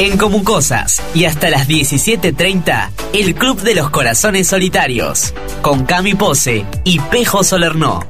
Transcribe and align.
En 0.00 0.16
Comucosas 0.16 1.02
y 1.12 1.24
hasta 1.24 1.50
las 1.50 1.66
17.30, 1.66 2.90
el 3.14 3.34
Club 3.34 3.60
de 3.62 3.74
los 3.74 3.90
Corazones 3.90 4.46
Solitarios, 4.46 5.34
con 5.60 5.86
Cami 5.86 6.14
Pose 6.14 6.64
y 6.84 7.00
Pejo 7.00 7.42
Solernó. 7.42 8.06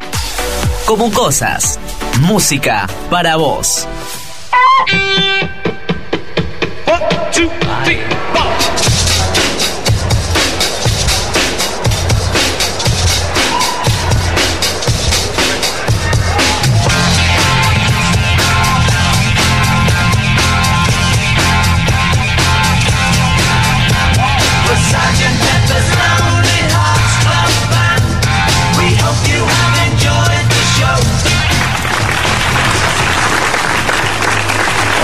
Comucosas, 0.85 1.81
música 2.21 2.87
para 3.09 3.37
vos. 3.37 3.89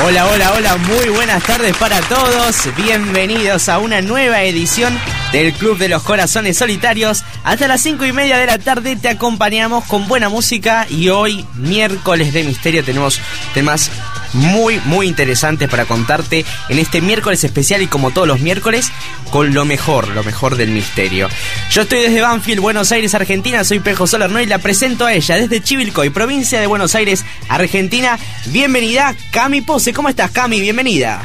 Hola, 0.06 0.26
hola, 0.26 0.52
hola, 0.52 0.76
muy 0.76 1.08
buenas 1.08 1.42
tardes 1.44 1.74
para 1.78 1.98
todos. 2.02 2.68
Bienvenidos 2.76 3.70
a 3.70 3.78
una 3.78 4.02
nueva 4.02 4.42
edición 4.42 5.00
del 5.32 5.54
Club 5.54 5.78
de 5.78 5.88
los 5.88 6.02
Corazones 6.02 6.58
Solitarios. 6.58 7.24
Hasta 7.42 7.66
las 7.68 7.80
5 7.80 8.04
y 8.04 8.12
media 8.12 8.36
de 8.36 8.44
la 8.44 8.58
tarde 8.58 8.96
te 8.96 9.08
acompañamos 9.08 9.84
con 9.86 10.06
buena 10.06 10.28
música 10.28 10.86
y 10.90 11.08
hoy, 11.08 11.46
miércoles 11.54 12.34
de 12.34 12.44
misterio, 12.44 12.84
tenemos 12.84 13.18
temas 13.54 13.90
muy, 14.34 14.80
muy 14.84 15.06
interesantes 15.06 15.68
para 15.68 15.86
contarte 15.86 16.44
en 16.68 16.78
este 16.78 17.00
miércoles 17.00 17.42
especial 17.44 17.82
y 17.82 17.86
como 17.86 18.10
todos 18.10 18.28
los 18.28 18.40
miércoles, 18.40 18.90
con 19.30 19.54
lo 19.54 19.64
mejor, 19.64 20.08
lo 20.08 20.22
mejor 20.22 20.56
del 20.56 20.70
misterio. 20.70 21.28
Yo 21.70 21.82
estoy 21.82 22.00
desde 22.00 22.20
Banfield, 22.20 22.60
Buenos 22.60 22.92
Aires, 22.92 23.14
Argentina, 23.14 23.64
soy 23.64 23.80
Pejo 23.80 24.06
Solerno 24.06 24.40
y 24.40 24.46
la 24.46 24.58
presento 24.58 25.06
a 25.06 25.12
ella 25.12 25.36
desde 25.36 25.62
Chivilcoy, 25.62 26.10
provincia 26.10 26.60
de 26.60 26.66
Buenos 26.66 26.94
Aires, 26.94 27.24
Argentina. 27.48 28.18
Bienvenida, 28.46 29.14
Cami 29.30 29.62
Pose. 29.62 29.92
¿Cómo 29.92 30.08
estás, 30.08 30.30
Cami? 30.30 30.60
Bienvenida. 30.60 31.22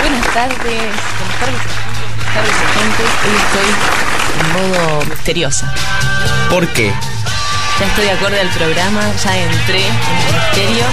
Buenas 0.00 0.26
tardes, 0.32 0.58
buenas 0.58 1.38
tardes, 1.40 1.60
buenas 2.16 2.34
tardes, 2.34 2.54
gente. 2.74 3.02
Hoy 3.24 3.36
estoy 3.44 3.68
en 4.40 4.52
modo 4.52 5.04
misteriosa. 5.06 5.74
¿Por 6.48 6.66
qué? 6.68 6.92
Ya 7.78 7.86
estoy 7.86 8.08
acorde 8.08 8.40
al 8.40 8.48
programa, 8.50 9.12
ya 9.24 9.36
entré 9.36 9.86
en 9.86 9.94
el 10.26 10.34
misterio, 10.34 10.84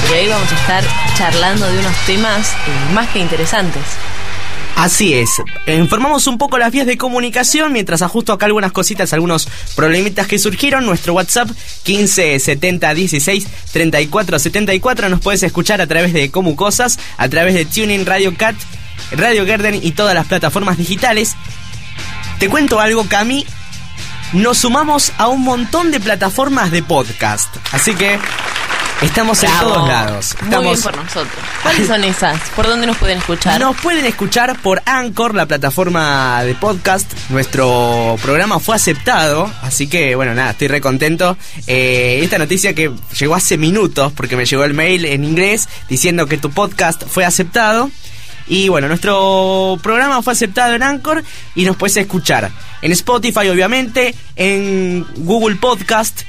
porque 0.00 0.20
hoy 0.20 0.28
vamos 0.28 0.52
a 0.52 0.54
estar 0.54 0.84
charlando 1.16 1.66
de 1.66 1.78
unos 1.78 1.96
temas 2.06 2.48
eh, 2.50 2.94
más 2.94 3.08
que 3.08 3.20
interesantes. 3.20 3.82
Así 4.76 5.14
es, 5.14 5.30
informamos 5.66 6.26
un 6.26 6.36
poco 6.36 6.58
las 6.58 6.70
vías 6.70 6.86
de 6.86 6.98
comunicación 6.98 7.72
mientras 7.72 8.02
ajusto 8.02 8.34
acá 8.34 8.44
algunas 8.44 8.72
cositas, 8.72 9.14
algunos 9.14 9.48
problemitas 9.74 10.26
que 10.26 10.38
surgieron. 10.38 10.84
Nuestro 10.84 11.14
WhatsApp 11.14 11.48
15 11.84 12.38
70 12.38 12.92
16 12.92 13.46
34 13.72 14.38
74 14.38 15.08
nos 15.08 15.20
puedes 15.20 15.42
escuchar 15.42 15.80
a 15.80 15.86
través 15.86 16.12
de 16.12 16.30
Como 16.30 16.56
Cosas, 16.56 16.98
a 17.16 17.28
través 17.30 17.54
de 17.54 17.64
Tuning 17.64 18.04
Radio 18.04 18.36
Cat, 18.36 18.54
Radio 19.12 19.46
Garden 19.46 19.80
y 19.82 19.92
todas 19.92 20.14
las 20.14 20.26
plataformas 20.26 20.76
digitales. 20.76 21.36
Te 22.38 22.50
cuento 22.50 22.78
algo, 22.78 23.06
Cami, 23.08 23.46
nos 24.32 24.58
sumamos 24.58 25.12
a 25.18 25.28
un 25.28 25.42
montón 25.42 25.90
de 25.90 26.00
plataformas 26.00 26.70
de 26.70 26.82
podcast. 26.82 27.54
Así 27.72 27.94
que 27.94 28.18
estamos 29.02 29.42
en 29.42 29.50
Bravo. 29.50 29.72
todos 29.74 29.88
lados. 29.88 30.34
Muy 30.40 30.44
Estamos 30.44 30.64
bien 30.72 30.82
por 30.82 30.96
nosotros. 30.96 31.44
¿Cuáles 31.62 31.86
son 31.86 32.04
esas? 32.04 32.40
¿Por 32.54 32.66
dónde 32.66 32.86
nos 32.86 32.96
pueden 32.96 33.18
escuchar? 33.18 33.60
Nos 33.60 33.76
pueden 33.80 34.04
escuchar 34.06 34.58
por 34.60 34.82
Anchor, 34.84 35.34
la 35.34 35.46
plataforma 35.46 36.42
de 36.44 36.54
podcast. 36.54 37.10
Nuestro 37.30 38.16
programa 38.22 38.58
fue 38.60 38.76
aceptado, 38.76 39.50
así 39.62 39.86
que 39.86 40.14
bueno, 40.16 40.34
nada, 40.34 40.50
estoy 40.50 40.68
re 40.68 40.80
contento. 40.80 41.36
Eh, 41.66 42.20
esta 42.22 42.38
noticia 42.38 42.74
que 42.74 42.90
llegó 43.18 43.34
hace 43.34 43.56
minutos, 43.58 44.12
porque 44.12 44.36
me 44.36 44.44
llegó 44.44 44.64
el 44.64 44.74
mail 44.74 45.04
en 45.04 45.24
inglés 45.24 45.68
diciendo 45.88 46.26
que 46.26 46.38
tu 46.38 46.50
podcast 46.50 47.02
fue 47.08 47.24
aceptado. 47.24 47.90
Y 48.48 48.68
bueno, 48.68 48.86
nuestro 48.88 49.78
programa 49.82 50.22
fue 50.22 50.32
aceptado 50.32 50.74
en 50.74 50.82
Anchor 50.82 51.24
y 51.54 51.64
nos 51.64 51.76
puedes 51.76 51.96
escuchar 51.96 52.50
en 52.82 52.92
Spotify, 52.92 53.48
obviamente, 53.48 54.14
en 54.36 55.04
Google 55.16 55.56
Podcast, 55.56 56.22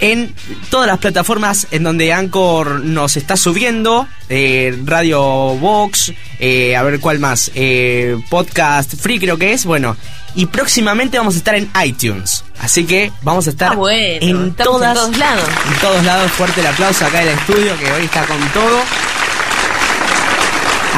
en 0.00 0.34
todas 0.70 0.86
las 0.86 0.98
plataformas 0.98 1.66
en 1.70 1.82
donde 1.82 2.12
Anchor 2.12 2.80
nos 2.84 3.16
está 3.16 3.36
subiendo, 3.36 4.06
eh, 4.28 4.78
Radio 4.84 5.20
Box, 5.20 6.12
eh, 6.38 6.76
a 6.76 6.82
ver 6.82 7.00
cuál 7.00 7.18
más, 7.18 7.50
eh, 7.54 8.16
Podcast 8.28 8.94
Free 8.96 9.18
creo 9.18 9.36
que 9.38 9.52
es, 9.52 9.64
bueno, 9.64 9.96
y 10.34 10.46
próximamente 10.46 11.18
vamos 11.18 11.34
a 11.34 11.38
estar 11.38 11.54
en 11.54 11.70
iTunes, 11.84 12.44
así 12.60 12.84
que 12.84 13.12
vamos 13.22 13.46
a 13.46 13.50
estar 13.50 13.72
Ah, 13.72 13.76
bueno, 13.76 14.26
en 14.26 14.54
todas, 14.54 14.90
en 14.90 14.94
todos 14.94 15.18
lados. 15.18 15.48
en 15.70 15.80
todos 15.80 16.04
lados, 16.04 16.30
fuerte 16.32 16.60
el 16.60 16.66
aplauso 16.68 17.04
acá 17.04 17.22
en 17.22 17.28
el 17.28 17.34
estudio 17.38 17.78
que 17.78 17.92
hoy 17.92 18.04
está 18.04 18.24
con 18.26 18.38
todo. 18.52 18.80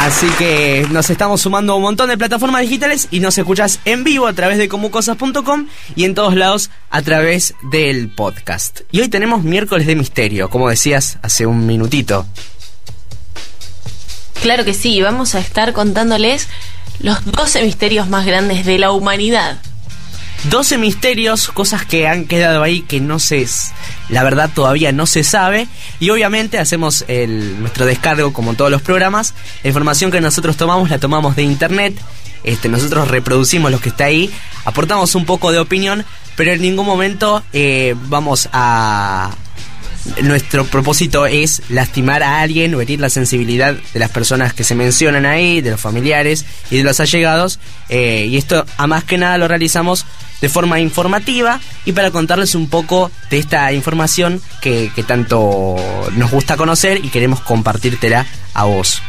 Así 0.02 0.26
que 0.36 0.84
nos 0.90 1.10
estamos 1.10 1.42
sumando 1.42 1.72
a 1.72 1.76
un 1.76 1.82
montón 1.82 2.08
de 2.08 2.18
plataformas 2.18 2.62
digitales 2.62 3.06
y 3.12 3.20
nos 3.20 3.38
escuchas 3.38 3.78
en 3.84 4.02
vivo 4.02 4.26
a 4.26 4.32
través 4.32 4.58
de 4.58 4.68
comucosas.com 4.68 5.68
y 5.94 6.02
en 6.02 6.16
todos 6.16 6.34
lados 6.34 6.70
a 6.90 7.02
través 7.02 7.54
del 7.70 8.08
podcast. 8.08 8.80
Y 8.90 9.00
hoy 9.00 9.08
tenemos 9.08 9.44
miércoles 9.44 9.86
de 9.86 9.94
misterio, 9.94 10.50
como 10.50 10.68
decías 10.68 11.18
hace 11.22 11.46
un 11.46 11.66
minutito. 11.66 12.26
Claro 14.42 14.64
que 14.64 14.74
sí, 14.74 15.00
vamos 15.00 15.36
a 15.36 15.38
estar 15.38 15.72
contándoles 15.72 16.48
los 16.98 17.24
12 17.24 17.62
misterios 17.62 18.08
más 18.08 18.26
grandes 18.26 18.66
de 18.66 18.78
la 18.78 18.90
humanidad. 18.90 19.60
12 20.44 20.78
misterios, 20.78 21.48
cosas 21.48 21.84
que 21.84 22.08
han 22.08 22.26
quedado 22.26 22.62
ahí 22.62 22.82
que 22.82 23.00
no 23.00 23.18
se... 23.18 23.46
La 24.08 24.24
verdad 24.24 24.50
todavía 24.52 24.92
no 24.92 25.06
se 25.06 25.24
sabe. 25.24 25.68
Y 26.00 26.10
obviamente 26.10 26.58
hacemos 26.58 27.04
el, 27.08 27.60
nuestro 27.60 27.86
descargo 27.86 28.32
como 28.32 28.50
en 28.50 28.56
todos 28.56 28.70
los 28.70 28.82
programas. 28.82 29.34
La 29.62 29.68
información 29.68 30.10
que 30.10 30.20
nosotros 30.20 30.56
tomamos 30.56 30.90
la 30.90 30.98
tomamos 30.98 31.36
de 31.36 31.42
internet. 31.42 31.94
Este, 32.44 32.68
nosotros 32.68 33.08
reproducimos 33.08 33.70
lo 33.70 33.80
que 33.80 33.90
está 33.90 34.04
ahí. 34.06 34.30
Aportamos 34.64 35.14
un 35.14 35.24
poco 35.24 35.52
de 35.52 35.60
opinión. 35.60 36.04
Pero 36.36 36.52
en 36.52 36.62
ningún 36.62 36.86
momento 36.86 37.42
eh, 37.52 37.94
vamos 38.08 38.48
a... 38.52 39.30
Nuestro 40.22 40.64
propósito 40.66 41.26
es 41.26 41.62
lastimar 41.68 42.22
a 42.22 42.40
alguien 42.40 42.74
o 42.74 42.80
herir 42.80 43.00
la 43.00 43.08
sensibilidad 43.08 43.74
de 43.74 44.00
las 44.00 44.10
personas 44.10 44.52
que 44.52 44.64
se 44.64 44.74
mencionan 44.74 45.26
ahí, 45.26 45.60
de 45.60 45.70
los 45.70 45.80
familiares 45.80 46.44
y 46.70 46.78
de 46.78 46.82
los 46.82 46.98
allegados. 47.00 47.60
Eh, 47.88 48.26
y 48.28 48.36
esto, 48.36 48.64
a 48.76 48.86
más 48.86 49.04
que 49.04 49.18
nada, 49.18 49.38
lo 49.38 49.46
realizamos 49.46 50.04
de 50.40 50.48
forma 50.48 50.80
informativa 50.80 51.60
y 51.84 51.92
para 51.92 52.10
contarles 52.10 52.56
un 52.56 52.68
poco 52.68 53.12
de 53.30 53.38
esta 53.38 53.72
información 53.72 54.42
que, 54.60 54.90
que 54.94 55.04
tanto 55.04 55.76
nos 56.16 56.30
gusta 56.32 56.56
conocer 56.56 57.04
y 57.04 57.08
queremos 57.08 57.40
compartírtela 57.40 58.26
a 58.54 58.64
vos. 58.64 59.00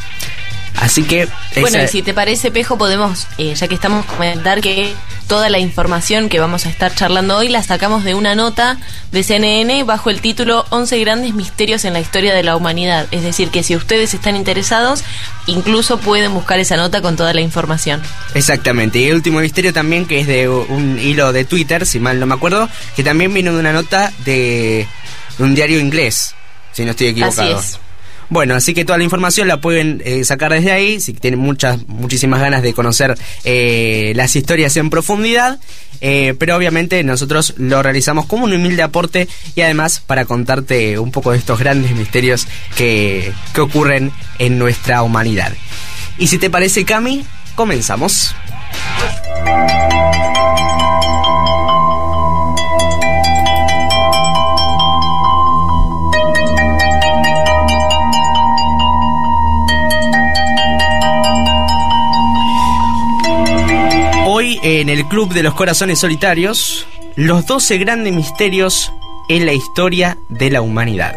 Así 0.79 1.03
que... 1.03 1.27
Bueno, 1.59 1.77
esa- 1.77 1.83
y 1.83 1.87
si 1.87 2.01
te 2.01 2.13
parece, 2.13 2.51
Pejo, 2.51 2.77
podemos, 2.77 3.27
eh, 3.37 3.53
ya 3.55 3.67
que 3.67 3.75
estamos, 3.75 4.05
comentar 4.05 4.59
que 4.61 4.93
toda 5.27 5.49
la 5.49 5.59
información 5.59 6.29
que 6.29 6.39
vamos 6.39 6.65
a 6.65 6.69
estar 6.69 6.93
charlando 6.93 7.37
hoy 7.37 7.47
la 7.47 7.63
sacamos 7.63 8.03
de 8.03 8.13
una 8.15 8.35
nota 8.35 8.77
de 9.11 9.23
CNN 9.23 9.83
bajo 9.83 10.09
el 10.09 10.19
título 10.19 10.65
11 10.69 10.99
grandes 10.99 11.33
misterios 11.33 11.85
en 11.85 11.93
la 11.93 11.99
historia 11.99 12.33
de 12.33 12.43
la 12.43 12.55
humanidad. 12.55 13.07
Es 13.11 13.23
decir, 13.23 13.49
que 13.49 13.63
si 13.63 13.75
ustedes 13.75 14.13
están 14.13 14.35
interesados, 14.35 15.03
incluso 15.47 15.99
pueden 15.99 16.33
buscar 16.33 16.59
esa 16.59 16.75
nota 16.75 17.01
con 17.01 17.15
toda 17.15 17.33
la 17.33 17.41
información. 17.41 18.01
Exactamente. 18.33 18.99
Y 18.99 19.05
el 19.07 19.15
último 19.15 19.39
misterio 19.39 19.73
también, 19.73 20.05
que 20.05 20.19
es 20.19 20.27
de 20.27 20.49
un 20.49 20.99
hilo 20.99 21.31
de 21.31 21.45
Twitter, 21.45 21.85
si 21.85 21.99
mal 21.99 22.19
no 22.19 22.25
me 22.25 22.33
acuerdo, 22.35 22.67
que 22.95 23.03
también 23.03 23.33
vino 23.33 23.53
de 23.53 23.59
una 23.59 23.73
nota 23.73 24.11
de, 24.25 24.87
un 25.39 25.55
diario 25.55 25.79
inglés, 25.79 26.35
si 26.73 26.83
no 26.83 26.91
estoy 26.91 27.07
equivocado. 27.07 27.57
Así 27.57 27.75
es. 27.75 27.79
Bueno, 28.33 28.55
así 28.55 28.73
que 28.73 28.83
toda 28.83 28.97
la 28.97 29.03
información 29.03 29.47
la 29.47 29.61
pueden 29.61 30.01
eh, 30.03 30.23
sacar 30.23 30.51
desde 30.51 30.71
ahí, 30.71 30.99
si 30.99 31.13
tienen 31.13 31.39
muchas, 31.39 31.87
muchísimas 31.87 32.41
ganas 32.41 32.63
de 32.63 32.73
conocer 32.73 33.15
eh, 33.43 34.11
las 34.15 34.35
historias 34.35 34.75
en 34.75 34.89
profundidad, 34.89 35.59
eh, 36.01 36.33
pero 36.39 36.55
obviamente 36.55 37.03
nosotros 37.03 37.53
lo 37.57 37.83
realizamos 37.83 38.25
como 38.25 38.45
un 38.45 38.53
humilde 38.53 38.81
aporte 38.81 39.27
y 39.53 39.61
además 39.61 39.99
para 39.99 40.25
contarte 40.25 40.97
un 40.97 41.11
poco 41.11 41.31
de 41.31 41.37
estos 41.37 41.59
grandes 41.59 41.91
misterios 41.91 42.47
que, 42.75 43.31
que 43.53 43.61
ocurren 43.61 44.11
en 44.39 44.57
nuestra 44.57 45.03
humanidad. 45.03 45.53
Y 46.17 46.25
si 46.25 46.39
te 46.39 46.49
parece, 46.49 46.85
Cami, 46.85 47.23
comenzamos. 47.53 48.33
En 64.63 64.87
el 64.87 65.05
Club 65.05 65.33
de 65.33 65.43
los 65.43 65.55
Corazones 65.55 65.99
Solitarios, 65.99 66.87
los 67.17 67.45
12 67.45 67.77
grandes 67.79 68.13
misterios 68.13 68.93
en 69.27 69.45
la 69.45 69.51
historia 69.51 70.17
de 70.29 70.49
la 70.49 70.61
humanidad. 70.61 71.15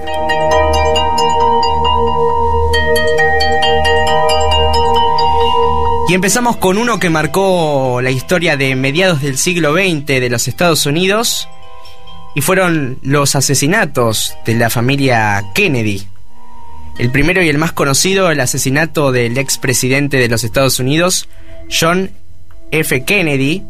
Y 6.08 6.14
empezamos 6.14 6.56
con 6.56 6.76
uno 6.76 6.98
que 6.98 7.08
marcó 7.08 8.00
la 8.02 8.10
historia 8.10 8.56
de 8.56 8.74
mediados 8.74 9.22
del 9.22 9.38
siglo 9.38 9.74
XX 9.74 10.06
de 10.06 10.28
los 10.28 10.48
Estados 10.48 10.84
Unidos 10.84 11.48
y 12.34 12.40
fueron 12.40 12.98
los 13.02 13.36
asesinatos 13.36 14.36
de 14.44 14.54
la 14.54 14.70
familia 14.70 15.44
Kennedy. 15.54 16.04
El 16.98 17.12
primero 17.12 17.42
y 17.42 17.48
el 17.48 17.58
más 17.58 17.70
conocido, 17.70 18.28
el 18.32 18.40
asesinato 18.40 19.12
del 19.12 19.38
expresidente 19.38 20.16
de 20.16 20.28
los 20.28 20.42
Estados 20.42 20.80
Unidos, 20.80 21.28
John 21.70 22.10
F. 22.70 23.04
Kennedy, 23.04 23.62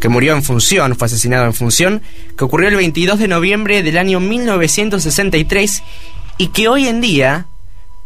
que 0.00 0.08
murió 0.08 0.34
en 0.34 0.42
función, 0.42 0.96
fue 0.96 1.06
asesinado 1.06 1.44
en 1.44 1.54
función, 1.54 2.02
que 2.36 2.44
ocurrió 2.44 2.68
el 2.68 2.76
22 2.76 3.18
de 3.18 3.28
noviembre 3.28 3.82
del 3.82 3.98
año 3.98 4.20
1963 4.20 5.82
y 6.38 6.48
que 6.48 6.68
hoy 6.68 6.88
en 6.88 7.00
día, 7.00 7.46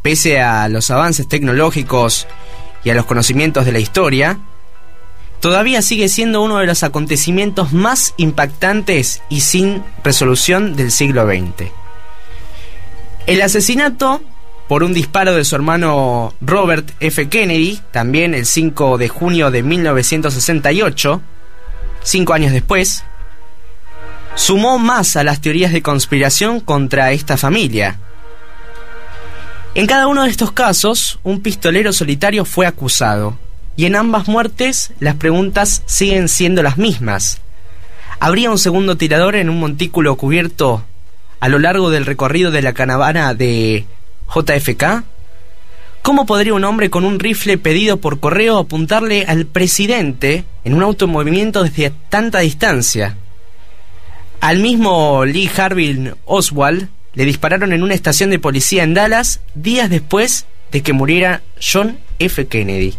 pese 0.03 0.41
a 0.41 0.69
los 0.69 0.91
avances 0.91 1.27
tecnológicos 1.27 2.27
y 2.85 2.91
a 2.91 2.95
los 2.95 3.07
conocimientos 3.07 3.65
de 3.65 3.73
la 3.73 3.79
historia, 3.79 4.39
todavía 5.41 5.83
sigue 5.83 6.09
siendo 6.09 6.43
uno 6.43 6.59
de 6.59 6.67
los 6.67 6.83
acontecimientos 6.83 7.73
más 7.73 8.15
impactantes 8.17 9.23
y 9.29 9.41
sin 9.41 9.83
resolución 10.05 10.77
del 10.77 10.93
siglo 10.93 11.27
XX. 11.27 11.71
El 13.27 13.43
asesinato 13.43 14.21
por 14.69 14.83
un 14.83 14.93
disparo 14.93 15.35
de 15.35 15.45
su 15.45 15.55
hermano 15.55 16.35
Robert 16.41 16.91
F. 17.01 17.29
Kennedy, 17.29 17.81
también 17.93 18.35
el 18.35 18.47
5 18.47 18.99
de 18.99 19.09
junio 19.09 19.51
de 19.51 19.63
1968, 19.63 21.21
cinco 22.03 22.33
años 22.35 22.53
después, 22.53 23.05
sumó 24.35 24.79
más 24.79 25.17
a 25.17 25.25
las 25.25 25.41
teorías 25.41 25.73
de 25.73 25.83
conspiración 25.83 26.61
contra 26.61 27.13
esta 27.13 27.37
familia, 27.37 27.99
en 29.77 29.87
cada 29.87 30.07
uno 30.07 30.25
de 30.25 30.31
estos 30.31 30.53
casos, 30.53 31.19
un 31.23 31.43
pistolero 31.43 31.93
solitario 31.93 32.47
fue 32.47 32.67
acusado, 32.67 33.37
y 33.77 33.85
en 33.85 33.95
ambas 33.95 34.27
muertes 34.27 34.95
las 35.01 35.17
preguntas 35.17 35.83
siguen 35.85 36.31
siendo 36.31 36.63
las 36.63 36.79
mismas. 36.79 37.43
¿Habría 38.19 38.51
un 38.51 38.59
segundo 38.59 38.97
tirador 38.97 39.37
en 39.37 39.51
un 39.51 39.61
montículo 39.61 40.17
cubierto 40.17 40.83
a 41.41 41.51
lo 41.51 41.59
largo 41.59 41.91
del 41.91 42.07
recorrido 42.07 42.51
de 42.51 42.63
la 42.63 42.73
caravana 42.73 43.35
de 43.35 43.85
JFK? 44.35 45.05
¿Cómo 46.03 46.25
podría 46.25 46.55
un 46.55 46.65
hombre 46.65 46.89
con 46.89 47.05
un 47.05 47.19
rifle 47.19 47.59
pedido 47.59 47.97
por 47.97 48.21
correo 48.21 48.59
apuntarle 48.59 49.25
al 49.27 49.47
presidente 49.47 50.45
en 50.65 50.75
un 50.75 50.83
automovimiento 50.83 51.65
desde 51.65 51.93
tanta 52.09 52.41
distancia? 52.41 53.17
Al 54.41 54.61
mismo 54.61 55.25
Lee 55.25 55.51
Harvey 55.57 56.13
Oswald 56.25 56.89
le 57.15 57.25
dispararon 57.25 57.73
en 57.73 57.83
una 57.83 57.95
estación 57.95 58.31
de 58.31 58.39
policía 58.39 58.85
en 58.85 58.95
Dallas 58.95 59.41
días 59.55 59.91
después 59.91 60.47
de 60.71 60.83
que 60.83 60.93
muriera 60.93 61.43
John 61.61 61.99
F. 62.19 62.47
Kennedy. 62.47 62.95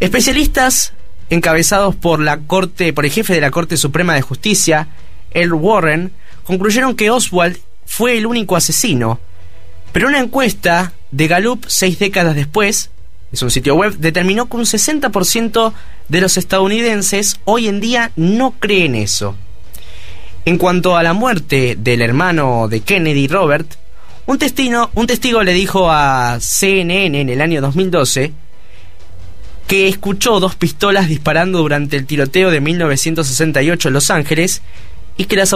Especialistas 0.00 0.92
encabezados 1.30 1.94
por 1.94 2.20
la 2.20 2.38
corte, 2.38 2.92
por 2.92 3.04
el 3.04 3.10
jefe 3.10 3.34
de 3.34 3.40
la 3.40 3.50
Corte 3.50 3.76
Suprema 3.76 4.14
de 4.14 4.22
Justicia, 4.22 4.88
Earl 5.32 5.54
Warren, 5.54 6.12
concluyeron 6.44 6.96
que 6.96 7.10
Oswald 7.10 7.58
fue 7.84 8.18
el 8.18 8.26
único 8.26 8.56
asesino. 8.56 9.20
Pero 9.92 10.08
una 10.08 10.20
encuesta 10.20 10.92
de 11.10 11.28
Gallup 11.28 11.64
seis 11.68 11.98
décadas 11.98 12.34
después, 12.34 12.90
es 13.32 13.42
un 13.42 13.50
sitio 13.50 13.74
web, 13.74 13.96
determinó 13.98 14.48
que 14.48 14.56
un 14.56 14.64
60% 14.64 15.72
de 16.08 16.20
los 16.20 16.36
estadounidenses 16.36 17.40
hoy 17.44 17.68
en 17.68 17.80
día 17.80 18.12
no 18.16 18.52
creen 18.58 18.94
eso. 18.94 19.36
En 20.44 20.58
cuanto 20.58 20.96
a 20.96 21.02
la 21.02 21.12
muerte 21.12 21.76
del 21.78 22.02
hermano 22.02 22.68
de 22.68 22.80
Kennedy, 22.80 23.26
Robert, 23.26 23.66
un, 24.26 24.38
un 24.94 25.06
testigo 25.06 25.42
le 25.42 25.52
dijo 25.52 25.90
a 25.90 26.38
CNN 26.40 27.20
en 27.20 27.28
el 27.28 27.40
año 27.40 27.60
2012 27.60 28.32
que 29.66 29.88
escuchó 29.88 30.38
dos 30.38 30.54
pistolas 30.54 31.08
disparando 31.08 31.58
durante 31.58 31.96
el 31.96 32.06
tiroteo 32.06 32.50
de 32.50 32.60
1968 32.60 33.88
en 33.88 33.94
Los 33.94 34.10
Ángeles 34.10 34.62
y 35.16 35.24
que 35.24 35.36
las, 35.36 35.52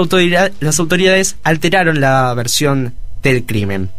las 0.61 0.79
autoridades 0.79 1.37
alteraron 1.45 2.01
la 2.01 2.33
versión 2.35 2.95
del 3.23 3.45
crimen. 3.45 3.91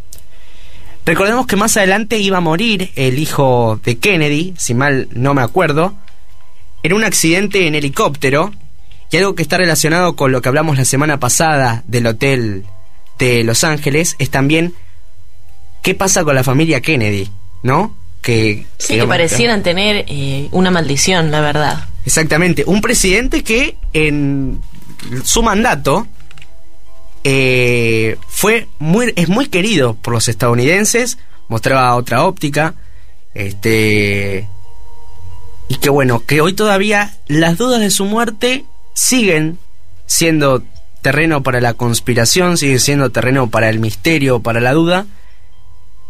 Recordemos 1.06 1.48
que 1.48 1.56
más 1.56 1.76
adelante 1.78 2.20
iba 2.20 2.38
a 2.38 2.42
morir 2.42 2.92
el 2.96 3.18
hijo 3.18 3.80
de 3.84 3.98
Kennedy, 3.98 4.54
si 4.58 4.74
mal 4.74 5.08
no 5.12 5.34
me 5.34 5.42
acuerdo, 5.42 5.96
en 6.84 6.94
un 6.94 7.04
accidente 7.04 7.68
en 7.68 7.76
helicóptero 7.76 8.52
y 9.10 9.18
algo 9.18 9.36
que 9.36 9.42
está 9.42 9.58
relacionado 9.58 10.16
con 10.16 10.32
lo 10.32 10.42
que 10.42 10.50
hablamos 10.50 10.78
la 10.78 10.86
semana 10.86 11.20
pasada 11.20 11.84
del 11.88 12.08
hotel 12.08 12.66
de 13.18 13.44
Los 13.44 13.64
Ángeles 13.64 14.16
es 14.20 14.30
también 14.30 14.74
qué 15.82 15.96
pasa 15.96 16.24
con 16.24 16.36
la 16.36 16.44
familia 16.44 16.82
Kennedy, 16.82 17.30
¿no? 17.64 17.96
Que, 18.22 18.66
sí, 18.78 18.96
que 18.96 19.08
parecieran 19.08 19.64
tener 19.64 20.06
eh, 20.08 20.48
una 20.52 20.70
maldición, 20.70 21.32
la 21.32 21.42
verdad. 21.42 21.88
Exactamente, 22.06 22.64
un 22.68 22.82
presidente 22.82 23.44
que 23.44 23.76
en 23.94 24.62
su 25.24 25.42
mandato 25.42 26.08
eh, 27.24 28.18
fue 28.28 28.68
es 29.16 29.30
muy 29.30 29.48
querido 29.48 29.96
por 29.96 30.14
los 30.14 30.28
estadounidenses, 30.28 31.18
mostraba 31.48 31.96
otra 31.96 32.26
óptica, 32.26 32.76
este 33.34 34.48
y 35.68 35.76
que 35.76 35.90
bueno, 35.90 36.24
que 36.26 36.42
hoy 36.42 36.54
todavía 36.54 37.18
las 37.28 37.58
dudas 37.58 37.80
de 37.80 37.92
su 37.92 38.06
muerte 38.06 38.66
siguen 38.94 39.58
siendo 40.06 40.64
terreno 41.02 41.44
para 41.44 41.62
la 41.62 41.74
conspiración, 41.74 42.58
siguen 42.58 42.80
siendo 42.80 43.10
terreno 43.10 43.50
para 43.50 43.70
el 43.70 43.80
misterio, 43.80 44.42
para 44.42 44.60
la 44.60 44.74
duda, 44.74 45.06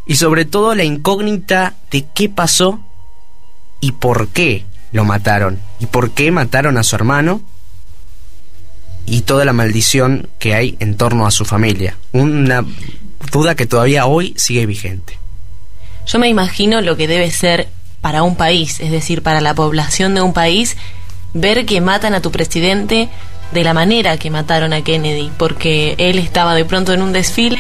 y 0.08 0.16
sobre 0.16 0.46
todo 0.46 0.74
la 0.74 0.84
incógnita 0.84 1.76
de 1.92 2.06
qué 2.14 2.28
pasó 2.28 2.80
y 3.80 3.94
por 3.94 4.30
qué 4.30 4.66
lo 4.92 5.06
mataron, 5.06 5.60
y 5.80 5.86
por 5.86 6.12
qué 6.12 6.32
mataron 6.32 6.78
a 6.78 6.84
su 6.84 6.96
hermano, 6.96 7.42
y 9.06 9.22
toda 9.22 9.46
la 9.46 9.54
maldición 9.54 10.28
que 10.40 10.54
hay 10.54 10.78
en 10.80 10.96
torno 10.96 11.26
a 11.26 11.32
su 11.32 11.46
familia. 11.46 11.98
Una 12.12 12.66
duda 13.32 13.56
que 13.56 13.66
todavía 13.66 14.06
hoy 14.06 14.34
sigue 14.38 14.66
vigente. 14.66 15.18
Yo 16.06 16.20
me 16.20 16.28
imagino 16.28 16.82
lo 16.82 16.98
que 16.98 17.08
debe 17.08 17.30
ser 17.32 17.68
para 18.02 18.24
un 18.24 18.36
país, 18.36 18.80
es 18.80 18.92
decir, 18.92 19.22
para 19.22 19.42
la 19.42 19.54
población 19.54 20.16
de 20.16 20.22
un 20.22 20.34
país, 20.34 20.76
ver 21.34 21.66
que 21.66 21.82
matan 21.82 22.14
a 22.14 22.22
tu 22.22 22.32
presidente 22.32 23.10
de 23.52 23.64
la 23.64 23.74
manera 23.74 24.18
que 24.18 24.30
mataron 24.30 24.74
a 24.74 24.84
Kennedy, 24.84 25.32
porque 25.38 25.96
él 25.98 26.18
estaba 26.18 26.56
de 26.56 26.66
pronto 26.66 26.94
en 26.94 27.02
un 27.02 27.14
desfile 27.14 27.60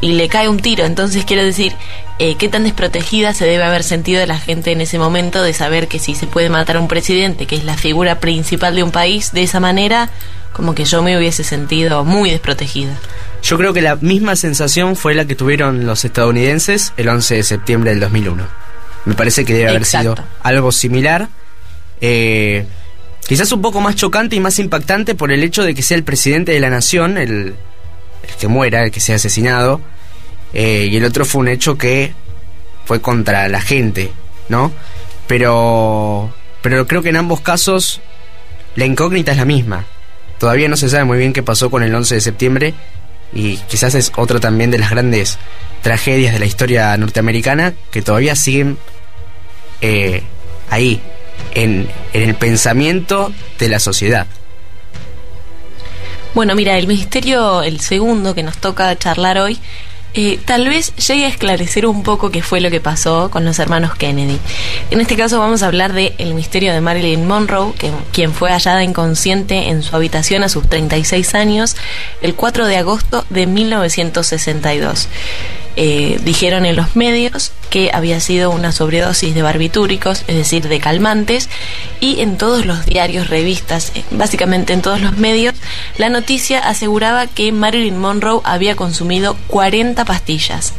y, 0.00 0.12
le 0.12 0.28
cae 0.28 0.48
un 0.48 0.58
tiro. 0.58 0.84
Entonces 0.84 1.24
quiero 1.24 1.44
decir, 1.44 1.72
eh, 2.18 2.36
qué 2.36 2.48
tan 2.48 2.64
desprotegida 2.64 3.34
se 3.34 3.44
debe 3.44 3.62
haber 3.62 3.82
sentido 3.82 4.24
la 4.26 4.38
gente 4.38 4.72
en 4.72 4.80
ese 4.80 4.98
momento 4.98 5.42
de 5.42 5.52
saber 5.52 5.88
que 5.88 5.98
si 5.98 6.14
se 6.14 6.26
puede 6.26 6.48
matar 6.48 6.76
a 6.76 6.80
un 6.80 6.88
presidente, 6.88 7.46
que 7.46 7.56
es 7.56 7.64
la 7.64 7.76
figura 7.76 8.20
principal 8.20 8.74
de 8.74 8.82
un 8.82 8.90
país, 8.90 9.32
de 9.32 9.42
esa 9.42 9.60
manera, 9.60 10.10
como 10.52 10.74
que 10.74 10.84
yo 10.84 11.02
me 11.02 11.16
hubiese 11.16 11.44
sentido 11.44 12.04
muy 12.04 12.30
desprotegida. 12.30 12.98
Yo 13.42 13.56
creo 13.56 13.72
que 13.72 13.80
la 13.80 13.96
misma 13.96 14.36
sensación 14.36 14.96
fue 14.96 15.14
la 15.14 15.24
que 15.24 15.34
tuvieron 15.34 15.86
los 15.86 16.04
estadounidenses 16.04 16.92
el 16.96 17.08
11 17.08 17.36
de 17.36 17.42
septiembre 17.42 17.90
del 17.90 18.00
2001. 18.00 18.46
Me 19.06 19.14
parece 19.14 19.44
que 19.44 19.54
debe 19.54 19.70
haber 19.70 19.86
sido 19.86 20.14
algo 20.42 20.72
similar 20.72 21.28
eh, 22.00 22.66
quizás 23.26 23.52
un 23.52 23.62
poco 23.62 23.80
más 23.80 23.94
chocante 23.94 24.36
y 24.36 24.40
más 24.40 24.58
impactante 24.58 25.14
por 25.14 25.32
el 25.32 25.42
hecho 25.42 25.62
de 25.62 25.74
que 25.74 25.82
sea 25.82 25.96
el 25.96 26.04
presidente 26.04 26.52
de 26.52 26.60
la 26.60 26.70
nación, 26.70 27.18
el, 27.18 27.54
que 28.38 28.48
muera, 28.48 28.84
el 28.84 28.90
que 28.90 29.00
sea 29.00 29.16
asesinado, 29.16 29.80
eh, 30.52 30.88
y 30.90 30.96
el 30.96 31.04
otro 31.04 31.24
fue 31.24 31.40
un 31.40 31.48
hecho 31.48 31.76
que 31.76 32.12
fue 32.84 33.00
contra 33.00 33.48
la 33.48 33.60
gente, 33.60 34.10
¿no? 34.48 34.72
Pero, 35.26 36.32
pero 36.62 36.86
creo 36.86 37.02
que 37.02 37.10
en 37.10 37.16
ambos 37.16 37.40
casos 37.40 38.00
la 38.74 38.84
incógnita 38.84 39.32
es 39.32 39.38
la 39.38 39.44
misma. 39.44 39.84
Todavía 40.38 40.68
no 40.68 40.76
se 40.76 40.88
sabe 40.88 41.04
muy 41.04 41.18
bien 41.18 41.32
qué 41.32 41.42
pasó 41.42 41.70
con 41.70 41.82
el 41.82 41.94
11 41.94 42.16
de 42.16 42.20
septiembre 42.20 42.74
y 43.32 43.56
quizás 43.68 43.94
es 43.94 44.12
otra 44.16 44.40
también 44.40 44.70
de 44.70 44.78
las 44.78 44.90
grandes 44.90 45.38
tragedias 45.82 46.32
de 46.32 46.40
la 46.40 46.46
historia 46.46 46.96
norteamericana 46.96 47.74
que 47.90 48.02
todavía 48.02 48.34
siguen 48.34 48.78
eh, 49.80 50.22
ahí, 50.68 51.00
en, 51.54 51.88
el 52.12 52.34
pensamiento 52.34 53.32
de 53.58 53.68
la 53.68 53.78
sociedad. 53.78 54.26
Bueno, 56.34 56.54
mira, 56.54 56.78
el 56.78 56.86
misterio, 56.86 57.62
el 57.62 57.80
segundo 57.80 58.34
que 58.36 58.44
nos 58.44 58.56
toca 58.56 58.96
charlar 58.96 59.38
hoy, 59.38 59.58
eh, 60.14 60.38
tal 60.44 60.68
vez 60.68 60.94
llegue 60.96 61.24
a 61.24 61.28
esclarecer 61.28 61.86
un 61.86 62.04
poco 62.04 62.30
qué 62.30 62.40
fue 62.40 62.60
lo 62.60 62.70
que 62.70 62.80
pasó 62.80 63.30
con 63.30 63.44
los 63.44 63.58
hermanos 63.58 63.96
Kennedy. 63.96 64.38
En 64.90 65.00
este 65.00 65.16
caso 65.16 65.40
vamos 65.40 65.62
a 65.62 65.66
hablar 65.66 65.92
de 65.92 66.14
el 66.18 66.34
misterio 66.34 66.72
de 66.72 66.80
Marilyn 66.80 67.26
Monroe, 67.26 67.72
quien 68.12 68.32
fue 68.32 68.50
hallada 68.50 68.84
inconsciente 68.84 69.68
en 69.68 69.82
su 69.82 69.94
habitación 69.94 70.44
a 70.44 70.48
sus 70.48 70.68
36 70.68 71.34
años 71.34 71.76
el 72.22 72.34
4 72.34 72.66
de 72.66 72.76
agosto 72.76 73.24
de 73.28 73.46
1962. 73.46 75.08
Eh, 75.76 76.18
dijeron 76.24 76.66
en 76.66 76.74
los 76.74 76.96
medios 76.96 77.52
que 77.70 77.90
había 77.92 78.18
sido 78.18 78.50
una 78.50 78.72
sobredosis 78.72 79.34
de 79.34 79.42
barbitúricos, 79.42 80.24
es 80.26 80.34
decir, 80.34 80.68
de 80.68 80.80
calmantes, 80.80 81.48
y 82.00 82.20
en 82.20 82.38
todos 82.38 82.66
los 82.66 82.84
diarios, 82.86 83.30
revistas, 83.30 83.92
eh, 83.94 84.04
básicamente 84.10 84.72
en 84.72 84.82
todos 84.82 85.00
los 85.00 85.16
medios, 85.16 85.54
la 85.96 86.08
noticia 86.08 86.58
aseguraba 86.58 87.28
que 87.28 87.52
Marilyn 87.52 87.98
Monroe 87.98 88.40
había 88.44 88.74
consumido 88.74 89.36
40 89.46 90.04
pastillas. 90.04 90.72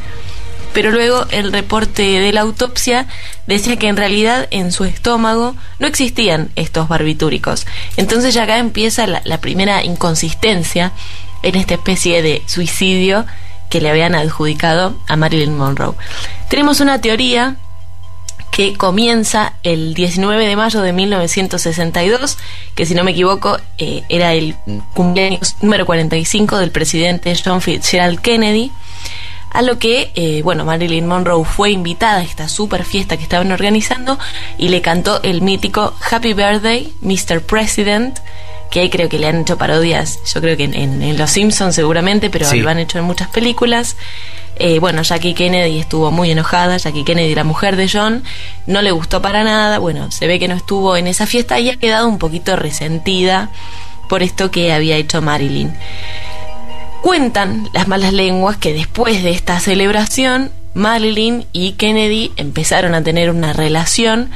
pero 0.74 0.90
luego 0.90 1.26
el 1.32 1.52
reporte 1.52 2.02
de 2.02 2.32
la 2.32 2.42
autopsia 2.42 3.06
decía 3.46 3.76
que 3.76 3.90
en 3.90 3.98
realidad 3.98 4.48
en 4.52 4.72
su 4.72 4.86
estómago 4.86 5.54
no 5.80 5.88
existían 5.88 6.50
estos 6.56 6.88
barbitúricos. 6.88 7.68
Entonces 7.98 8.34
ya 8.34 8.44
acá 8.44 8.58
empieza 8.58 9.06
la, 9.06 9.22
la 9.26 9.42
primera 9.42 9.84
inconsistencia 9.84 10.94
en 11.44 11.56
esta 11.56 11.74
especie 11.74 12.22
de 12.22 12.42
suicidio 12.46 13.26
que 13.72 13.82
le 13.82 13.90
habían 13.90 14.14
adjudicado 14.14 14.94
a 15.08 15.16
Marilyn 15.16 15.58
Monroe. 15.58 15.96
Tenemos 16.50 16.82
una 16.82 17.02
teoría 17.02 17.56
que 18.52 18.76
comienza 18.76 19.54
el 19.64 19.94
19 19.94 20.46
de 20.46 20.56
mayo 20.58 20.82
de 20.82 20.92
1962, 20.92 22.38
que 22.76 22.86
si 22.86 22.94
no 22.94 23.06
me 23.06 23.12
equivoco 23.12 23.58
eh, 23.78 24.04
era 24.10 24.34
el 24.34 24.56
cumpleaños 24.94 25.56
número 25.62 25.86
45 25.86 26.58
del 26.58 26.72
presidente 26.72 27.34
John 27.44 27.62
Fitzgerald 27.62 28.20
Kennedy, 28.20 28.72
a 29.52 29.62
lo 29.62 29.80
que, 29.80 30.12
eh, 30.16 30.42
bueno, 30.44 30.66
Marilyn 30.66 31.08
Monroe 31.08 31.46
fue 31.46 31.72
invitada 31.72 32.20
a 32.20 32.24
esta 32.24 32.50
super 32.50 32.84
fiesta 32.84 33.16
que 33.16 33.24
estaban 33.24 33.52
organizando 33.54 34.20
y 34.58 34.68
le 34.68 34.82
cantó 34.82 35.22
el 35.24 35.42
mítico 35.42 35.94
Happy 36.10 36.34
Birthday, 36.34 36.94
Mr. 37.02 37.42
President, 37.42 38.20
que 38.72 38.90
creo 38.90 39.10
que 39.10 39.20
le 39.20 39.28
han 39.28 39.42
hecho 39.42 39.58
parodias, 39.58 40.20
yo 40.34 40.42
creo 40.42 40.58
que 40.58 40.64
en, 40.64 41.18
Los 41.18 41.32
Simpsons 41.32 41.76
seguramente, 41.76 42.30
pero 42.30 42.52
lo 42.52 42.70
han 42.70 42.80
hecho 42.80 42.98
en 42.98 43.04
muchas 43.04 43.28
películas. 43.28 43.98
Eh, 44.56 44.80
bueno, 44.80 45.02
Jackie 45.02 45.34
Kennedy 45.34 45.80
estuvo 45.80 46.12
muy 46.12 46.32
enojada, 46.32 46.78
Jackie 46.78 47.04
Kennedy, 47.04 47.36
la 47.36 47.44
mujer 47.44 47.76
de 47.76 47.90
John, 47.92 48.24
no 48.68 48.82
le 48.82 48.92
gustó 48.92 49.22
para 49.22 49.44
nada, 49.44 49.80
bueno, 49.80 50.12
se 50.12 50.28
ve 50.28 50.40
que 50.40 50.48
no 50.48 50.56
estuvo 50.56 50.96
en 50.98 51.08
esa 51.08 51.26
fiesta 51.26 51.60
y 51.60 51.70
ha 51.70 51.78
quedado 51.78 52.08
un 52.08 52.18
poquito 52.18 52.56
resentida 52.56 53.50
por 54.08 54.24
esto 54.24 54.52
que 54.52 54.72
había 54.72 54.98
hecho 54.98 55.22
Marilyn. 55.22 55.74
Cuentan 57.02 57.70
las 57.74 57.88
malas 57.88 58.14
lenguas 58.14 58.58
que 58.58 58.74
después 58.74 59.24
de 59.24 59.32
esta 59.32 59.60
celebración, 59.60 60.52
Marilyn 60.74 61.46
y 61.52 61.74
Kennedy 61.74 62.32
empezaron 62.38 62.94
a 62.94 63.04
tener 63.04 63.30
una 63.32 63.54
relación, 63.54 64.30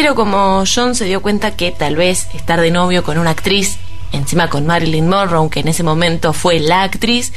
pero 0.00 0.14
como 0.14 0.62
John 0.64 0.94
se 0.94 1.06
dio 1.06 1.20
cuenta 1.22 1.56
que 1.56 1.72
tal 1.72 1.96
vez 1.96 2.28
estar 2.32 2.60
de 2.60 2.70
novio 2.70 3.02
con 3.02 3.18
una 3.18 3.30
actriz, 3.30 3.78
encima 4.12 4.48
con 4.48 4.64
Marilyn 4.64 5.08
Monroe, 5.08 5.50
que 5.50 5.58
en 5.58 5.66
ese 5.66 5.82
momento 5.82 6.32
fue 6.32 6.60
la 6.60 6.84
actriz, 6.84 7.32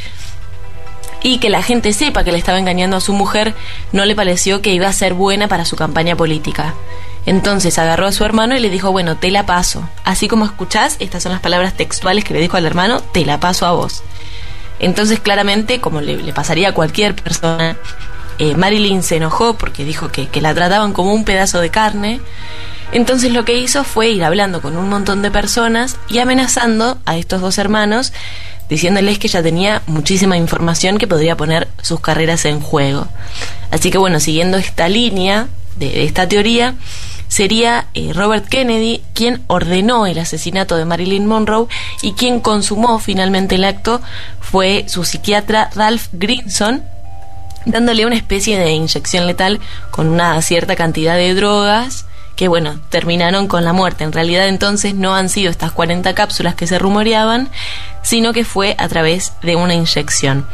y 1.24 1.40
que 1.40 1.50
la 1.50 1.64
gente 1.64 1.92
sepa 1.92 2.24
que 2.24 2.32
le 2.32 2.38
estaba 2.38 2.60
engañando 2.60 2.98
a 2.98 3.02
su 3.02 3.14
mujer, 3.14 3.56
no 3.94 4.06
le 4.06 4.16
pareció 4.16 4.62
que 4.62 4.76
iba 4.76 4.88
a 4.88 4.94
ser 4.94 5.16
buena 5.16 5.48
para 5.48 5.66
su 5.66 5.76
campaña 5.76 6.16
política. 6.16 6.76
Entonces 7.26 7.80
agarró 7.80 8.06
a 8.06 8.12
su 8.12 8.26
hermano 8.26 8.56
y 8.56 8.60
le 8.60 8.70
dijo, 8.70 8.92
bueno, 8.92 9.18
te 9.18 9.32
la 9.32 9.48
paso. 9.48 9.90
Así 10.04 10.28
como 10.28 10.46
escuchás, 10.46 10.98
estas 11.00 11.24
son 11.24 11.32
las 11.32 11.42
palabras 11.42 11.74
textuales 11.74 12.24
que 12.24 12.36
le 12.36 12.42
dijo 12.42 12.58
al 12.58 12.68
hermano, 12.68 13.02
te 13.02 13.26
la 13.26 13.40
paso 13.40 13.66
a 13.66 13.72
vos. 13.72 14.04
Entonces 14.78 15.20
claramente, 15.20 15.82
como 15.82 16.00
le, 16.00 16.32
pasaría 16.32 16.70
a 16.70 16.74
cualquier 16.74 17.16
persona, 17.16 17.76
eh, 18.42 18.56
Marilyn 18.56 19.04
se 19.04 19.18
enojó 19.18 19.54
porque 19.54 19.86
dijo 19.86 20.12
que, 20.12 20.28
la 20.42 20.56
trataban 20.56 20.94
como 20.94 21.14
un 21.14 21.26
pedazo 21.26 21.62
de 21.62 21.70
carne. 21.70 22.20
Entonces 22.92 23.32
lo 23.32 23.46
que 23.46 23.60
hizo 23.60 23.84
fue 23.84 24.10
ir 24.10 24.24
hablando 24.24 24.64
con 24.64 24.78
un 24.78 24.90
montón 24.90 25.22
de 25.22 25.30
personas 25.30 25.98
y 26.10 26.18
amenazando 26.18 26.98
a 27.06 27.18
estos 27.18 27.40
dos 27.40 27.60
hermanos 27.60 28.14
diciéndoles 28.68 29.20
que 29.20 29.28
ya 29.28 29.44
tenía 29.44 29.84
muchísima 29.86 30.38
información 30.38 30.98
que 30.98 31.06
podría 31.06 31.38
poner 31.38 31.68
sus 31.84 32.00
carreras 32.00 32.46
en 32.46 32.62
juego. 32.62 33.08
Así 33.70 33.92
que 33.92 34.00
bueno, 34.00 34.20
siguiendo 34.20 34.58
esta 34.58 34.90
línea 34.90 35.48
de, 35.76 36.04
esta 36.06 36.28
teoría, 36.28 36.74
sería 37.28 37.90
eh, 37.94 38.12
Robert 38.12 38.48
Kennedy 38.50 39.04
quien 39.14 39.44
ordenó 39.46 40.08
el 40.08 40.18
asesinato 40.18 40.78
de 40.78 40.86
Marilyn 40.86 41.28
Monroe 41.28 41.68
y 42.02 42.14
quien 42.14 42.40
consumó 42.40 42.98
finalmente 42.98 43.54
el 43.54 43.66
acto 43.66 44.02
fue 44.40 44.86
su 44.88 45.04
psiquiatra 45.04 45.70
Ralph 45.76 46.08
Grinson, 46.14 46.84
dándole 47.66 48.06
una 48.06 48.16
especie 48.16 48.58
de 48.60 48.72
inyección 48.72 49.28
letal 49.28 49.60
con 49.90 50.08
una 50.08 50.42
cierta 50.42 50.76
cantidad 50.76 51.16
de 51.16 51.34
drogas 51.34 52.06
que 52.36 52.48
bueno, 52.48 52.80
terminaron 52.90 53.48
con 53.48 53.64
la 53.64 53.72
muerte. 53.72 54.04
En 54.04 54.12
realidad 54.12 54.48
entonces 54.48 54.96
no 54.96 55.14
han 55.14 55.30
sido 55.30 55.52
estas 55.52 55.72
40 55.72 56.16
cápsulas 56.16 56.56
que 56.56 56.66
se 56.66 56.80
rumoreaban, 56.80 57.50
sino 58.02 58.34
que 58.34 58.46
fue 58.46 58.76
a 58.80 58.88
través 58.88 59.34
de 59.44 59.56
una 59.56 59.76
inyección. 59.76 60.48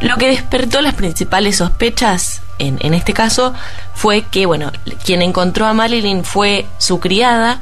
Lo 0.00 0.16
que 0.16 0.28
despertó 0.28 0.80
las 0.80 0.94
principales 0.94 1.58
sospechas 1.58 2.42
en, 2.58 2.78
en 2.80 2.94
este 2.94 3.12
caso 3.12 3.54
fue 3.94 4.22
que, 4.22 4.46
bueno, 4.46 4.72
quien 5.04 5.22
encontró 5.22 5.66
a 5.66 5.72
Marilyn 5.72 6.24
fue 6.24 6.66
su 6.78 6.98
criada, 6.98 7.60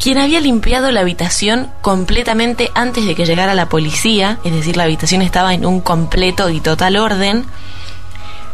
quien 0.00 0.18
había 0.18 0.40
limpiado 0.40 0.90
la 0.90 1.00
habitación 1.00 1.70
completamente 1.82 2.70
antes 2.74 3.04
de 3.06 3.14
que 3.14 3.26
llegara 3.26 3.54
la 3.54 3.68
policía, 3.68 4.38
es 4.44 4.52
decir, 4.52 4.76
la 4.76 4.84
habitación 4.84 5.22
estaba 5.22 5.54
en 5.54 5.66
un 5.66 5.80
completo 5.80 6.48
y 6.48 6.60
total 6.60 6.96
orden, 6.96 7.44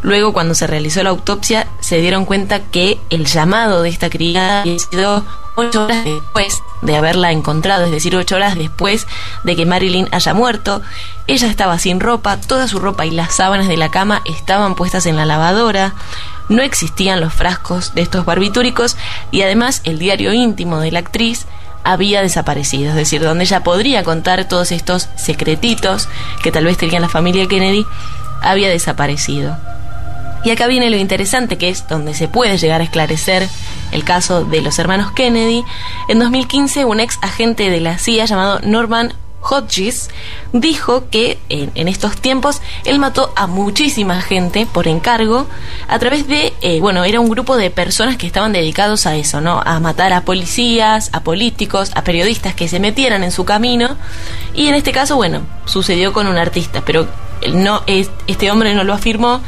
Luego, 0.01 0.33
cuando 0.33 0.53
se 0.55 0.67
realizó 0.67 1.03
la 1.03 1.09
autopsia, 1.09 1.67
se 1.79 1.97
dieron 1.97 2.25
cuenta 2.25 2.59
que 2.59 2.99
el 3.09 3.25
llamado 3.25 3.81
de 3.81 3.89
esta 3.89 4.09
criada 4.09 4.61
había 4.61 4.79
sido 4.79 5.25
ocho 5.55 5.85
horas 5.85 6.05
después 6.05 6.61
de 6.83 6.95
haberla 6.95 7.31
encontrado, 7.31 7.85
es 7.85 7.91
decir, 7.91 8.15
ocho 8.15 8.35
horas 8.35 8.55
después 8.55 9.07
de 9.43 9.55
que 9.55 9.65
Marilyn 9.65 10.07
haya 10.11 10.33
muerto. 10.33 10.81
Ella 11.25 11.47
estaba 11.47 11.79
sin 11.79 11.99
ropa, 11.99 12.37
toda 12.37 12.67
su 12.67 12.79
ropa 12.79 13.05
y 13.05 13.11
las 13.11 13.35
sábanas 13.35 13.67
de 13.67 13.77
la 13.77 13.89
cama 13.89 14.21
estaban 14.25 14.75
puestas 14.75 15.07
en 15.07 15.15
la 15.15 15.25
lavadora. 15.25 15.95
No 16.47 16.61
existían 16.61 17.19
los 17.19 17.33
frascos 17.33 17.95
de 17.95 18.03
estos 18.03 18.23
barbitúricos 18.23 18.95
y 19.31 19.41
además 19.41 19.81
el 19.83 19.99
diario 19.99 20.31
íntimo 20.31 20.79
de 20.79 20.91
la 20.91 20.99
actriz 20.99 21.47
había 21.83 22.21
desaparecido, 22.21 22.89
es 22.91 22.95
decir, 22.95 23.21
donde 23.21 23.45
ella 23.45 23.63
podría 23.63 24.03
contar 24.03 24.47
todos 24.47 24.71
estos 24.71 25.09
secretitos 25.15 26.07
que 26.43 26.51
tal 26.51 26.65
vez 26.65 26.77
tenía 26.77 26.99
la 26.99 27.09
familia 27.09 27.47
Kennedy, 27.47 27.85
había 28.41 28.69
desaparecido. 28.69 29.57
Y 30.47 30.51
acá 30.51 30.67
viene 30.67 30.89
lo 30.89 30.95
interesante, 30.95 31.57
que 31.57 31.67
es 31.67 31.89
donde 31.89 32.13
se 32.13 32.29
puede 32.29 32.57
llegar 32.57 32.79
a 32.79 32.85
esclarecer 32.85 33.49
el 33.91 34.05
caso 34.05 34.45
de 34.45 34.61
los 34.61 34.79
hermanos 34.79 35.11
Kennedy. 35.11 35.65
En 36.07 36.19
2015, 36.19 36.85
un 36.85 37.01
ex 37.01 37.19
agente 37.21 37.69
de 37.69 37.81
la 37.81 37.97
CIA 37.97 38.23
llamado 38.23 38.61
Norman 38.63 39.13
Hodges 39.41 40.09
dijo 40.53 41.09
que 41.09 41.37
en, 41.49 41.89
estos 41.89 42.15
tiempos 42.15 42.61
él 42.85 42.97
mató 42.97 43.33
a 43.35 43.45
muchísima 43.45 44.21
gente 44.21 44.65
por 44.65 44.87
encargo 44.87 45.47
a 45.89 45.99
través 45.99 46.29
de, 46.29 46.53
eh, 46.61 46.79
bueno, 46.79 47.03
era 47.03 47.19
un 47.19 47.27
grupo 47.27 47.57
de 47.57 47.69
personas 47.69 48.15
que 48.15 48.25
estaban 48.25 48.53
dedicados 48.53 49.05
a 49.05 49.17
eso, 49.17 49.41
¿no? 49.41 49.61
A 49.65 49.81
matar 49.81 50.13
a 50.13 50.21
policías, 50.21 51.09
a 51.11 51.23
políticos, 51.23 51.91
a 51.93 52.05
periodistas 52.05 52.55
que 52.55 52.69
se 52.69 52.79
metieran 52.79 53.21
en 53.25 53.33
su 53.33 53.43
camino. 53.43 53.97
Y 54.53 54.67
en 54.67 54.75
este 54.75 54.93
caso, 54.93 55.17
bueno, 55.17 55.41
sucedió 55.65 56.13
con 56.13 56.25
un 56.25 56.37
artista, 56.37 56.83
pero 56.85 57.05
no, 57.51 57.83
este 57.85 58.49
hombre 58.49 58.73
no 58.75 58.85
lo 58.85 58.93
afirmó. 58.93 59.41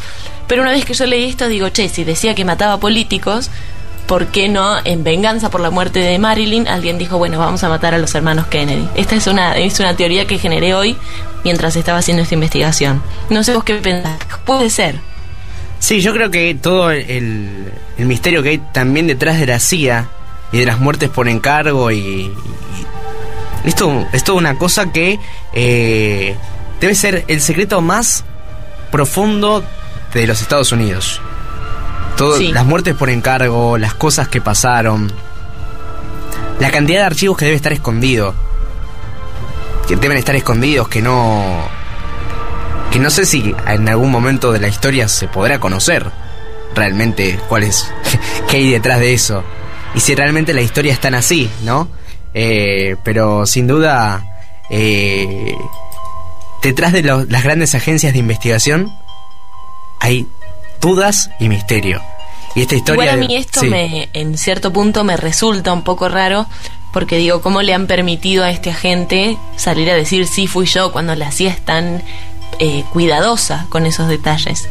Pero 0.50 0.64
una 0.64 0.72
vez 0.72 0.84
que 0.84 0.96
yo 0.96 1.06
leí 1.06 1.30
esto, 1.30 1.48
digo, 1.48 1.70
che, 1.70 1.88
si 1.90 2.04
decía 2.04 2.34
que 2.34 2.44
mataba 2.44 2.80
políticos, 2.80 3.52
¿por 4.08 4.26
qué 4.28 4.50
no 4.50 4.78
en 4.84 5.04
venganza 5.04 5.52
por 5.52 5.62
la 5.62 5.70
muerte 5.70 6.00
de 6.00 6.18
Marilyn 6.18 6.68
alguien 6.68 6.98
dijo, 6.98 7.20
bueno, 7.20 7.38
vamos 7.38 7.64
a 7.64 7.70
matar 7.70 7.94
a 7.94 8.00
los 8.00 8.16
hermanos 8.16 8.48
Kennedy? 8.48 8.90
Esta 8.96 9.16
es 9.16 9.28
una, 9.28 9.56
es 9.56 9.80
una 9.80 9.96
teoría 9.96 10.26
que 10.26 10.40
generé 10.40 10.74
hoy 10.74 10.98
mientras 11.44 11.76
estaba 11.76 12.00
haciendo 12.00 12.24
esta 12.24 12.34
investigación. 12.34 13.04
No 13.30 13.44
sé 13.44 13.54
vos 13.54 13.64
qué 13.64 13.76
pensás. 13.76 14.18
Puede 14.44 14.72
ser. 14.72 14.96
Sí, 15.78 16.02
yo 16.02 16.14
creo 16.14 16.32
que 16.32 16.56
todo 16.56 16.90
el, 16.90 17.72
misterio 18.00 18.42
que 18.42 18.50
hay 18.50 18.58
también 18.74 19.06
detrás 19.06 19.40
de 19.40 19.46
la 19.46 19.60
CIA 19.60 20.10
y 20.52 20.58
de 20.58 20.66
las 20.66 20.80
muertes 20.80 21.10
por 21.10 21.28
encargo 21.30 21.92
y... 21.92 22.34
esto 23.66 24.08
es 24.14 24.24
toda 24.24 24.40
una 24.40 24.58
cosa 24.58 24.92
que 24.92 25.20
eh, 25.54 26.36
debe 26.82 26.96
ser 26.96 27.24
el 27.28 27.40
secreto 27.40 27.82
más 27.82 28.26
profundo 28.92 29.64
de 30.14 30.28
los 30.28 30.42
Estados 30.42 30.72
Unidos. 30.72 31.22
Todo, 32.18 32.40
Las 32.40 32.66
muertes 32.66 32.96
por 32.96 33.10
encargo, 33.10 33.78
las 33.78 33.94
cosas 33.94 34.28
que 34.28 34.42
pasaron, 34.42 35.12
la 36.60 36.70
cantidad 36.72 37.00
de 37.00 37.06
archivos 37.06 37.38
que 37.38 37.46
debe 37.46 37.56
estar 37.56 37.72
escondido, 37.72 38.34
que 39.88 39.96
deben 39.96 40.18
estar 40.18 40.36
escondidos, 40.36 40.90
que 40.90 41.02
no, 41.02 41.68
que 42.92 43.00
no 43.00 43.10
sé 43.10 43.26
si 43.26 43.56
en 43.68 43.88
algún 43.88 44.12
momento 44.12 44.52
de 44.52 44.60
la 44.60 44.68
historia 44.68 45.08
se 45.08 45.28
podrá 45.28 45.60
conocer 45.60 46.12
realmente 46.76 47.40
cuál 47.48 47.64
es, 47.64 47.90
qué 48.50 48.58
hay 48.58 48.72
detrás 48.72 49.00
de 49.00 49.14
eso 49.14 49.44
y 49.96 50.00
si 50.00 50.16
realmente 50.16 50.54
la 50.54 50.62
historia 50.62 50.94
es 50.94 51.00
tan 51.00 51.16
así, 51.16 51.50
¿no? 51.64 51.88
Eh, 52.34 52.96
pero 53.04 53.46
sin 53.46 53.68
duda, 53.68 54.24
eh, 54.70 55.56
detrás 56.62 56.94
de 56.94 57.02
las 57.02 57.44
grandes 57.44 57.74
agencias 57.76 58.14
de 58.14 58.20
investigación 58.20 58.92
hay 60.00 60.28
dudas 60.82 61.30
y 61.40 61.50
misterio. 61.50 62.02
Y 62.56 62.62
esta 62.62 62.76
historia. 62.76 63.04
Igual 63.04 63.24
a 63.24 63.28
mí 63.28 63.36
esto 63.36 63.64
me, 63.64 64.10
en 64.14 64.38
cierto 64.38 64.74
punto 64.74 65.04
me 65.04 65.18
resulta 65.18 65.72
un 65.72 65.84
poco 65.84 66.10
raro 66.10 66.48
porque 66.92 67.18
digo, 67.18 67.42
¿cómo 67.42 67.62
le 67.62 67.74
han 67.74 67.88
permitido 67.88 68.44
a 68.44 68.50
este 68.50 68.72
agente 68.72 69.38
salir 69.56 69.90
a 69.92 69.96
decir 69.96 70.26
sí 70.28 70.48
fui 70.48 70.66
yo 70.66 70.92
cuando 70.92 71.16
la 71.16 71.32
CIA 71.32 71.52
es 71.52 71.62
tan 71.62 72.02
eh, 72.58 72.84
cuidadosa 72.92 73.68
con 73.70 73.86
esos 73.86 74.08
detalles? 74.08 74.68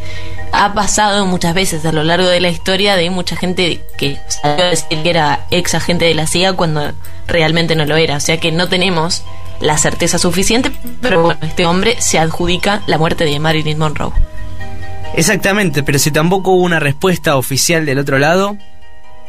Ha 0.53 0.73
pasado 0.73 1.27
muchas 1.27 1.55
veces 1.55 1.85
a 1.85 1.93
lo 1.93 2.03
largo 2.03 2.27
de 2.27 2.41
la 2.41 2.49
historia 2.49 2.97
de 2.97 3.11
mucha 3.11 3.37
gente 3.37 3.85
que 3.97 4.19
salió 4.29 4.65
a 4.65 4.69
decir 4.71 5.03
que 5.03 5.11
era 5.11 5.47
ex 5.51 5.75
agente 5.75 6.07
de 6.07 6.15
la 6.15 6.27
CIA 6.27 6.55
cuando 6.55 6.93
realmente 7.27 7.77
no 7.77 7.85
lo 7.85 7.97
era. 7.97 8.17
O 8.17 8.21
sea 8.21 8.41
que 8.41 8.51
no 8.51 8.69
tenemos 8.69 9.23
la 9.61 9.77
certeza 9.77 10.19
suficiente, 10.19 10.73
pero 11.01 11.23
bueno, 11.23 11.41
este 11.43 11.67
hombre 11.67 11.97
se 12.01 12.19
adjudica 12.19 12.83
la 12.87 12.99
muerte 12.99 13.25
de 13.25 13.39
Marilyn 13.39 13.79
Monroe. 13.79 14.13
Exactamente, 15.17 15.83
pero 15.83 15.99
si 15.99 16.11
tampoco 16.11 16.53
hubo 16.53 16.63
una 16.63 16.79
respuesta 16.81 17.37
oficial 17.37 17.85
del 17.87 17.99
otro 17.99 18.19
lado, 18.19 18.57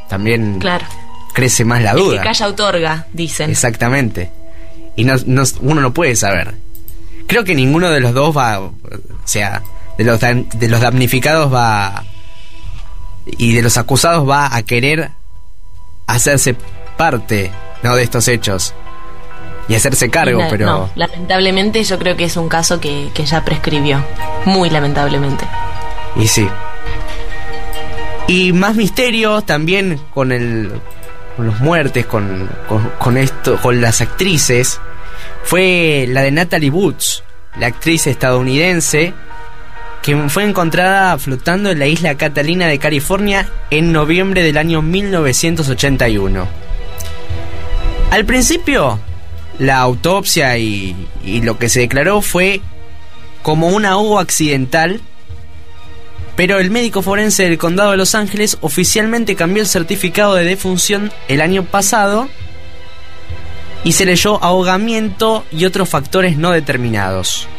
también 0.07 0.59
Claro. 0.59 0.85
crece 1.33 1.65
más 1.65 1.81
la 1.81 1.91
El 1.91 1.97
duda. 1.97 2.17
que 2.17 2.23
calla 2.27 2.47
otorga, 2.47 3.07
dicen. 3.13 3.49
Exactamente. 3.49 4.31
Y 4.95 5.03
no, 5.03 5.15
no- 5.25 5.43
uno 5.61 5.81
no 5.81 5.93
puede 5.93 6.15
saber. 6.15 6.55
Creo 7.27 7.43
que 7.43 7.55
ninguno 7.55 7.89
de 7.89 7.99
los 8.01 8.13
dos 8.13 8.35
va, 8.35 8.59
o 8.59 8.73
sea, 9.25 9.61
de 9.97 10.03
los, 10.03 10.19
dan- 10.19 10.47
de 10.53 10.67
los 10.67 10.81
damnificados 10.81 11.53
va 11.53 12.03
y 13.25 13.53
de 13.53 13.61
los 13.61 13.77
acusados 13.77 14.27
va 14.27 14.55
a 14.55 14.63
querer 14.63 15.11
hacerse 16.07 16.55
parte 16.97 17.51
¿no? 17.83 17.95
de 17.95 18.03
estos 18.03 18.27
hechos 18.27 18.73
y 19.69 19.75
hacerse 19.75 20.09
cargo, 20.09 20.41
pero 20.49 20.65
no, 20.65 20.89
lamentablemente 20.95 21.83
yo 21.83 21.99
creo 21.99 22.17
que 22.17 22.25
es 22.25 22.35
un 22.35 22.49
caso 22.49 22.81
que, 22.81 23.09
que 23.13 23.25
ya 23.25 23.45
prescribió. 23.45 24.03
Muy 24.45 24.69
lamentablemente. 24.69 25.45
y 26.15 26.27
sí. 26.27 26.47
Y 28.27 28.51
más 28.51 28.75
misterio 28.75 29.41
también 29.41 29.99
con 30.13 30.31
el 30.31 30.71
con 31.37 31.45
los 31.45 31.59
muertes, 31.61 32.05
con, 32.05 32.49
con, 32.67 32.91
con 32.99 33.17
esto, 33.17 33.57
con 33.61 33.79
las 33.79 34.01
actrices, 34.01 34.81
fue 35.43 36.05
la 36.09 36.21
de 36.21 36.31
Natalie 36.31 36.69
Woods, 36.69 37.23
la 37.57 37.67
actriz 37.67 38.07
estadounidense 38.07 39.13
que 40.01 40.15
fue 40.29 40.43
encontrada 40.43 41.17
flotando 41.17 41.71
en 41.71 41.79
la 41.79 41.87
isla 41.87 42.15
Catalina 42.15 42.67
de 42.67 42.79
California 42.79 43.49
en 43.69 43.91
noviembre 43.91 44.43
del 44.43 44.57
año 44.57 44.81
1981. 44.81 46.47
Al 48.11 48.25
principio, 48.25 48.99
la 49.59 49.79
autopsia 49.79 50.57
y, 50.57 50.95
lo 51.43 51.59
que 51.59 51.69
se 51.69 51.81
declaró 51.81 52.21
fue 52.21 52.61
como 53.43 53.67
un 53.67 53.85
ahogo 53.85 54.19
accidental, 54.19 55.01
pero 56.35 56.57
el 56.57 56.71
médico 56.71 57.01
forense 57.01 57.43
del 57.43 57.57
condado 57.57 57.91
de 57.91 57.97
Los 57.97 58.15
Ángeles 58.15 58.57
oficialmente 58.61 59.35
cambió 59.35 59.61
el 59.61 59.67
certificado 59.67 60.35
de 60.35 60.45
defunción 60.45 61.11
el 61.27 61.41
año 61.41 61.65
pasado 61.65 62.29
y 63.83 63.91
se 63.91 64.05
leyó 64.05 64.41
ahogamiento 64.43 65.45
y 65.51 65.65
otros 65.65 65.89
factores 65.89 66.37
no 66.37 66.51
determinados. 66.51 67.49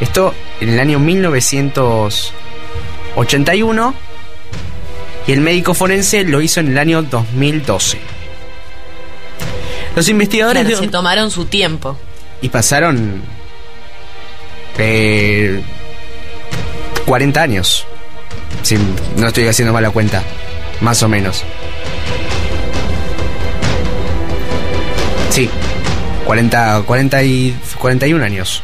Esto 0.00 0.34
en 0.60 0.70
el 0.70 0.80
año 0.80 0.98
1981 0.98 3.94
y 5.26 5.32
el 5.32 5.40
médico 5.40 5.74
forense 5.74 6.24
lo 6.24 6.40
hizo 6.40 6.60
en 6.60 6.68
el 6.68 6.78
año 6.78 7.02
2012. 7.02 8.13
Los 9.96 10.08
investigadores 10.08 10.62
Claro, 10.64 10.80
de- 10.80 10.84
se 10.86 10.90
tomaron 10.90 11.30
su 11.30 11.44
tiempo. 11.46 11.96
y 12.42 12.48
pasaron 12.48 13.22
eh, 14.78 15.62
40 17.06 17.42
años. 17.42 17.86
Si 18.62 18.76
no 19.16 19.26
estoy 19.28 19.46
haciendo 19.46 19.72
mala 19.72 19.90
cuenta, 19.90 20.22
más 20.80 21.02
o 21.02 21.08
menos. 21.08 21.42
Sí, 25.30 25.50
40, 26.26 26.82
40 26.86 27.22
y 27.24 27.56
41 27.78 28.24
años. 28.24 28.62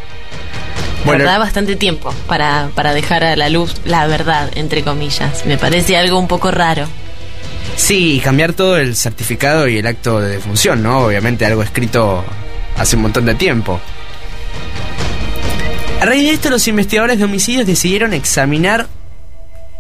Bueno, 1.04 1.24
verdad, 1.24 1.38
bastante 1.38 1.76
tiempo 1.76 2.14
para, 2.26 2.68
para 2.74 2.92
dejar 2.92 3.24
a 3.24 3.34
la 3.34 3.48
luz 3.48 3.74
la 3.84 4.06
verdad, 4.06 4.50
entre 4.54 4.82
comillas. 4.82 5.44
Me 5.46 5.56
parece 5.58 5.96
algo 5.96 6.18
un 6.18 6.28
poco 6.28 6.50
raro. 6.50 6.86
Sí, 7.80 8.14
y 8.16 8.20
cambiar 8.20 8.52
todo 8.52 8.76
el 8.76 8.94
certificado 8.94 9.66
y 9.66 9.78
el 9.78 9.86
acto 9.86 10.20
de 10.20 10.30
defunción, 10.30 10.82
¿no? 10.82 11.00
Obviamente 11.00 11.44
algo 11.46 11.62
escrito 11.62 12.24
hace 12.76 12.96
un 12.96 13.02
montón 13.02 13.26
de 13.26 13.34
tiempo. 13.34 13.80
A 16.00 16.04
raíz 16.04 16.24
de 16.24 16.30
esto, 16.30 16.50
los 16.50 16.66
investigadores 16.68 17.18
de 17.18 17.24
homicidios 17.24 17.66
decidieron 17.66 18.12
examinar 18.12 18.88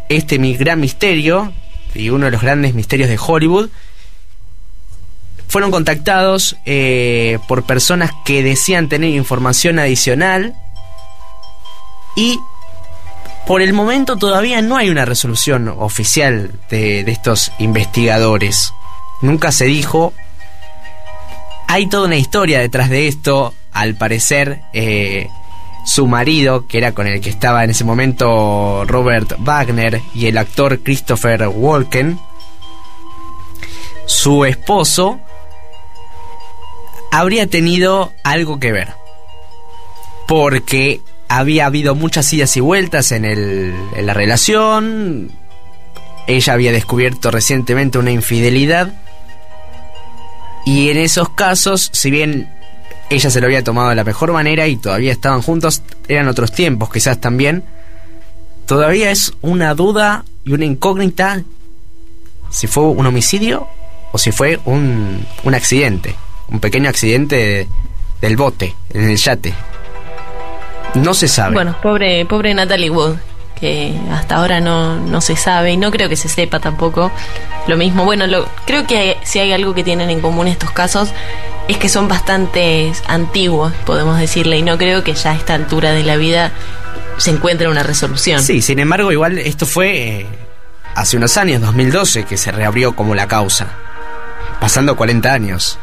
este 0.08 0.36
gran 0.36 0.80
misterio 0.80 1.52
y 1.94 2.10
uno 2.10 2.26
de 2.26 2.32
los 2.32 2.42
grandes 2.42 2.74
misterios 2.74 3.08
de 3.08 3.18
Hollywood. 3.18 3.70
Fueron 5.48 5.70
contactados 5.70 6.56
eh, 6.66 7.38
por 7.48 7.64
personas 7.64 8.12
que 8.24 8.42
decían 8.42 8.88
tener 8.88 9.10
información 9.10 9.78
adicional 9.78 10.54
y 12.16 12.38
por 13.50 13.62
el 13.62 13.72
momento 13.72 14.16
todavía 14.16 14.62
no 14.62 14.76
hay 14.76 14.90
una 14.90 15.04
resolución 15.04 15.66
oficial 15.66 16.52
de, 16.70 17.02
de 17.02 17.10
estos 17.10 17.50
investigadores. 17.58 18.72
Nunca 19.22 19.50
se 19.50 19.64
dijo. 19.64 20.12
Hay 21.66 21.88
toda 21.88 22.06
una 22.06 22.14
historia 22.14 22.60
detrás 22.60 22.90
de 22.90 23.08
esto. 23.08 23.52
Al 23.72 23.96
parecer, 23.96 24.60
eh, 24.72 25.26
su 25.84 26.06
marido, 26.06 26.68
que 26.68 26.78
era 26.78 26.92
con 26.92 27.08
el 27.08 27.20
que 27.20 27.28
estaba 27.28 27.64
en 27.64 27.70
ese 27.70 27.82
momento 27.82 28.84
Robert 28.86 29.34
Wagner, 29.40 30.00
y 30.14 30.26
el 30.26 30.38
actor 30.38 30.78
Christopher 30.84 31.48
Walken, 31.48 32.20
su 34.06 34.44
esposo, 34.44 35.18
habría 37.10 37.48
tenido 37.48 38.12
algo 38.22 38.60
que 38.60 38.70
ver. 38.70 38.94
Porque 40.28 41.00
había 41.30 41.66
habido 41.66 41.94
muchas 41.94 42.30
idas 42.32 42.56
y 42.56 42.60
vueltas 42.60 43.12
en, 43.12 43.24
el, 43.24 43.72
en 43.94 44.04
la 44.06 44.12
relación. 44.14 45.30
Ella 46.26 46.52
había 46.52 46.72
descubierto 46.72 47.30
recientemente 47.30 47.98
una 47.98 48.10
infidelidad. 48.10 48.92
Y 50.66 50.90
en 50.90 50.98
esos 50.98 51.28
casos, 51.30 51.88
si 51.92 52.10
bien 52.10 52.52
ella 53.10 53.30
se 53.30 53.40
lo 53.40 53.46
había 53.46 53.64
tomado 53.64 53.88
de 53.90 53.94
la 53.94 54.04
mejor 54.04 54.32
manera 54.32 54.66
y 54.66 54.76
todavía 54.76 55.12
estaban 55.12 55.40
juntos, 55.42 55.82
eran 56.08 56.28
otros 56.28 56.52
tiempos 56.52 56.90
quizás 56.90 57.20
también. 57.20 57.62
Todavía 58.66 59.10
es 59.10 59.32
una 59.40 59.74
duda 59.74 60.24
y 60.44 60.52
una 60.52 60.64
incógnita 60.64 61.42
si 62.50 62.66
fue 62.66 62.84
un 62.84 63.06
homicidio 63.06 63.68
o 64.12 64.18
si 64.18 64.32
fue 64.32 64.58
un, 64.64 65.24
un 65.44 65.54
accidente. 65.54 66.14
Un 66.48 66.58
pequeño 66.58 66.88
accidente 66.88 67.36
de- 67.36 67.68
del 68.20 68.36
bote, 68.36 68.74
en 68.92 69.08
el 69.10 69.16
yate. 69.16 69.54
No 70.94 71.14
se 71.14 71.28
sabe. 71.28 71.54
Bueno, 71.54 71.76
pobre, 71.82 72.24
pobre 72.26 72.52
Natalie 72.54 72.90
Wood, 72.90 73.16
que 73.58 73.94
hasta 74.12 74.36
ahora 74.36 74.60
no, 74.60 74.96
no 74.96 75.20
se 75.20 75.36
sabe 75.36 75.72
y 75.72 75.76
no 75.76 75.90
creo 75.90 76.08
que 76.08 76.16
se 76.16 76.28
sepa 76.28 76.60
tampoco 76.60 77.12
lo 77.66 77.76
mismo. 77.76 78.04
Bueno, 78.04 78.26
lo, 78.26 78.48
creo 78.66 78.86
que 78.86 79.18
si 79.22 79.38
hay 79.38 79.52
algo 79.52 79.74
que 79.74 79.84
tienen 79.84 80.10
en 80.10 80.20
común 80.20 80.48
estos 80.48 80.70
casos 80.70 81.10
es 81.68 81.78
que 81.78 81.88
son 81.88 82.08
bastante 82.08 82.92
antiguos, 83.06 83.72
podemos 83.86 84.18
decirle, 84.18 84.58
y 84.58 84.62
no 84.62 84.78
creo 84.78 85.04
que 85.04 85.14
ya 85.14 85.32
a 85.32 85.34
esta 85.34 85.54
altura 85.54 85.92
de 85.92 86.02
la 86.02 86.16
vida 86.16 86.52
se 87.18 87.30
encuentre 87.30 87.68
una 87.68 87.82
resolución. 87.82 88.42
Sí, 88.42 88.62
sin 88.62 88.78
embargo, 88.78 89.12
igual 89.12 89.38
esto 89.38 89.66
fue 89.66 90.20
eh, 90.20 90.26
hace 90.94 91.16
unos 91.16 91.36
años, 91.36 91.60
2012, 91.60 92.24
que 92.24 92.36
se 92.36 92.50
reabrió 92.50 92.96
como 92.96 93.14
la 93.14 93.28
causa. 93.28 93.68
Pasando 94.58 94.96
40 94.96 95.32
años. 95.32 95.78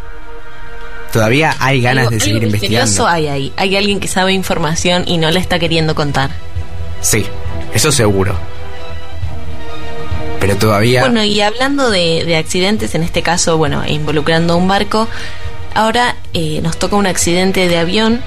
Todavía 1.17 1.55
hay 1.59 1.81
ganas 1.81 2.03
Algo- 2.05 2.11
de 2.11 2.19
seguir 2.19 2.35
algo 2.43 2.51
misterioso 2.51 2.83
investigando. 2.85 3.07
hay 3.07 3.27
ahí. 3.27 3.53
Hay 3.57 3.75
alguien 3.75 3.99
que 3.99 4.07
sabe 4.07 4.33
información 4.33 5.03
y 5.07 5.17
no 5.17 5.31
la 5.31 5.39
está 5.39 5.57
queriendo 5.57 5.95
contar. 5.95 6.29
Sí, 7.01 7.25
eso 7.73 7.91
seguro. 7.91 8.35
Pero 10.39 10.55
todavía... 10.57 11.01
Bueno, 11.01 11.23
y 11.23 11.41
hablando 11.41 11.89
de, 11.89 12.23
de 12.25 12.37
accidentes, 12.37 12.93
en 12.93 13.01
este 13.03 13.23
caso, 13.23 13.57
bueno, 13.57 13.83
involucrando 13.87 14.55
un 14.55 14.67
barco, 14.67 15.07
ahora 15.73 16.15
eh, 16.33 16.59
nos 16.61 16.77
toca 16.77 16.95
un 16.95 17.07
accidente 17.07 17.67
de 17.67 17.77
avión. 17.79 18.21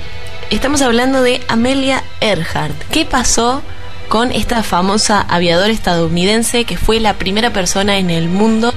Estamos 0.50 0.82
hablando 0.82 1.22
de 1.22 1.40
Amelia 1.46 2.02
Earhart. 2.20 2.74
¿Qué 2.90 3.04
pasó 3.04 3.62
con 4.10 4.32
esta 4.32 4.64
famosa 4.64 5.20
aviadora 5.20 5.72
estadounidense 5.72 6.64
que 6.64 6.76
fue 6.76 6.98
la 6.98 7.14
primera 7.14 7.52
persona 7.52 7.96
en 7.98 8.10
el 8.10 8.28
mundo 8.28 8.74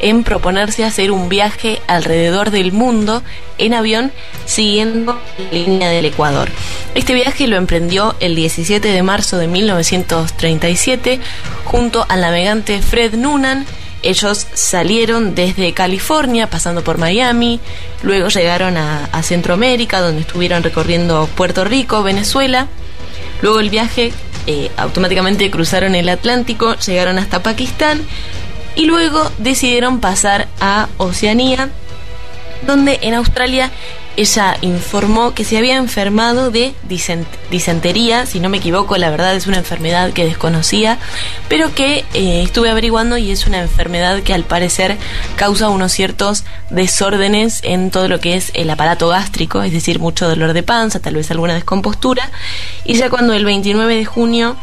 en 0.00 0.24
proponerse 0.24 0.84
hacer 0.84 1.12
un 1.12 1.28
viaje 1.28 1.80
alrededor 1.86 2.50
del 2.50 2.72
mundo 2.72 3.22
en 3.58 3.74
avión 3.74 4.10
siguiendo 4.44 5.20
la 5.38 5.56
línea 5.56 5.88
del 5.88 6.06
Ecuador? 6.06 6.50
Este 6.96 7.14
viaje 7.14 7.46
lo 7.46 7.54
emprendió 7.58 8.16
el 8.18 8.34
17 8.34 8.88
de 8.88 9.02
marzo 9.04 9.38
de 9.38 9.46
1937 9.46 11.20
junto 11.64 12.04
al 12.08 12.20
navegante 12.20 12.82
Fred 12.82 13.14
Noonan. 13.14 13.64
Ellos 14.02 14.48
salieron 14.52 15.36
desde 15.36 15.74
California, 15.74 16.50
pasando 16.50 16.82
por 16.82 16.98
Miami, 16.98 17.60
luego 18.02 18.30
llegaron 18.30 18.76
a, 18.76 19.04
a 19.12 19.22
Centroamérica, 19.22 20.00
donde 20.00 20.22
estuvieron 20.22 20.64
recorriendo 20.64 21.28
Puerto 21.36 21.62
Rico, 21.62 22.02
Venezuela. 22.02 22.66
Luego 23.42 23.60
el 23.60 23.70
viaje, 23.70 24.12
eh, 24.46 24.70
automáticamente 24.76 25.50
cruzaron 25.50 25.94
el 25.94 26.08
Atlántico, 26.08 26.74
llegaron 26.76 27.18
hasta 27.18 27.42
Pakistán 27.42 28.00
y 28.74 28.86
luego 28.86 29.30
decidieron 29.38 30.00
pasar 30.00 30.48
a 30.60 30.88
Oceanía, 30.96 31.68
donde 32.66 32.98
en 33.02 33.14
Australia 33.14 33.70
ella 34.16 34.56
informó 34.60 35.34
que 35.34 35.44
se 35.44 35.56
había 35.56 35.76
enfermado 35.76 36.50
de 36.50 36.74
disentería, 37.50 38.26
si 38.26 38.40
no 38.40 38.48
me 38.48 38.58
equivoco, 38.58 38.96
la 38.96 39.10
verdad 39.10 39.34
es 39.34 39.46
una 39.46 39.58
enfermedad 39.58 40.12
que 40.12 40.24
desconocía, 40.24 40.98
pero 41.48 41.74
que 41.74 42.04
eh, 42.14 42.42
estuve 42.42 42.70
averiguando 42.70 43.16
y 43.16 43.30
es 43.30 43.46
una 43.46 43.60
enfermedad 43.60 44.22
que 44.22 44.34
al 44.34 44.44
parecer 44.44 44.98
causa 45.36 45.70
unos 45.70 45.92
ciertos 45.92 46.44
desórdenes 46.70 47.60
en 47.62 47.90
todo 47.90 48.08
lo 48.08 48.20
que 48.20 48.36
es 48.36 48.50
el 48.54 48.68
aparato 48.70 49.08
gástrico, 49.08 49.62
es 49.62 49.72
decir, 49.72 49.98
mucho 49.98 50.28
dolor 50.28 50.52
de 50.52 50.62
panza, 50.62 51.00
tal 51.00 51.14
vez 51.14 51.30
alguna 51.30 51.54
descompostura, 51.54 52.30
y 52.84 52.94
ya 52.94 53.10
cuando 53.10 53.32
el 53.32 53.44
29 53.44 53.96
de 53.96 54.04
junio 54.04 54.56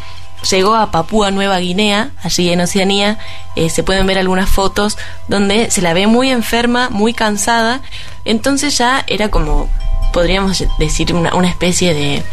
llegó 0.50 0.76
a 0.76 0.92
Papúa 0.92 1.32
Nueva 1.32 1.60
Guinea, 1.60 2.12
allí 2.22 2.52
en 2.52 2.62
Oceanía, 2.62 3.18
eh, 3.56 3.70
se 3.70 3.84
pueden 3.84 4.08
ver 4.08 4.18
algunas 4.18 4.50
fotos 4.50 4.98
donde 5.28 5.70
se 5.72 5.82
la 5.82 5.94
ve 5.94 6.08
muy 6.08 6.30
enferma, 6.30 6.90
muy 6.90 7.14
cansada, 7.14 7.82
entonces 8.26 8.78
ya 8.78 9.04
era 9.08 9.30
como, 9.30 9.70
podríamos 10.14 10.64
decir, 10.78 11.14
una, 11.14 11.50
especie 11.50 11.94
de 11.94 12.24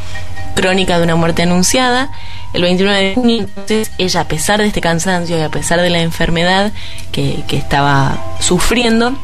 crónica 0.55 0.99
de 0.99 1.05
una 1.05 1.16
muerte 1.16 1.42
anunciada. 1.42 2.11
El 2.53 2.62
29 2.62 3.03
de 3.03 3.14
junio, 3.14 3.38
entonces, 3.40 3.90
ella, 3.99 4.21
a 4.21 4.29
pesar 4.29 4.61
de 4.61 4.69
este 4.69 4.81
cansancio 4.81 5.37
y 5.37 5.42
a 5.42 5.51
pesar 5.51 5.81
de 5.81 5.90
la 5.90 6.01
enfermedad 6.01 6.73
que, 7.12 7.45
que 7.47 7.59
estaba 7.59 8.19
sufriendo, 8.40 9.14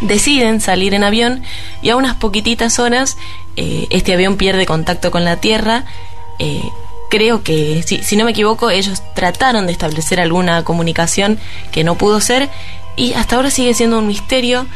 deciden 0.00 0.60
salir 0.60 0.94
en 0.94 1.04
avión 1.04 1.42
y 1.82 1.90
a 1.90 1.96
unas 1.96 2.16
poquititas 2.16 2.78
horas 2.78 3.16
eh, 3.60 3.88
este 3.90 4.12
avión 4.14 4.36
pierde 4.36 4.66
contacto 4.66 5.10
con 5.10 5.24
la 5.24 5.36
Tierra. 5.36 5.84
Eh, 6.38 6.62
creo 7.08 7.42
que, 7.42 7.82
si, 7.86 8.02
si 8.02 8.16
no 8.16 8.24
me 8.24 8.32
equivoco, 8.32 8.70
ellos 8.70 9.02
trataron 9.14 9.66
de 9.66 9.72
establecer 9.72 10.20
alguna 10.20 10.64
comunicación 10.64 11.38
que 11.72 11.84
no 11.84 11.96
pudo 11.96 12.20
ser 12.20 12.48
y 12.96 13.14
hasta 13.14 13.36
ahora 13.36 13.50
sigue 13.50 13.74
siendo 13.74 13.98
un 13.98 14.06
misterio 14.06 14.66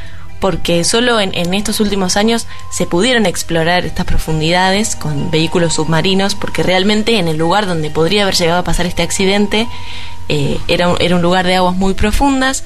porque 0.42 0.83
solo 0.83 1.21
en, 1.21 1.33
en, 1.35 1.55
estos 1.55 1.79
últimos 1.79 2.16
años 2.16 2.49
se 2.73 2.85
pudieron 2.85 3.27
explorar 3.27 3.85
estas 3.85 4.05
profundidades 4.05 4.97
con 4.97 5.31
vehículos 5.31 5.75
submarinos, 5.75 6.35
porque 6.35 6.64
realmente 6.64 7.18
en 7.18 7.29
el 7.29 7.37
lugar 7.37 7.66
donde 7.66 7.90
podría 7.90 8.25
haber 8.25 8.35
llegado 8.35 8.59
a 8.59 8.64
pasar 8.64 8.87
este 8.87 9.03
accidente 9.03 9.68
eh, 10.29 10.59
era, 10.66 10.88
un, 10.88 10.97
era 11.01 11.14
un 11.14 11.23
lugar 11.23 11.47
de 11.47 11.55
aguas 11.55 11.77
muy 11.77 11.95
profundas 11.95 12.64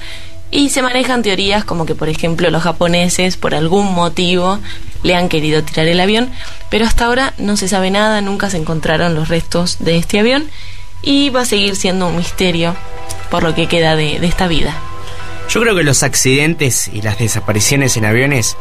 y 0.51 0.69
se 0.69 0.81
manejan 0.81 1.23
teorías 1.23 1.65
como 1.65 1.85
que, 1.85 1.95
por 1.95 2.09
ejemplo, 2.09 2.49
los 2.49 2.63
japoneses 2.63 3.37
por 3.37 3.53
algún 3.53 3.93
motivo 3.93 4.59
le 5.03 5.15
han 5.15 5.29
querido 5.29 5.63
tirar 5.63 5.87
el 5.87 5.99
avión, 5.99 6.31
pero 6.69 6.85
hasta 6.85 7.05
ahora 7.05 7.33
no 7.37 7.57
se 7.57 7.67
sabe 7.67 7.91
nada, 7.91 8.21
nunca 8.21 8.49
se 8.49 8.57
encontraron 8.57 9.13
los 9.13 9.27
restos 9.27 9.77
de 9.79 9.97
este 9.97 10.19
avión 10.19 10.49
y 11.01 11.29
va 11.29 11.41
a 11.41 11.45
seguir 11.45 11.75
siendo 11.75 12.07
un 12.07 12.17
misterio 12.17 12.75
por 13.29 13.43
lo 13.43 13.53
que 13.53 13.67
queda 13.67 13.95
de, 13.95 14.15
esta 14.25 14.47
vida. 14.47 14.73
Yo 15.49 15.61
creo 15.61 15.75
que 15.75 15.83
los 15.83 16.03
accidentes 16.03 16.87
y 16.87 17.01
las 17.01 17.19
desapariciones 17.19 17.95
en 17.97 18.05
aviones 18.05 18.57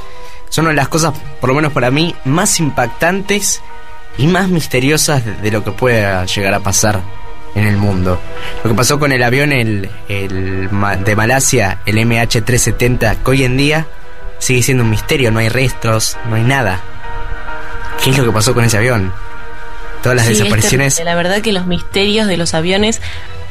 son 0.49 0.65
una 0.65 0.71
de 0.71 0.77
las 0.77 0.89
cosas, 0.89 1.15
por 1.41 1.49
lo 1.49 1.57
menos 1.57 1.73
para 1.73 1.91
mí, 1.91 2.15
más 2.25 2.61
impactantes 2.61 3.61
y 4.19 4.27
más 4.27 4.49
misteriosas 4.49 5.25
de, 5.25 5.35
de 5.35 5.51
lo 5.51 5.65
que 5.65 5.73
pueda 5.73 6.25
llegar 6.27 6.55
a 6.55 6.61
pasar 6.61 7.03
en 7.57 7.67
el 7.67 7.77
mundo. 7.77 8.21
Lo 8.63 8.71
que 8.71 8.77
pasó 8.77 9.01
con 9.01 9.11
el 9.11 9.23
avión 9.23 9.51
el, 9.51 9.91
el 10.09 10.69
de 11.05 11.17
Malasia, 11.17 11.81
el 11.87 11.97
MH370, 11.97 13.23
que 13.25 13.31
hoy 13.31 13.45
en 13.45 13.57
día 13.57 13.87
sigue 14.39 14.63
siendo 14.63 14.85
un 14.85 14.91
misterio, 14.91 15.33
no 15.33 15.39
hay 15.41 15.49
restos, 15.49 16.17
no 16.29 16.37
hay 16.37 16.43
nada. 16.43 16.81
¿Qué 18.05 18.11
es 18.11 18.19
lo 18.19 18.25
que 18.25 18.31
pasó 18.31 18.53
con 18.55 18.65
ese 18.65 18.77
avión? 18.77 19.13
Todas 20.03 20.17
las 20.17 20.27
Sí, 20.27 20.33
es 20.33 20.39
desapariciones. 20.39 21.03
La 21.03 21.15
verdad 21.15 21.41
que 21.41 21.53
los 21.53 21.67
misterios 21.67 22.29
de 22.29 22.37
los 22.37 22.53
aviones 22.53 23.01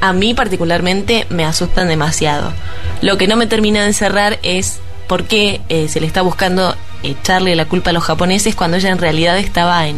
a 0.01 0.13
mí 0.13 0.35
particularmente 0.35 1.25
me 1.29 1.43
asustan 1.43 1.87
demasiado. 1.87 2.53
Lo 3.01 3.17
que 3.17 3.27
no 3.27 3.35
me 3.35 3.47
termina 3.47 3.83
de 3.83 3.93
cerrar 3.93 4.37
es 4.43 4.79
por 5.07 5.23
qué 5.23 5.61
eh, 5.69 5.87
se 5.87 5.99
le 5.99 6.07
está 6.07 6.21
buscando 6.21 6.75
echarle 7.01 7.55
la 7.55 7.65
culpa 7.65 7.89
a 7.89 7.93
los 7.93 8.03
japoneses 8.03 8.55
cuando 8.55 8.77
ella 8.77 8.89
en 8.89 8.97
realidad 8.99 9.37
estaba 9.37 9.87
en, 9.87 9.97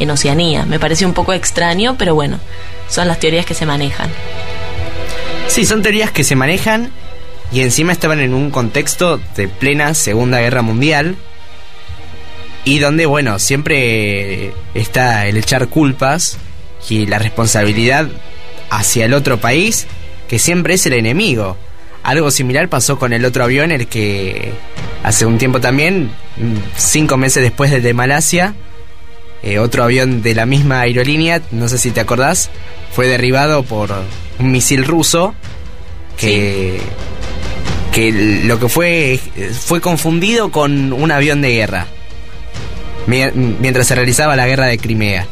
en 0.00 0.10
Oceanía. 0.10 0.64
Me 0.66 0.80
pareció 0.80 1.06
un 1.06 1.14
poco 1.14 1.32
extraño, 1.32 1.96
pero 1.98 2.14
bueno, 2.14 2.38
son 2.94 3.08
las 3.08 3.18
teorías 3.18 3.44
que 3.44 3.54
se 3.54 3.66
manejan. 3.66 4.08
Sí, 5.48 5.66
son 5.66 5.82
teorías 5.82 6.12
que 6.12 6.22
se 6.22 6.36
manejan 6.36 6.92
y 7.50 7.60
encima 7.62 7.92
estaban 7.92 8.20
en 8.20 8.32
un 8.32 8.52
contexto 8.52 9.20
de 9.34 9.48
plena 9.48 9.94
Segunda 9.94 10.38
Guerra 10.38 10.62
Mundial 10.62 11.16
y 12.64 12.78
donde, 12.78 13.06
bueno, 13.06 13.40
siempre 13.40 14.52
está 14.74 15.26
el 15.26 15.36
echar 15.36 15.66
culpas 15.66 16.38
y 16.88 17.06
la 17.06 17.18
responsabilidad 17.18 18.06
hacia 18.70 19.06
el 19.06 19.14
otro 19.14 19.40
país, 19.40 19.88
que 20.28 20.38
siempre 20.38 20.74
es 20.74 20.86
el 20.86 20.92
enemigo. 20.92 21.56
Algo 22.04 22.30
similar 22.30 22.68
pasó 22.68 22.96
con 22.96 23.12
el 23.12 23.24
otro 23.24 23.42
avión, 23.42 23.72
el 23.72 23.88
que 23.88 24.52
hace 25.02 25.26
un 25.26 25.38
tiempo 25.38 25.60
también, 25.60 26.12
mm, 26.36 26.56
cinco 26.76 27.16
meses 27.16 27.42
después 27.42 27.72
del 27.72 27.82
de 27.82 27.92
Malasia, 27.92 28.54
eh, 29.44 29.58
otro 29.58 29.84
avión 29.84 30.22
de 30.22 30.34
la 30.34 30.46
misma 30.46 30.80
aerolínea, 30.80 31.40
no 31.52 31.68
sé 31.68 31.78
si 31.78 31.90
te 31.90 32.00
acordás, 32.00 32.50
fue 32.92 33.06
derribado 33.06 33.62
por 33.62 33.92
un 34.38 34.50
misil 34.50 34.84
ruso 34.84 35.34
que, 36.16 36.80
que 37.92 38.40
lo 38.44 38.58
que 38.58 38.68
fue 38.68 39.20
fue 39.60 39.80
confundido 39.80 40.50
con 40.50 40.92
un 40.92 41.10
avión 41.12 41.42
de 41.42 41.50
guerra 41.52 41.86
mi- 43.06 43.30
mientras 43.32 43.86
se 43.86 43.94
realizaba 43.94 44.34
la 44.36 44.46
guerra 44.46 44.66
de 44.66 44.78
Crimea. 44.78 45.26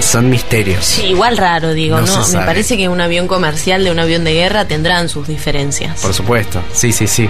Son 0.00 0.28
misterios. 0.28 0.84
Sí, 0.84 1.06
igual 1.06 1.36
raro, 1.36 1.72
digo, 1.72 2.00
No 2.00 2.28
Me 2.28 2.38
parece 2.40 2.76
que 2.76 2.88
un 2.88 3.00
avión 3.00 3.26
comercial 3.26 3.82
de 3.84 3.90
un 3.90 3.98
avión 3.98 4.24
de 4.24 4.34
guerra 4.34 4.66
tendrán 4.66 5.08
sus 5.08 5.26
diferencias. 5.26 6.00
Por 6.00 6.12
supuesto, 6.12 6.60
sí, 6.72 6.92
sí, 6.92 7.06
sí. 7.06 7.28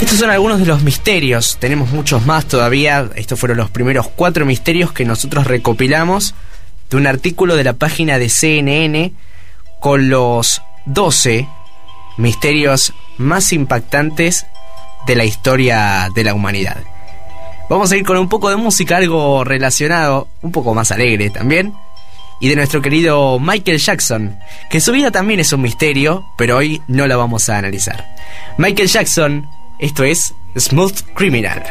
Estos 0.00 0.20
son 0.20 0.30
algunos 0.30 0.60
de 0.60 0.66
los 0.66 0.82
misterios, 0.82 1.58
tenemos 1.58 1.90
muchos 1.90 2.24
más 2.24 2.46
todavía. 2.46 3.10
Estos 3.16 3.38
fueron 3.38 3.58
los 3.58 3.68
primeros 3.68 4.08
cuatro 4.08 4.46
misterios 4.46 4.92
que 4.92 5.04
nosotros 5.04 5.46
recopilamos 5.46 6.34
de 6.88 6.96
un 6.96 7.06
artículo 7.06 7.56
de 7.56 7.64
la 7.64 7.72
página 7.72 8.18
de 8.18 8.28
CNN 8.28 9.12
con 9.80 10.08
los 10.08 10.62
12 10.86 11.48
misterios 12.16 12.92
más 13.18 13.52
impactantes 13.52 14.46
de 15.06 15.16
la 15.16 15.24
historia 15.24 16.08
de 16.14 16.24
la 16.24 16.32
humanidad. 16.32 16.78
Vamos 17.68 17.90
a 17.90 17.96
ir 17.96 18.04
con 18.04 18.16
un 18.18 18.28
poco 18.28 18.50
de 18.50 18.56
música, 18.56 18.96
algo 18.96 19.44
relacionado, 19.44 20.28
un 20.42 20.52
poco 20.52 20.74
más 20.74 20.92
alegre 20.92 21.28
también, 21.28 21.74
y 22.40 22.48
de 22.48 22.56
nuestro 22.56 22.80
querido 22.80 23.38
Michael 23.40 23.78
Jackson, 23.78 24.38
que 24.70 24.80
su 24.80 24.92
vida 24.92 25.10
también 25.10 25.40
es 25.40 25.52
un 25.52 25.60
misterio, 25.60 26.24
pero 26.38 26.56
hoy 26.56 26.80
no 26.86 27.06
la 27.06 27.16
vamos 27.16 27.48
a 27.48 27.58
analizar. 27.58 28.06
Michael 28.58 28.88
Jackson, 28.88 29.48
esto 29.78 30.04
es 30.04 30.34
Smooth 30.56 31.14
Criminal. 31.14 31.62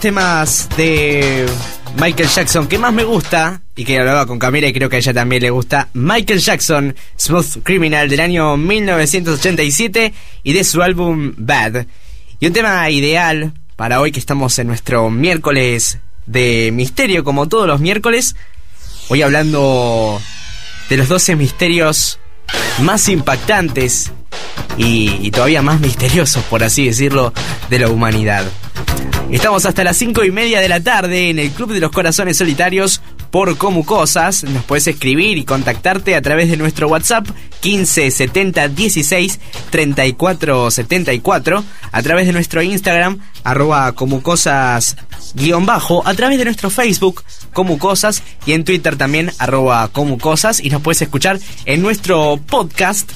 Temas 0.00 0.68
de 0.76 1.46
Michael 2.00 2.28
Jackson 2.28 2.66
que 2.66 2.78
más 2.78 2.92
me 2.92 3.04
gusta 3.04 3.60
y 3.74 3.84
que 3.84 3.98
hablaba 3.98 4.26
con 4.26 4.38
Camila 4.38 4.68
y 4.68 4.72
creo 4.72 4.88
que 4.88 4.96
a 4.96 4.98
ella 4.98 5.14
también 5.14 5.42
le 5.42 5.50
gusta, 5.50 5.88
Michael 5.94 6.40
Jackson, 6.40 6.94
Smooth 7.18 7.62
Criminal 7.62 8.08
del 8.08 8.20
año 8.20 8.56
1987 8.56 10.12
y 10.42 10.52
de 10.52 10.64
su 10.64 10.82
álbum 10.82 11.34
Bad. 11.36 11.86
Y 12.40 12.46
un 12.46 12.52
tema 12.52 12.88
ideal 12.90 13.52
para 13.76 14.00
hoy 14.00 14.12
que 14.12 14.20
estamos 14.20 14.58
en 14.58 14.66
nuestro 14.66 15.10
miércoles 15.10 15.98
de 16.26 16.70
misterio 16.72 17.24
como 17.24 17.48
todos 17.48 17.66
los 17.66 17.80
miércoles, 17.80 18.36
hoy 19.08 19.22
hablando 19.22 20.20
de 20.88 20.96
los 20.96 21.08
12 21.08 21.36
misterios 21.36 22.18
más 22.80 23.08
impactantes 23.08 24.12
y, 24.76 25.30
todavía 25.30 25.62
más 25.62 25.80
misteriosos, 25.80 26.44
por 26.44 26.62
así 26.62 26.86
decirlo, 26.86 27.32
de 27.70 27.78
la 27.78 27.88
humanidad. 27.88 28.44
Estamos 29.30 29.66
hasta 29.66 29.82
las 29.82 29.96
5 29.96 30.24
y 30.24 30.30
media 30.30 30.60
de 30.60 30.68
la 30.68 30.80
tarde 30.80 31.30
en 31.30 31.40
el 31.40 31.50
Club 31.50 31.72
de 31.72 31.80
los 31.80 31.90
Corazones 31.90 32.36
Solitarios 32.36 33.02
por 33.32 33.58
Como 33.58 33.84
Cosas. 33.84 34.44
Nos 34.44 34.64
puedes 34.64 34.86
escribir 34.86 35.36
y 35.36 35.44
contactarte 35.44 36.14
a 36.14 36.22
través 36.22 36.48
de 36.48 36.56
nuestro 36.56 36.86
WhatsApp 36.86 37.26
15 37.60 38.12
70 38.12 38.68
16 38.68 39.40
34 39.70 40.70
74, 40.70 41.64
a 41.90 42.02
través 42.02 42.26
de 42.26 42.32
nuestro 42.32 42.62
Instagram 42.62 43.18
arroba 43.42 43.92
como 43.92 44.22
cosas 44.22 44.96
guion 45.34 45.66
bajo, 45.66 46.06
a 46.06 46.14
través 46.14 46.38
de 46.38 46.44
nuestro 46.44 46.70
Facebook 46.70 47.24
como 47.52 47.78
cosas 47.78 48.22
y 48.46 48.52
en 48.52 48.64
Twitter 48.64 48.96
también 48.96 49.32
arroba 49.38 49.88
como 49.88 50.18
cosas 50.18 50.60
y 50.60 50.70
nos 50.70 50.82
puedes 50.82 51.02
escuchar 51.02 51.40
en 51.64 51.82
nuestro 51.82 52.40
podcast 52.46 53.10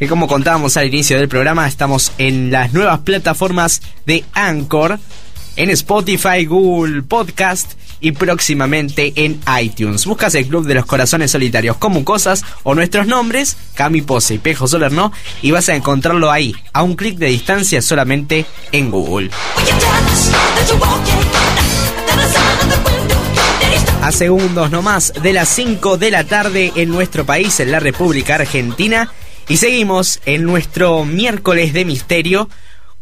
que 0.00 0.08
como 0.08 0.26
contábamos 0.26 0.76
al 0.76 0.88
inicio 0.88 1.16
del 1.16 1.28
programa 1.28 1.68
estamos 1.68 2.10
en 2.18 2.50
las 2.50 2.72
nuevas 2.72 3.00
plataformas 3.00 3.82
de 4.06 4.24
Anchor 4.32 4.98
en 5.56 5.70
Spotify, 5.70 6.44
Google 6.44 7.02
Podcast 7.02 7.74
y 8.00 8.12
próximamente 8.12 9.12
en 9.16 9.40
iTunes. 9.60 10.04
Buscas 10.06 10.34
el 10.34 10.46
Club 10.46 10.66
de 10.66 10.74
los 10.74 10.86
Corazones 10.86 11.30
Solitarios 11.30 11.76
como 11.76 12.04
cosas 12.04 12.44
o 12.62 12.74
nuestros 12.74 13.06
nombres, 13.06 13.56
Cami 13.74 14.02
Pose 14.02 14.34
y 14.34 14.38
Pejo 14.38 14.68
Soler 14.68 14.92
no, 14.92 15.12
y 15.42 15.50
vas 15.50 15.68
a 15.68 15.74
encontrarlo 15.74 16.30
ahí, 16.30 16.54
a 16.72 16.82
un 16.82 16.96
clic 16.96 17.16
de 17.18 17.28
distancia 17.28 17.80
solamente 17.80 18.44
en 18.72 18.90
Google. 18.90 19.30
A 24.02 24.12
segundos 24.12 24.70
nomás 24.70 25.14
de 25.22 25.32
las 25.32 25.48
5 25.48 25.96
de 25.96 26.10
la 26.10 26.24
tarde 26.24 26.72
en 26.76 26.90
nuestro 26.90 27.24
país, 27.24 27.58
en 27.60 27.72
la 27.72 27.80
República 27.80 28.34
Argentina, 28.34 29.10
y 29.48 29.56
seguimos 29.56 30.20
en 30.26 30.44
nuestro 30.44 31.04
miércoles 31.04 31.72
de 31.72 31.84
misterio 31.84 32.50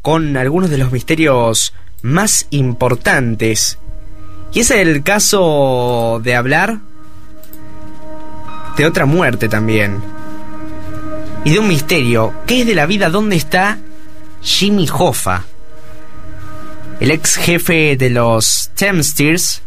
con 0.01 0.37
algunos 0.37 0.71
de 0.71 0.79
los 0.79 0.93
misterios 0.93 1.73
más 2.03 2.47
importantes. 2.51 3.79
Y 4.53 4.61
es 4.61 4.71
el 4.71 5.03
caso 5.03 6.21
de 6.23 6.35
hablar 6.35 6.81
de 8.77 8.87
otra 8.87 9.07
muerte 9.07 9.49
también. 9.49 10.03
Y 11.45 11.51
de 11.51 11.59
un 11.59 11.69
misterio. 11.69 12.33
¿Qué 12.47 12.61
es 12.61 12.67
de 12.67 12.75
la 12.75 12.87
vida? 12.87 13.09
¿Dónde 13.09 13.37
está 13.37 13.79
Jimmy 14.43 14.89
Hoffa? 14.93 15.45
El 17.01 17.11
ex 17.11 17.37
jefe 17.37 17.97
de 17.97 18.11
los 18.11 18.71
Teamsters, 18.75 19.63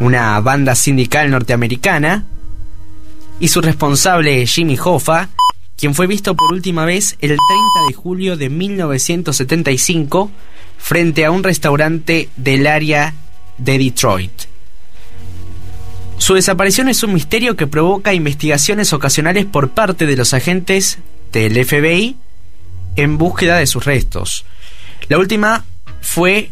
una 0.00 0.38
banda 0.40 0.74
sindical 0.74 1.30
norteamericana, 1.30 2.24
y 3.40 3.48
su 3.48 3.60
responsable 3.60 4.46
Jimmy 4.46 4.78
Hoffa, 4.82 5.30
quien 5.76 5.94
fue 5.94 6.06
visto 6.06 6.34
por 6.34 6.52
última 6.52 6.84
vez 6.84 7.16
el 7.20 7.30
30 7.30 7.38
de 7.88 7.94
julio 7.94 8.36
de 8.36 8.48
1975 8.48 10.30
frente 10.84 11.24
a 11.24 11.30
un 11.30 11.42
restaurante 11.42 12.28
del 12.36 12.66
área 12.66 13.14
de 13.56 13.78
Detroit. 13.78 14.32
Su 16.18 16.34
desaparición 16.34 16.90
es 16.90 17.02
un 17.02 17.14
misterio 17.14 17.56
que 17.56 17.66
provoca 17.66 18.12
investigaciones 18.12 18.92
ocasionales 18.92 19.46
por 19.46 19.70
parte 19.70 20.04
de 20.04 20.14
los 20.14 20.34
agentes 20.34 20.98
del 21.32 21.64
FBI 21.64 22.18
en 22.96 23.16
búsqueda 23.16 23.56
de 23.56 23.66
sus 23.66 23.86
restos. 23.86 24.44
La 25.08 25.16
última 25.16 25.64
fue 26.02 26.50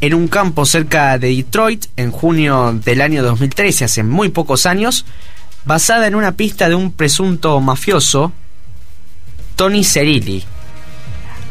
en 0.00 0.14
un 0.14 0.28
campo 0.28 0.64
cerca 0.64 1.18
de 1.18 1.28
Detroit 1.28 1.84
en 1.96 2.12
junio 2.12 2.72
del 2.82 3.02
año 3.02 3.22
2013, 3.22 3.84
hace 3.84 4.02
muy 4.04 4.30
pocos 4.30 4.64
años, 4.64 5.04
basada 5.66 6.06
en 6.06 6.14
una 6.14 6.32
pista 6.32 6.70
de 6.70 6.76
un 6.76 6.92
presunto 6.92 7.60
mafioso, 7.60 8.32
Tony 9.54 9.84
Cerilli, 9.84 10.44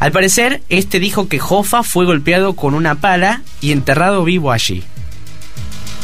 al 0.04 0.12
parecer, 0.12 0.60
este 0.68 1.00
dijo 1.00 1.28
que 1.28 1.40
Hoffa 1.40 1.82
fue 1.82 2.04
golpeado 2.04 2.52
con 2.52 2.74
una 2.74 2.96
pala 2.96 3.40
y 3.62 3.72
enterrado 3.72 4.22
vivo 4.22 4.52
allí. 4.52 4.84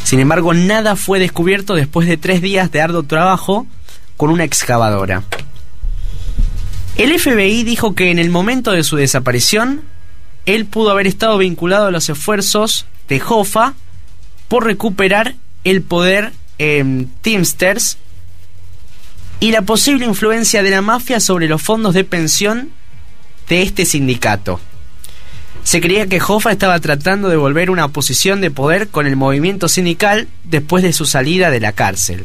Sin 0.05 0.21
embargo, 0.21 0.55
nada 0.55 0.97
fue 0.97 1.19
descubierto 1.19 1.75
después 1.75 2.09
de 2.09 2.17
tres 2.17 2.41
días 2.41 2.73
de 2.73 2.81
arduo 2.81 3.03
trabajo 3.03 3.67
con 4.17 4.31
una 4.31 4.45
excavadora. 4.45 5.25
El 6.97 7.21
FBI 7.21 7.63
dijo 7.63 7.95
que 7.95 8.11
en 8.11 8.19
el 8.19 8.31
momento 8.31 8.73
de 8.73 8.85
su 8.85 8.97
desaparición, 8.97 9.83
él 10.47 10.65
pudo 10.65 10.93
haber 10.93 11.07
estado 11.07 11.37
vinculado 11.37 11.89
a 11.89 11.91
los 11.91 12.09
esfuerzos 12.09 12.87
de 13.07 13.21
Hoffa 13.29 13.75
por 14.49 14.65
recuperar 14.65 15.35
el 15.65 15.83
poder 15.83 16.33
en 16.57 17.13
Teamsters 17.21 17.99
y 19.41 19.51
la 19.51 19.61
posible 19.61 20.07
influencia 20.07 20.63
de 20.63 20.71
la 20.71 20.81
mafia 20.81 21.21
sobre 21.21 21.49
los 21.49 21.61
fondos 21.61 21.93
de 21.93 22.05
pensión 22.05 22.80
de 23.51 23.63
este 23.63 23.85
sindicato. 23.85 24.61
Se 25.65 25.83
creía 25.83 26.07
que 26.07 26.23
Hoffa 26.27 26.53
estaba 26.53 26.79
tratando 26.79 27.29
de 27.29 27.37
volver 27.37 27.69
una 27.69 27.89
posición 27.89 28.41
de 28.41 28.51
poder 28.51 28.89
con 28.89 29.07
el 29.07 29.17
movimiento 29.17 29.69
sindical 29.69 30.29
después 30.45 30.83
de 30.83 30.95
su 30.95 31.05
salida 31.05 31.51
de 31.51 31.61
la 31.61 31.73
cárcel. 31.73 32.25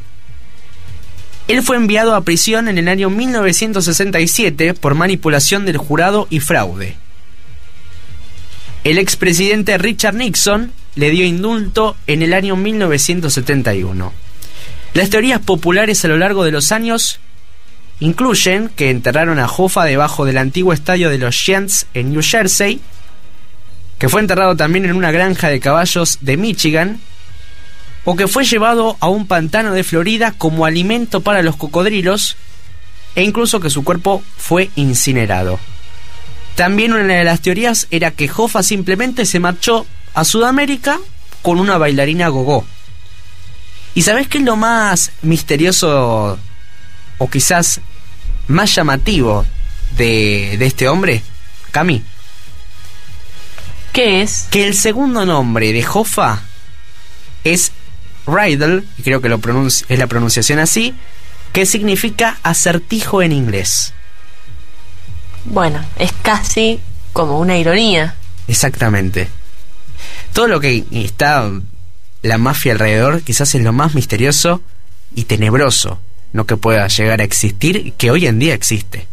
Él 1.47 1.61
fue 1.63 1.75
enviado 1.75 2.15
a 2.15 2.21
prisión 2.21 2.67
en 2.69 2.77
el 2.77 2.87
año 2.87 3.09
1967 3.09 4.75
por 4.75 4.95
manipulación 4.95 5.65
del 5.65 5.77
jurado 5.77 6.27
y 6.29 6.39
fraude. 6.39 6.95
El 8.83 8.99
expresidente 8.99 9.77
Richard 9.79 10.15
Nixon 10.15 10.71
le 10.93 11.09
dio 11.09 11.25
indulto 11.25 11.97
en 12.07 12.21
el 12.21 12.33
año 12.33 12.55
1971. 12.55 14.13
Las 14.93 15.09
teorías 15.09 15.41
populares 15.41 16.05
a 16.05 16.07
lo 16.07 16.17
largo 16.17 16.45
de 16.45 16.51
los 16.51 16.71
años 16.71 17.19
Incluyen 17.99 18.69
que 18.69 18.89
enterraron 18.89 19.39
a 19.39 19.47
Hoffa 19.47 19.85
debajo 19.85 20.25
del 20.25 20.37
antiguo 20.37 20.73
estadio 20.73 21.09
de 21.09 21.17
los 21.17 21.35
Giants 21.35 21.87
en 21.93 22.11
New 22.11 22.21
Jersey, 22.21 22.81
que 23.99 24.09
fue 24.09 24.21
enterrado 24.21 24.55
también 24.55 24.85
en 24.85 24.95
una 24.95 25.11
granja 25.11 25.49
de 25.49 25.59
caballos 25.59 26.19
de 26.21 26.37
Michigan, 26.37 26.99
o 28.03 28.15
que 28.15 28.27
fue 28.27 28.43
llevado 28.43 28.97
a 28.99 29.07
un 29.07 29.27
pantano 29.27 29.71
de 29.73 29.83
Florida 29.83 30.33
como 30.37 30.65
alimento 30.65 31.21
para 31.21 31.41
los 31.41 31.55
cocodrilos, 31.55 32.35
e 33.15 33.23
incluso 33.23 33.59
que 33.59 33.69
su 33.69 33.83
cuerpo 33.83 34.21
fue 34.37 34.69
incinerado. 34.75 35.59
También 36.55 36.93
una 36.93 37.15
de 37.15 37.23
las 37.23 37.41
teorías 37.41 37.87
era 37.91 38.11
que 38.11 38.29
Hoffa 38.33 38.63
simplemente 38.63 39.25
se 39.25 39.39
marchó 39.39 39.85
a 40.13 40.23
Sudamérica 40.23 40.99
con 41.41 41.59
una 41.59 41.77
bailarina 41.77 42.27
gogó. 42.27 42.65
¿Y 43.93 44.01
sabes 44.01 44.27
qué 44.27 44.39
es 44.39 44.43
lo 44.43 44.55
más 44.55 45.11
misterioso 45.21 46.37
o 47.17 47.29
quizás 47.29 47.81
más 48.47 48.75
llamativo 48.75 49.45
de, 49.97 50.55
de 50.57 50.65
este 50.65 50.87
hombre, 50.87 51.23
Cami? 51.71 52.03
¿Qué 53.93 54.21
es? 54.21 54.47
Que 54.51 54.67
el 54.67 54.75
segundo 54.75 55.25
nombre 55.25 55.71
de 55.71 55.85
Hoffa 55.87 56.41
es 57.43 57.71
Riddle, 58.27 58.83
y 58.97 59.03
creo 59.03 59.21
que 59.21 59.29
lo 59.29 59.39
es 59.67 59.99
la 59.99 60.07
pronunciación 60.07 60.59
así, 60.59 60.93
que 61.53 61.65
significa 61.65 62.37
acertijo 62.43 63.21
en 63.21 63.31
inglés. 63.31 63.93
Bueno, 65.45 65.85
es 65.97 66.11
casi 66.21 66.79
como 67.13 67.39
una 67.39 67.57
ironía. 67.57 68.15
Exactamente. 68.47 69.29
Todo 70.33 70.47
lo 70.47 70.59
que 70.59 70.83
está 70.91 71.49
la 72.21 72.37
mafia 72.37 72.73
alrededor 72.73 73.21
quizás 73.21 73.53
es 73.55 73.61
lo 73.61 73.71
más 73.71 73.93
misterioso 73.95 74.61
y 75.13 75.23
tenebroso 75.23 75.99
no 76.35 76.45
que 76.45 76.57
pueda 76.57 76.85
llegar 76.87 77.21
a 77.21 77.23
existir, 77.23 77.93
que 77.97 78.11
hoy 78.11 78.27
en 78.27 78.39
día 78.39 78.53
existe. 78.53 79.07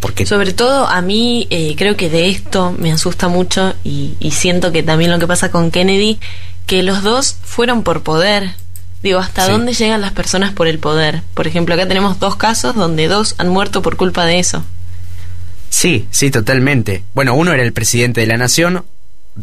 Porque... 0.00 0.24
Sobre 0.24 0.54
todo 0.54 0.88
a 0.88 1.02
mí 1.02 1.46
eh, 1.50 1.74
creo 1.76 1.96
que 1.96 2.08
de 2.08 2.30
esto 2.30 2.74
me 2.78 2.90
asusta 2.90 3.28
mucho 3.28 3.74
y, 3.84 4.16
siento 4.32 4.72
que 4.72 4.82
también 4.82 5.10
lo 5.10 5.18
que 5.18 5.26
pasa 5.26 5.50
con 5.50 5.70
Kennedy, 5.70 6.18
que 6.66 6.82
los 6.82 7.02
dos 7.02 7.36
fueron 7.42 7.82
por 7.82 8.02
poder. 8.02 8.54
Digo, 9.02 9.18
¿hasta 9.18 9.48
dónde 9.48 9.74
llegan 9.74 10.00
las 10.00 10.12
personas 10.12 10.52
por 10.52 10.66
el 10.66 10.78
poder? 10.78 11.22
Por 11.34 11.46
ejemplo, 11.46 11.74
acá 11.74 11.86
tenemos 11.86 12.18
dos 12.18 12.36
casos 12.36 12.74
donde 12.74 13.06
dos 13.06 13.34
han 13.36 13.50
muerto 13.50 13.82
por 13.82 13.96
culpa 13.96 14.24
de 14.24 14.38
eso. 14.38 14.64
Sí, 15.68 16.06
sí, 16.10 16.30
totalmente. 16.30 17.04
Bueno, 17.14 17.34
uno 17.34 17.52
era 17.52 17.62
el 17.62 17.74
presidente 17.74 18.22
de 18.22 18.26
la 18.26 18.38
nación, 18.38 18.82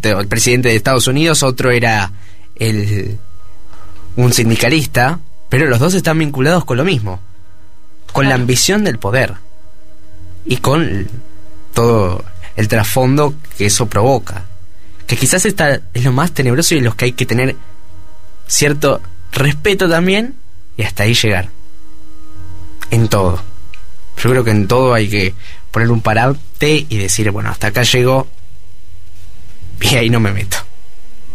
el 0.02 0.28
presidente 0.28 0.70
de 0.70 0.76
Estados 0.76 1.06
Unidos, 1.06 1.44
otro 1.44 1.70
era 1.70 2.12
el 2.56 3.20
un 4.16 4.34
sindicalista, 4.34 5.20
pero 5.50 5.68
los 5.68 5.80
dos 5.80 5.94
están 5.94 6.20
vinculados 6.20 6.66
con 6.66 6.78
lo 6.78 6.84
mismo, 6.84 7.20
con 8.12 8.28
la 8.28 8.36
ambición 8.36 8.84
del 8.84 9.00
poder 9.00 9.36
y 10.46 10.58
con 10.58 11.08
todo 11.74 12.24
el 12.56 12.68
trasfondo 12.68 13.36
que 13.58 13.68
eso 13.68 13.88
provoca, 13.88 14.46
que 15.06 15.16
quizás 15.16 15.46
esta 15.46 15.80
es 15.94 16.04
lo 16.04 16.12
más 16.12 16.32
tenebroso 16.32 16.76
y 16.76 16.80
en 16.80 16.86
los 16.86 16.96
que 16.96 17.06
hay 17.06 17.12
que 17.14 17.26
tener 17.26 17.56
cierto 18.48 19.02
respeto 19.32 19.90
también 19.90 20.36
y 20.76 20.84
hasta 20.84 21.04
ahí 21.04 21.14
llegar. 21.14 21.50
En 22.90 23.08
todo. 23.10 23.42
Yo 24.22 24.30
creo 24.30 24.44
que 24.44 24.52
en 24.52 24.68
todo 24.68 24.94
hay 24.94 25.10
que 25.10 25.34
poner 25.72 25.92
un 25.92 26.02
parate 26.02 26.86
y 26.90 26.98
decir, 26.98 27.30
bueno, 27.32 27.50
hasta 27.50 27.68
acá 27.68 27.84
llego 27.84 28.28
y 29.82 29.96
ahí 29.96 30.10
no 30.10 30.20
me 30.20 30.32
meto. 30.32 30.58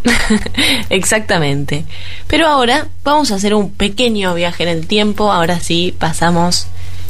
Exactamente. 0.90 1.84
Pero 2.26 2.46
ahora 2.46 2.88
vamos 3.04 3.30
a 3.30 3.36
hacer 3.36 3.54
un 3.54 3.70
pequeño 3.70 4.34
viaje 4.34 4.62
en 4.62 4.68
el 4.68 4.86
tiempo. 4.86 5.32
Ahora 5.32 5.60
sí 5.60 5.94
pasamos 5.98 6.66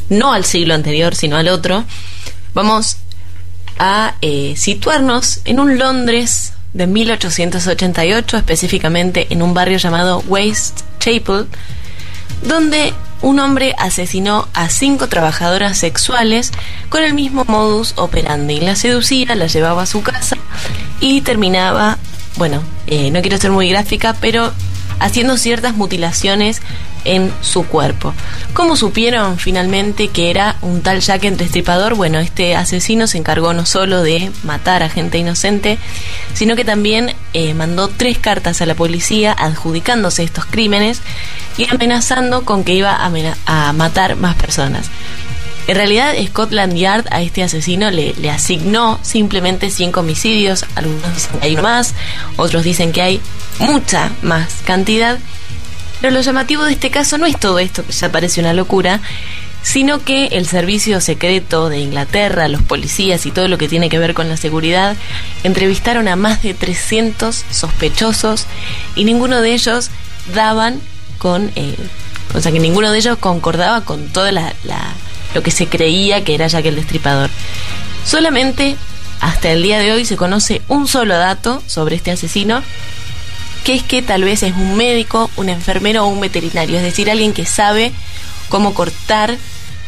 no 0.09 0.33
al 0.33 0.45
siglo 0.45 0.75
anterior, 0.75 1.15
sino 1.15 1.37
al 1.37 1.49
otro. 1.49 1.85
Vamos 2.55 2.99
a 3.79 4.15
eh, 4.21 4.55
situarnos 4.57 5.41
en 5.45 5.61
un 5.61 5.79
Londres 5.79 6.53
de 6.73 6.87
1888, 6.87 8.37
específicamente 8.37 9.27
en 9.31 9.43
un 9.43 9.55
barrio 9.55 9.79
llamado 9.79 10.23
Chapel 10.99 11.47
donde 12.43 12.93
un 13.21 13.39
hombre 13.39 13.75
asesinó 13.79 14.49
a 14.53 14.69
cinco 14.69 15.09
trabajadoras 15.09 15.79
sexuales 15.79 16.51
con 16.89 17.05
el 17.05 17.15
mismo 17.15 17.45
modus 17.47 17.95
operandi. 17.97 18.61
La 18.61 18.75
seducía, 18.75 19.35
la 19.37 19.47
llevaba 19.47 19.83
a 19.83 19.87
su 19.87 20.03
casa 20.03 20.37
y 21.01 21.21
terminaba, 21.21 21.99
bueno, 22.37 22.63
eh, 22.87 23.11
no 23.11 23.21
quiero 23.21 23.39
ser 23.39 23.51
muy 23.51 23.69
gráfica, 23.69 24.17
pero 24.21 24.53
haciendo 24.99 25.37
ciertas 25.37 25.75
mutilaciones 25.75 26.63
en 27.05 27.33
su 27.41 27.65
cuerpo. 27.65 28.15
¿Cómo 28.55 28.77
supieron 28.77 29.39
finalmente 29.39 30.09
que 30.09 30.31
era 30.31 30.57
un 30.63 30.83
tal 30.83 31.01
Jack 31.01 31.25
el 31.25 31.37
Destripador? 31.37 31.95
Bueno, 31.95 32.21
este 32.21 32.55
asesino 32.55 33.07
se 33.07 33.19
encargó 33.19 33.53
no 33.55 33.67
solo 33.67 34.03
de 34.03 34.31
matar 34.45 34.83
a 34.83 34.89
gente 34.89 35.19
inocente, 35.19 35.79
sino 36.35 36.55
que 36.55 36.65
también 36.65 37.15
eh, 37.33 37.55
mandó 37.55 37.89
tres 37.89 38.19
cartas 38.19 38.61
a 38.63 38.67
la 38.67 38.75
policía 38.75 39.33
adjudicándose 39.33 40.23
estos 40.23 40.45
crímenes 40.47 41.01
y 41.59 41.69
amenazando 41.69 42.45
con 42.45 42.65
que 42.65 42.75
iba 42.75 42.97
a, 42.97 43.73
matar 43.73 44.17
más 44.17 44.37
personas. 44.37 44.91
En 45.67 45.77
realidad, 45.77 46.15
Scotland 46.27 46.75
Yard 46.75 47.07
a 47.11 47.23
este 47.23 47.43
asesino 47.43 47.91
le, 47.91 48.15
le, 48.15 48.31
asignó 48.31 48.99
simplemente 49.03 49.71
cinco 49.71 50.01
homicidios. 50.01 50.65
Algunos 50.75 51.15
dicen 51.15 51.41
que 51.41 51.47
hay 51.47 51.57
más, 51.57 51.95
otros 52.37 52.65
dicen 52.65 52.93
que 52.93 53.03
hay 53.03 53.21
mucha 53.59 54.11
más 54.23 54.57
cantidad. 54.65 55.19
Pero 56.01 56.15
lo 56.15 56.21
llamativo 56.21 56.65
de 56.65 56.73
este 56.73 56.91
caso 56.91 57.17
no 57.17 57.27
es 57.27 57.39
todo 57.39 57.61
esto, 57.61 57.87
que 57.87 57.93
ya 57.93 58.11
parece 58.11 58.41
una 58.41 58.55
locura, 58.55 59.01
sino 59.63 60.05
que 60.05 60.27
el 60.27 60.47
servicio 60.47 61.01
secreto 61.01 61.69
de 61.69 61.79
Inglaterra, 61.79 62.49
los 62.49 62.63
policías 62.63 63.25
y 63.27 63.31
todo 63.31 63.49
lo 63.49 63.59
que 63.59 63.69
tiene 63.69 63.89
que 63.89 63.99
ver 63.99 64.15
con 64.15 64.29
la 64.29 64.37
seguridad, 64.37 64.97
entrevistaron 65.45 66.09
a 66.09 66.17
más 66.17 66.43
de 66.43 66.55
300 66.55 67.45
sospechosos 67.51 68.47
y 68.97 69.05
ninguno 69.05 69.41
de 69.41 69.55
ellos 69.55 69.91
daban 70.35 70.81
con... 71.19 71.53
Eh, 71.55 71.77
o 72.35 72.41
sea, 72.41 72.51
que 72.51 72.61
ninguno 72.61 72.91
de 72.91 72.99
ellos 72.99 73.19
concordaba 73.19 73.83
con 73.83 74.09
todo 74.09 74.31
la, 74.33 74.55
lo 75.35 75.43
que 75.43 75.51
se 75.51 75.67
creía 75.67 76.25
que 76.25 76.35
era 76.35 76.47
Jack 76.47 76.67
el 76.67 76.77
Destripador. 76.77 77.31
Solamente 78.05 78.77
hasta 79.21 79.53
el 79.53 79.63
día 79.63 79.79
de 79.79 79.93
hoy 79.93 80.05
se 80.05 80.17
conoce 80.17 80.63
un 80.69 80.89
solo 80.89 81.17
dato 81.17 81.63
sobre 81.67 81.97
este 81.97 82.11
asesino 82.11 82.63
que 83.65 83.75
es 83.75 83.83
que 83.83 84.03
tal 84.03 84.25
vez 84.25 84.43
es 84.43 84.55
un 84.55 84.77
médico, 84.77 85.31
un 85.37 85.49
enfermero 85.49 86.05
o 86.05 86.09
un 86.09 86.21
veterinario, 86.21 86.77
es 86.77 86.83
decir, 86.83 87.11
alguien 87.11 87.33
que 87.33 87.47
sabe 87.47 87.93
cómo 88.49 88.75
cortar 88.75 89.37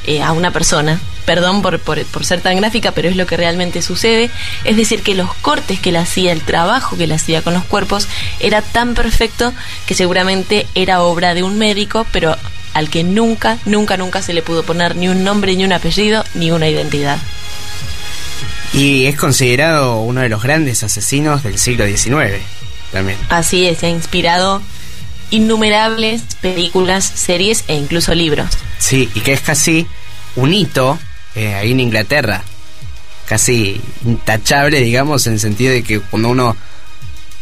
eh, 0.06 0.22
a 0.22 0.32
una 0.32 0.50
persona. 0.50 1.00
Perdón 1.24 1.62
por, 1.62 1.80
por, 1.80 2.24
ser 2.24 2.42
tan 2.42 2.56
gráfica, 2.58 2.92
pero 2.92 3.08
es 3.08 3.16
lo 3.16 3.26
que 3.26 3.38
realmente 3.38 3.80
sucede. 3.80 4.30
Es 4.64 4.76
decir, 4.76 5.02
que 5.02 5.14
los 5.14 5.32
cortes 5.36 5.80
que 5.80 5.88
él 5.88 5.96
hacía, 5.96 6.32
el 6.32 6.42
trabajo 6.42 6.98
que 6.98 7.04
él 7.04 7.12
hacía 7.12 7.40
con 7.40 7.54
los 7.54 7.64
cuerpos, 7.64 8.08
era 8.40 8.60
tan 8.60 8.94
perfecto 8.94 9.54
que 9.86 9.94
seguramente 9.94 10.66
era 10.74 11.02
obra 11.02 11.32
de 11.32 11.42
un 11.42 11.56
médico, 11.56 12.06
pero 12.12 12.36
al 12.74 12.90
que 12.90 13.04
nunca, 13.04 13.58
nunca, 13.64 13.96
nunca 13.96 14.20
se 14.20 14.34
le 14.34 14.42
pudo 14.42 14.64
poner 14.64 14.96
ni 14.96 15.08
un 15.08 15.24
nombre, 15.24 15.56
ni 15.56 15.64
un 15.64 15.72
apellido, 15.72 16.24
ni 16.34 16.50
una 16.50 16.68
identidad. 16.68 17.18
Y 18.72 19.06
es 19.06 19.16
considerado 19.16 20.00
uno 20.00 20.20
de 20.20 20.28
los 20.28 20.42
grandes 20.42 20.82
asesinos 20.82 21.44
del 21.44 21.58
siglo 21.58 21.86
XIX. 21.86 22.42
Así 23.28 23.66
es, 23.66 23.82
ha 23.82 23.88
inspirado 23.88 24.62
innumerables 25.30 26.22
películas, 26.40 27.04
series 27.04 27.64
e 27.68 27.74
incluso 27.74 28.14
libros. 28.14 28.50
Sí, 28.78 29.08
y 29.14 29.20
que 29.20 29.32
es 29.32 29.40
casi 29.40 29.86
un 30.36 30.52
hito 30.52 30.98
eh, 31.34 31.54
ahí 31.54 31.72
en 31.72 31.80
Inglaterra. 31.80 32.42
Casi 33.26 33.80
intachable, 34.04 34.80
digamos, 34.80 35.26
en 35.26 35.34
el 35.34 35.40
sentido 35.40 35.72
de 35.72 35.82
que 35.82 36.00
cuando 36.00 36.28
uno 36.28 36.56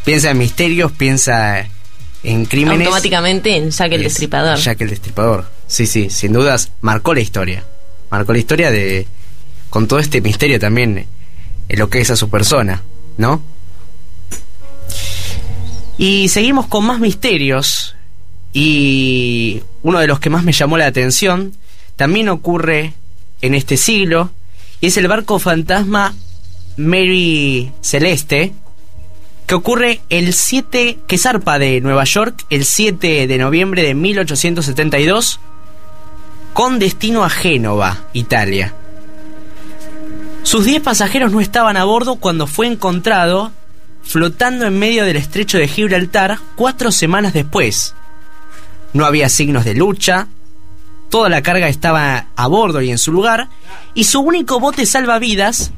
piensa 0.05 0.31
en 0.31 0.39
misterios, 0.39 0.93
piensa 0.93 1.67
en 2.23 2.45
crímenes. 2.47 2.87
Automáticamente 2.87 3.57
en 3.57 3.71
Jack 3.71 3.93
el 3.93 4.03
Destripador. 4.03 4.59
Jack 4.59 4.81
el 4.81 4.91
Destripador. 4.91 5.47
Sí, 5.67 5.87
sí, 5.87 6.11
sin 6.11 6.33
dudas 6.33 6.71
marcó 6.81 7.15
la 7.15 7.21
historia. 7.21 7.65
Marcó 8.11 8.33
la 8.33 8.39
historia 8.39 8.71
de. 8.71 9.07
con 9.71 9.89
todo 9.89 9.99
este 9.99 10.21
misterio 10.21 10.59
también 10.59 11.07
en 11.69 11.79
lo 11.79 11.89
que 11.89 12.01
es 12.01 12.11
a 12.11 12.17
su 12.17 12.29
persona, 12.29 12.83
¿no? 13.17 13.43
Y 15.99 16.29
seguimos 16.29 16.67
con 16.67 16.85
más 16.85 17.01
misterios. 17.01 17.95
Y 18.53 19.63
uno 19.83 19.99
de 19.99 20.07
los 20.07 20.21
que 20.21 20.29
más 20.29 20.45
me 20.45 20.53
llamó 20.53 20.77
la 20.77 20.87
atención 20.87 21.55
también 21.97 22.29
ocurre 22.29 22.93
en 23.41 23.55
este 23.55 23.77
siglo. 23.77 24.31
Y 24.81 24.89
es 24.89 24.97
el 24.97 25.09
barco 25.09 25.39
fantasma 25.39 26.15
Mary 26.77 27.73
Celeste. 27.81 28.53
Que 29.53 29.57
ocurre 29.57 30.01
el 30.09 30.33
7. 30.33 31.01
que 31.07 31.19
zarpa 31.19 31.59
de 31.59 31.83
Nueva 31.83 32.05
York 32.05 32.47
el 32.49 32.65
7 32.65 33.27
de 33.27 33.37
noviembre 33.37 33.83
de 33.83 33.93
1872. 33.93 35.41
Con 36.55 36.79
destino 36.79 37.23
a 37.23 37.29
Génova, 37.29 38.07
Italia. 38.15 38.73
Sus 40.43 40.65
10 40.65 40.81
pasajeros 40.81 41.33
no 41.33 41.41
estaban 41.43 41.77
a 41.77 41.85
bordo 41.85 42.17
cuando 42.17 42.47
fue 42.47 42.67
encontrado 42.67 43.53
flotando 44.03 44.65
en 44.65 44.79
medio 44.79 45.05
del 45.05 45.19
estrecho 45.19 45.59
de 45.59 45.69
Gibraltar 45.69 46.39
cuatro 46.57 46.91
semanas 46.91 47.35
después. 47.35 47.95
No 48.95 49.05
había 49.05 49.29
signos 49.29 49.67
de 49.67 49.75
lucha, 49.75 50.29
toda 51.11 51.29
la 51.29 51.43
carga 51.43 51.69
estaba 51.69 52.29
a 52.37 52.47
bordo 52.47 52.81
y 52.81 52.91
en 52.91 52.97
su 52.97 53.13
lugar, 53.13 53.51
y 53.93 54.05
su 54.05 54.21
único 54.21 54.61
bote 54.61 54.87
salvavidas 54.87 55.73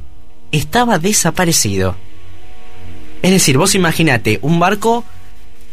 estaba 0.52 1.00
desaparecido. 1.00 1.96
Es 3.24 3.30
decir, 3.30 3.56
vos 3.56 3.74
imaginate 3.74 4.38
un 4.42 4.60
barco 4.60 5.02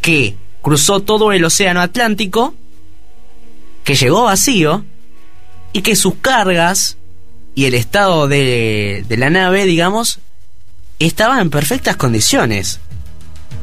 que 0.00 0.36
cruzó 0.62 1.00
todo 1.00 1.32
el 1.32 1.44
océano 1.44 1.82
Atlántico, 1.82 2.54
que 3.84 3.94
llegó 3.94 4.22
vacío, 4.22 4.86
y 5.74 5.82
que 5.82 5.94
sus 5.94 6.14
cargas 6.14 6.96
y 7.54 7.66
el 7.66 7.74
estado 7.74 8.26
de, 8.26 9.04
de 9.06 9.16
la 9.18 9.28
nave, 9.28 9.66
digamos, 9.66 10.20
estaba 10.98 11.42
en 11.42 11.50
perfectas 11.50 11.96
condiciones. 11.96 12.80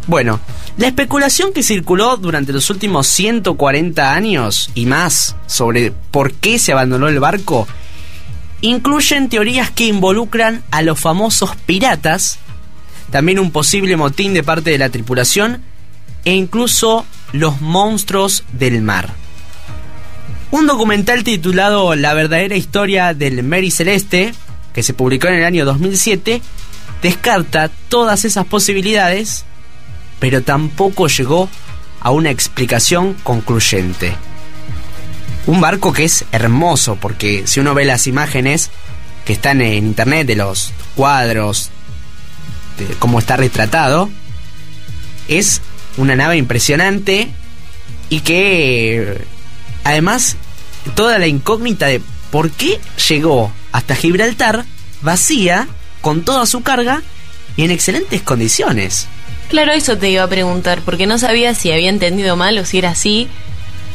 Bueno, 0.05 0.39
la 0.77 0.85
especulación 0.85 1.51
que 1.51 1.63
circuló 1.63 2.15
durante 2.17 2.53
los 2.53 2.69
últimos 2.69 3.07
140 3.07 4.13
años 4.13 4.69
y 4.75 4.85
más 4.85 5.35
sobre 5.47 5.93
por 6.11 6.33
qué 6.33 6.59
se 6.59 6.73
abandonó 6.73 7.07
el 7.07 7.19
barco 7.19 7.67
incluyen 8.61 9.29
teorías 9.29 9.71
que 9.71 9.85
involucran 9.85 10.61
a 10.69 10.83
los 10.83 10.99
famosos 10.99 11.55
piratas, 11.65 12.37
también 13.12 13.39
un 13.39 13.51
posible 13.51 13.97
motín 13.97 14.34
de 14.34 14.43
parte 14.43 14.70
de 14.70 14.78
la 14.78 14.89
tripulación 14.89 15.62
e 16.26 16.34
incluso 16.34 17.05
los 17.32 17.62
monstruos 17.62 18.43
del 18.53 18.82
mar. 18.82 19.14
Un 20.51 20.68
documental 20.68 21.24
titulado 21.24 21.95
La 21.95 22.14
verdadera 22.14 22.55
historia 22.55 23.14
del 23.14 23.43
Mary 23.43 23.72
Celeste, 23.72 24.34
que 24.74 24.84
se 24.84 24.93
publicó 24.93 25.28
en 25.28 25.36
el 25.36 25.45
año 25.45 25.66
2007, 25.66 26.41
descarta 27.01 27.70
todas 27.88 28.26
esas 28.26 28.45
posibilidades, 28.45 29.45
pero 30.20 30.41
tampoco 30.41 31.07
llegó 31.07 31.49
a 32.01 32.12
una 32.12 32.32
explicación 32.32 33.14
concluyente. 33.24 34.16
Un 35.45 35.62
barco 35.62 35.93
que 35.93 36.05
es 36.05 36.26
hermoso, 36.32 36.95
porque 36.95 37.43
si 37.45 37.60
uno 37.60 37.74
ve 37.74 37.86
las 37.86 38.07
imágenes 38.07 38.72
que 39.26 39.34
están 39.34 39.62
en 39.62 39.86
internet 39.86 40.28
de 40.28 40.36
los 40.36 40.74
cuadros, 40.95 41.72
de 42.86 42.93
cómo 42.95 43.19
está 43.19 43.38
retratado, 43.38 44.09
es 45.27 45.61
una 45.97 46.15
nave 46.15 46.38
impresionante 46.38 47.30
y 48.09 48.21
que 48.21 49.21
además 49.84 50.36
toda 50.95 51.19
la 51.19 51.27
incógnita 51.27 51.88
de 51.88 52.01
por 52.32 52.51
qué 52.51 52.80
llegó 53.07 53.51
hasta 53.71 53.95
Gibraltar 53.95 54.65
vacía 55.01 55.67
con 56.01 56.23
toda 56.23 56.45
su 56.45 56.61
carga 56.61 57.01
y 57.57 57.63
en 57.63 57.71
excelentes 57.71 58.21
condiciones. 58.21 59.07
Claro, 59.49 59.71
eso 59.71 59.97
te 59.97 60.09
iba 60.09 60.23
a 60.23 60.30
preguntar, 60.30 60.82
porque 60.86 61.07
no 61.07 61.17
sabía 61.17 61.55
si 61.55 61.71
había 61.71 61.89
entendido 61.89 62.36
mal 62.36 62.57
o 62.57 62.65
si 62.65 62.77
era 62.77 62.91
así. 62.91 63.27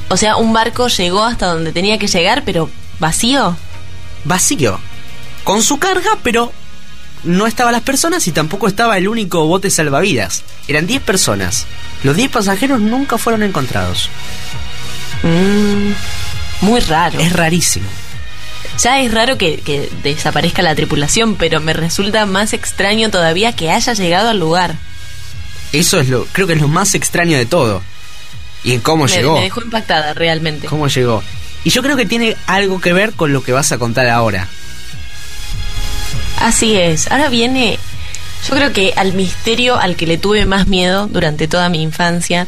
O 0.09 0.17
sea, 0.17 0.37
un 0.37 0.53
barco 0.53 0.89
llegó 0.89 1.23
hasta 1.23 1.47
donde 1.47 1.73
tenía 1.73 1.99
que 1.99 2.09
llegar, 2.09 2.43
pero 2.45 2.69
vacío. 2.99 3.57
Vacío. 4.25 4.81
Con 5.45 5.63
su 5.63 5.79
carga, 5.79 6.19
pero 6.23 6.53
no 7.25 7.47
estaban 7.47 7.73
las 7.73 7.83
personas 7.83 8.27
y 8.29 8.33
tampoco 8.33 8.69
estaba 8.69 8.99
el 8.99 9.09
único 9.09 9.47
bote 9.47 9.71
salvavidas. 9.71 10.43
Eran 10.69 10.87
10 10.87 11.03
personas. 11.03 11.67
Los 12.03 12.17
10 12.17 12.31
pasajeros 12.31 12.81
nunca 12.81 13.19
fueron 13.19 13.43
encontrados. 13.43 14.09
Mm, 15.23 15.93
muy 16.65 16.81
raro. 16.81 17.19
Es 17.19 17.33
rarísimo. 17.33 17.87
Ya 18.83 19.01
es 19.01 19.13
raro 19.13 19.39
que, 19.39 19.61
que 19.61 19.89
desaparezca 20.03 20.61
la 20.63 20.75
tripulación, 20.75 21.37
pero 21.37 21.61
me 21.61 21.73
resulta 21.73 22.27
más 22.27 22.53
extraño 22.53 23.11
todavía 23.11 23.55
que 23.55 23.71
haya 23.71 23.93
llegado 23.93 24.31
al 24.31 24.41
lugar. 24.41 24.75
Eso 25.73 26.01
es 26.01 26.09
lo, 26.09 26.25
creo 26.27 26.47
que 26.47 26.55
es 26.55 26.61
lo 26.61 26.69
más 26.69 26.95
extraño 26.95 27.37
de 27.37 27.47
todo. 27.47 27.83
Y 28.65 28.73
en 28.73 28.81
cómo 28.81 29.05
Me, 29.05 29.11
llegó. 29.11 29.35
me 29.37 29.43
dejó 29.43 29.63
impactada 29.63 30.15
realmente. 30.15 30.67
¿Cómo 30.67 30.89
llegó? 30.89 31.23
Y 31.65 31.71
yo 31.71 31.83
creo 31.83 31.97
que 31.97 32.07
tiene 32.07 32.37
algo 32.47 32.81
que 32.81 32.93
ver 32.93 33.13
con 33.13 33.33
lo 33.33 33.43
que 33.43 33.53
vas 33.53 33.73
a 33.73 33.79
contar 33.79 34.09
ahora. 34.09 34.49
Así 36.39 36.77
es. 36.77 37.11
Ahora 37.11 37.29
viene, 37.29 37.79
yo 38.49 38.55
creo 38.55 38.73
que 38.73 38.93
al 38.97 39.15
misterio 39.15 39.77
al 39.77 39.97
que 39.97 40.07
le 40.07 40.19
tuve 40.19 40.47
más 40.47 40.67
miedo 40.67 41.07
durante 41.09 41.49
toda 41.49 41.69
mi 41.69 41.83
infancia, 41.83 42.47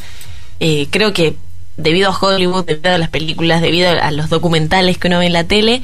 eh, 0.60 0.88
creo 0.90 1.12
que 1.12 1.36
debido 1.76 2.10
a 2.10 2.18
Hollywood, 2.18 2.64
debido 2.64 2.94
a 2.94 2.98
las 2.98 3.10
películas, 3.10 3.60
debido 3.60 3.90
a 3.90 4.10
los 4.10 4.28
documentales 4.28 4.98
que 4.98 5.08
uno 5.08 5.18
ve 5.18 5.26
en 5.26 5.32
la 5.32 5.44
tele, 5.44 5.82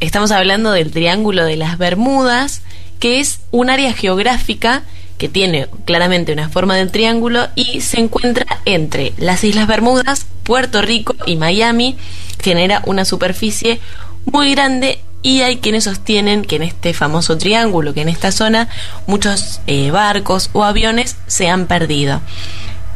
estamos 0.00 0.30
hablando 0.30 0.70
del 0.72 0.90
Triángulo 0.90 1.44
de 1.44 1.56
las 1.56 1.78
Bermudas, 1.78 2.62
que 2.98 3.20
es 3.20 3.40
un 3.50 3.70
área 3.70 3.92
geográfica 3.92 4.82
que 5.18 5.28
tiene 5.28 5.66
claramente 5.84 6.32
una 6.32 6.48
forma 6.48 6.76
de 6.76 6.86
triángulo 6.86 7.48
y 7.56 7.80
se 7.80 8.00
encuentra 8.00 8.46
entre 8.64 9.12
las 9.18 9.42
Islas 9.42 9.66
Bermudas, 9.66 10.26
Puerto 10.44 10.80
Rico 10.80 11.14
y 11.26 11.34
Miami, 11.34 11.96
genera 12.40 12.82
una 12.86 13.04
superficie 13.04 13.80
muy 14.24 14.52
grande 14.52 15.00
y 15.22 15.42
hay 15.42 15.58
quienes 15.58 15.84
sostienen 15.84 16.44
que 16.44 16.56
en 16.56 16.62
este 16.62 16.94
famoso 16.94 17.36
triángulo, 17.38 17.94
que 17.94 18.02
en 18.02 18.08
esta 18.08 18.32
zona, 18.32 18.68
muchos 19.06 19.60
eh, 19.66 19.90
barcos 19.90 20.50
o 20.52 20.64
aviones 20.64 21.16
se 21.26 21.48
han 21.48 21.66
perdido. 21.66 22.20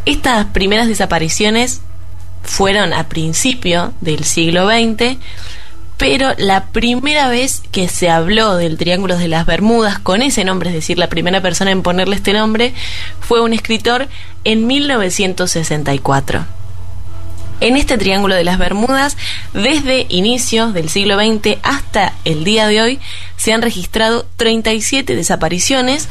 Estas 0.07 0.47
primeras 0.47 0.89
desapariciones 0.89 1.81
fueron 2.43 2.93
a 2.93 3.09
principio 3.09 3.93
del 4.01 4.25
siglo 4.25 4.69
XX, 4.69 5.19
pero 5.97 6.33
la 6.39 6.67
primera 6.67 7.29
vez 7.29 7.63
que 7.71 7.89
se 7.89 8.11
habló 8.11 8.57
del 8.57 8.77
Triángulo 8.77 9.17
de 9.17 9.29
las 9.29 9.47
Bermudas 9.47 9.99
con 10.01 10.23
ese 10.23 10.45
nombre, 10.45 10.71
es 10.71 10.75
decir, 10.75 10.99
la 10.99 11.09
primera 11.09 11.41
persona 11.41 11.71
en 11.71 11.83
ponerle 11.83 12.17
este 12.17 12.33
nombre, 12.33 12.75
fue 13.21 13.41
un 13.41 13.53
escritor 13.53 14.09
en 14.43 14.67
1964. 14.67 16.45
En 17.63 17.77
este 17.77 17.97
Triángulo 17.97 18.35
de 18.35 18.43
las 18.43 18.59
Bermudas, 18.59 19.17
desde 19.55 20.07
inicios 20.09 20.75
del 20.75 20.89
siglo 20.89 21.15
XX 21.15 21.59
hasta 21.63 22.13
el 22.25 22.43
día 22.43 22.67
de 22.67 22.83
hoy, 22.83 23.01
se 23.37 23.53
han 23.53 23.63
registrado 23.63 24.27
37 24.37 25.15
desapariciones, 25.15 26.09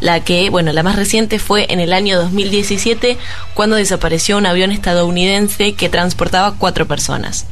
la 0.00 0.24
que, 0.24 0.50
bueno, 0.50 0.72
la 0.72 0.82
más 0.82 0.96
reciente 0.96 1.38
fue 1.38 1.66
en 1.70 1.78
el 1.78 1.92
año 1.92 2.18
2017, 2.18 3.16
cuando 3.54 3.76
desapareció 3.76 4.38
un 4.38 4.46
avión 4.46 4.72
estadounidense 4.72 5.74
que 5.74 5.88
transportaba 5.88 6.56
cuatro 6.58 6.88
personas. 6.88 7.46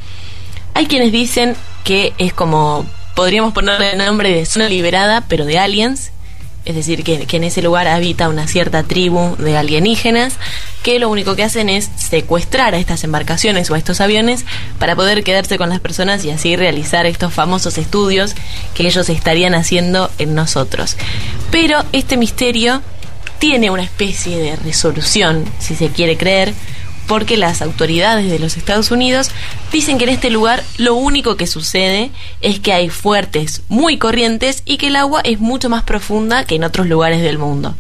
Hay 0.75 0.87
quienes 0.87 1.13
dicen 1.13 1.55
que 1.85 2.15
es 2.19 2.33
como, 2.33 2.85
podríamos 3.15 3.53
ponerle 3.53 3.93
el 3.93 3.99
nombre 3.99 4.33
de 4.33 4.45
zona 4.45 4.69
liberada, 4.69 5.25
pero 5.29 5.45
de 5.45 5.61
aliens, 5.61 6.11
es 6.67 6.75
decir, 6.75 7.05
que, 7.05 7.27
en 7.31 7.45
ese 7.45 7.63
lugar 7.63 7.89
habita 7.89 8.29
una 8.29 8.47
cierta 8.47 8.83
tribu 8.83 9.37
de 9.37 9.57
alienígenas 9.57 10.35
que 10.83 10.99
lo 10.99 11.09
único 11.09 11.37
que 11.37 11.45
hacen 11.45 11.69
es 11.69 11.91
secuestrar 11.97 12.75
a 12.75 12.79
estas 12.79 13.05
embarcaciones 13.05 13.71
o 13.71 13.75
a 13.75 13.79
estos 13.79 14.01
aviones 14.01 14.45
para 14.79 14.97
poder 14.97 15.25
quedarse 15.25 15.59
con 15.59 15.71
las 15.71 15.81
personas 15.81 16.25
y 16.25 16.31
así 16.31 16.57
realizar 16.57 17.07
estos 17.07 17.33
famosos 17.33 17.79
estudios 17.79 18.35
que 18.75 18.87
ellos 18.87 19.09
estarían 19.09 19.55
haciendo 19.55 20.11
en 20.19 20.35
nosotros. 20.35 20.97
Pero 21.51 21.85
este 21.93 22.17
misterio 22.17 22.83
tiene 23.39 23.71
una 23.71 23.83
especie 23.83 24.39
de 24.39 24.57
resolución, 24.57 25.45
si 25.59 25.77
se 25.77 25.89
quiere 25.89 26.17
creer, 26.17 26.53
porque 27.07 27.37
las 27.37 27.63
autoridades 27.63 28.31
de 28.31 28.39
los 28.39 28.57
Estados 28.57 28.91
Unidos 28.91 29.31
dicen 29.73 29.99
que 29.99 30.05
en 30.05 30.11
este 30.11 30.31
lugar 30.31 30.63
lo 30.77 30.95
único 30.95 31.37
que 31.37 31.47
sucede 31.47 32.11
es 32.41 32.59
que 32.61 32.73
hay 32.73 32.89
fuertes 32.89 33.63
muy 33.69 33.99
corrientes 33.99 34.63
y 34.65 34.77
que 34.77 34.89
el 34.89 34.97
agua 34.97 35.21
es 35.23 35.39
mucho 35.41 35.69
más 35.69 35.85
profunda 35.85 36.45
que 36.45 36.57
en 36.57 36.65
otros 36.65 36.87
lugares 36.87 37.23
del 37.23 37.39
mundo. 37.39 37.75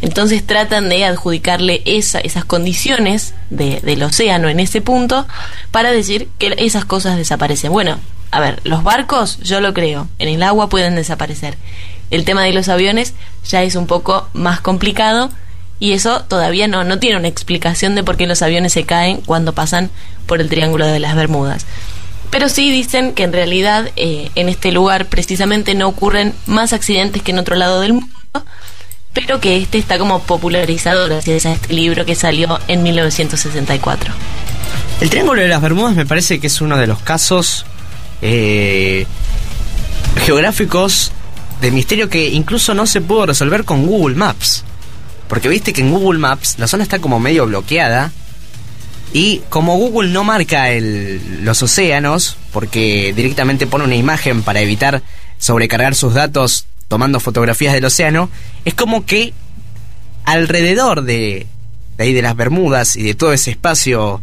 Entonces 0.00 0.46
tratan 0.46 0.88
de 0.88 1.04
adjudicarle 1.04 1.82
esa, 1.84 2.20
esas 2.20 2.44
condiciones 2.44 3.34
de, 3.50 3.80
del 3.80 4.02
océano 4.02 4.48
en 4.48 4.60
ese 4.60 4.80
punto 4.80 5.26
para 5.70 5.90
decir 5.90 6.28
que 6.38 6.54
esas 6.58 6.84
cosas 6.84 7.16
desaparecen. 7.16 7.72
Bueno, 7.72 7.98
a 8.30 8.40
ver, 8.40 8.60
los 8.64 8.82
barcos 8.82 9.38
yo 9.40 9.60
lo 9.60 9.74
creo, 9.74 10.08
en 10.18 10.28
el 10.28 10.42
agua 10.42 10.68
pueden 10.68 10.94
desaparecer. 10.94 11.56
El 12.10 12.24
tema 12.24 12.42
de 12.42 12.52
los 12.52 12.68
aviones 12.68 13.14
ya 13.46 13.62
es 13.62 13.74
un 13.74 13.86
poco 13.86 14.28
más 14.32 14.60
complicado 14.60 15.30
y 15.80 15.92
eso 15.92 16.22
todavía 16.22 16.68
no, 16.68 16.84
no 16.84 16.98
tiene 16.98 17.16
una 17.16 17.28
explicación 17.28 17.94
de 17.94 18.02
por 18.02 18.16
qué 18.16 18.26
los 18.26 18.42
aviones 18.42 18.72
se 18.72 18.84
caen 18.84 19.20
cuando 19.20 19.52
pasan 19.52 19.90
por 20.26 20.40
el 20.40 20.48
Triángulo 20.48 20.86
de 20.86 20.98
las 20.98 21.14
Bermudas. 21.14 21.66
Pero 22.30 22.48
sí 22.48 22.70
dicen 22.70 23.14
que 23.14 23.22
en 23.22 23.32
realidad 23.32 23.90
eh, 23.96 24.30
en 24.34 24.48
este 24.48 24.72
lugar 24.72 25.06
precisamente 25.06 25.74
no 25.74 25.88
ocurren 25.88 26.34
más 26.46 26.72
accidentes 26.72 27.22
que 27.22 27.30
en 27.30 27.38
otro 27.38 27.56
lado 27.56 27.80
del 27.80 27.94
mundo, 27.94 28.08
pero 29.14 29.40
que 29.40 29.56
este 29.56 29.78
está 29.78 29.98
como 29.98 30.20
popularizado 30.20 31.06
gracias 31.06 31.46
a 31.46 31.52
este 31.52 31.72
libro 31.72 32.04
que 32.04 32.14
salió 32.14 32.58
en 32.68 32.82
1964. 32.82 34.12
El 35.00 35.10
Triángulo 35.10 35.40
de 35.40 35.48
las 35.48 35.62
Bermudas 35.62 35.94
me 35.94 36.04
parece 36.04 36.38
que 36.38 36.48
es 36.48 36.60
uno 36.60 36.76
de 36.76 36.86
los 36.86 36.98
casos 37.00 37.64
eh, 38.20 39.06
geográficos 40.24 41.12
de 41.60 41.70
misterio 41.70 42.08
que 42.08 42.28
incluso 42.28 42.74
no 42.74 42.86
se 42.86 43.00
pudo 43.00 43.26
resolver 43.26 43.64
con 43.64 43.86
Google 43.86 44.16
Maps. 44.16 44.64
Porque 45.28 45.48
viste 45.48 45.72
que 45.72 45.80
en 45.80 45.90
Google 45.90 46.18
Maps 46.18 46.56
la 46.58 46.66
zona 46.66 46.82
está 46.82 46.98
como 46.98 47.20
medio 47.20 47.46
bloqueada. 47.46 48.12
Y 49.12 49.42
como 49.48 49.76
Google 49.76 50.10
no 50.10 50.22
marca 50.22 50.70
el, 50.70 51.44
los 51.44 51.62
océanos, 51.62 52.36
porque 52.52 53.14
directamente 53.14 53.66
pone 53.66 53.84
una 53.84 53.94
imagen 53.96 54.42
para 54.42 54.60
evitar 54.60 55.02
sobrecargar 55.38 55.94
sus 55.94 56.14
datos 56.14 56.66
tomando 56.88 57.20
fotografías 57.20 57.74
del 57.74 57.84
océano, 57.84 58.30
es 58.64 58.74
como 58.74 59.06
que 59.06 59.32
alrededor 60.24 61.02
de, 61.02 61.46
ahí 61.98 62.12
de 62.12 62.22
las 62.22 62.36
Bermudas 62.36 62.96
y 62.96 63.02
de 63.02 63.14
todo 63.14 63.32
ese 63.32 63.50
espacio 63.50 64.22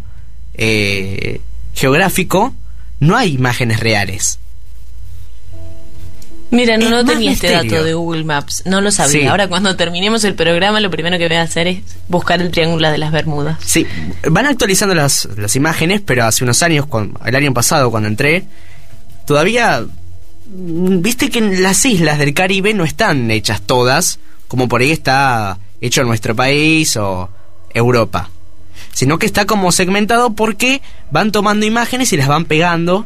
eh, 0.54 1.42
geográfico, 1.74 2.54
no 3.00 3.16
hay 3.16 3.34
imágenes 3.34 3.80
reales. 3.80 4.40
Mira, 6.56 6.78
no, 6.78 6.90
no 6.90 7.06
tenía 7.06 7.32
este 7.32 7.52
dato 7.52 7.84
de 7.84 7.94
Google 7.94 8.24
Maps, 8.24 8.64
no 8.66 8.82
lo 8.82 8.92
sabía. 8.92 9.12
Sí. 9.22 9.26
Ahora 9.28 9.48
cuando 9.48 9.76
terminemos 9.76 10.24
el 10.24 10.36
programa 10.36 10.80
lo 10.80 10.90
primero 10.90 11.18
que 11.18 11.28
voy 11.28 11.38
a 11.38 11.42
hacer 11.42 11.68
es 11.68 11.80
buscar 12.08 12.42
el 12.42 12.52
Triángulo 12.52 12.90
de 12.90 12.98
las 12.98 13.12
Bermudas. 13.12 13.58
Sí, 13.64 13.86
van 14.30 14.46
actualizando 14.46 14.96
las, 14.96 15.28
las 15.38 15.56
imágenes, 15.56 16.02
pero 16.02 16.26
hace 16.26 16.44
unos 16.44 16.62
años, 16.64 16.86
cuando- 16.86 17.20
el 17.26 17.36
año 17.36 17.54
pasado 17.54 17.92
cuando 17.92 18.08
entré, 18.10 18.46
todavía 19.26 19.82
mm, 20.48 21.02
viste 21.02 21.30
que 21.30 21.42
las 21.42 21.86
islas 21.86 22.20
del 22.20 22.34
Caribe 22.34 22.74
no 22.74 22.84
están 22.84 23.30
hechas 23.32 23.62
todas, 23.62 24.20
como 24.48 24.68
por 24.68 24.82
ahí 24.82 24.92
está 24.92 25.58
hecho 25.82 26.02
en 26.02 26.08
nuestro 26.08 26.36
país 26.36 26.96
o 26.98 27.30
Europa, 27.74 28.30
sino 28.94 29.18
que 29.20 29.26
está 29.26 29.46
como 29.46 29.72
segmentado 29.72 30.34
porque 30.34 30.82
van 31.12 31.32
tomando 31.32 31.66
imágenes 31.66 32.14
y 32.14 32.18
las 32.18 32.28
van 32.28 32.46
pegando. 32.46 33.06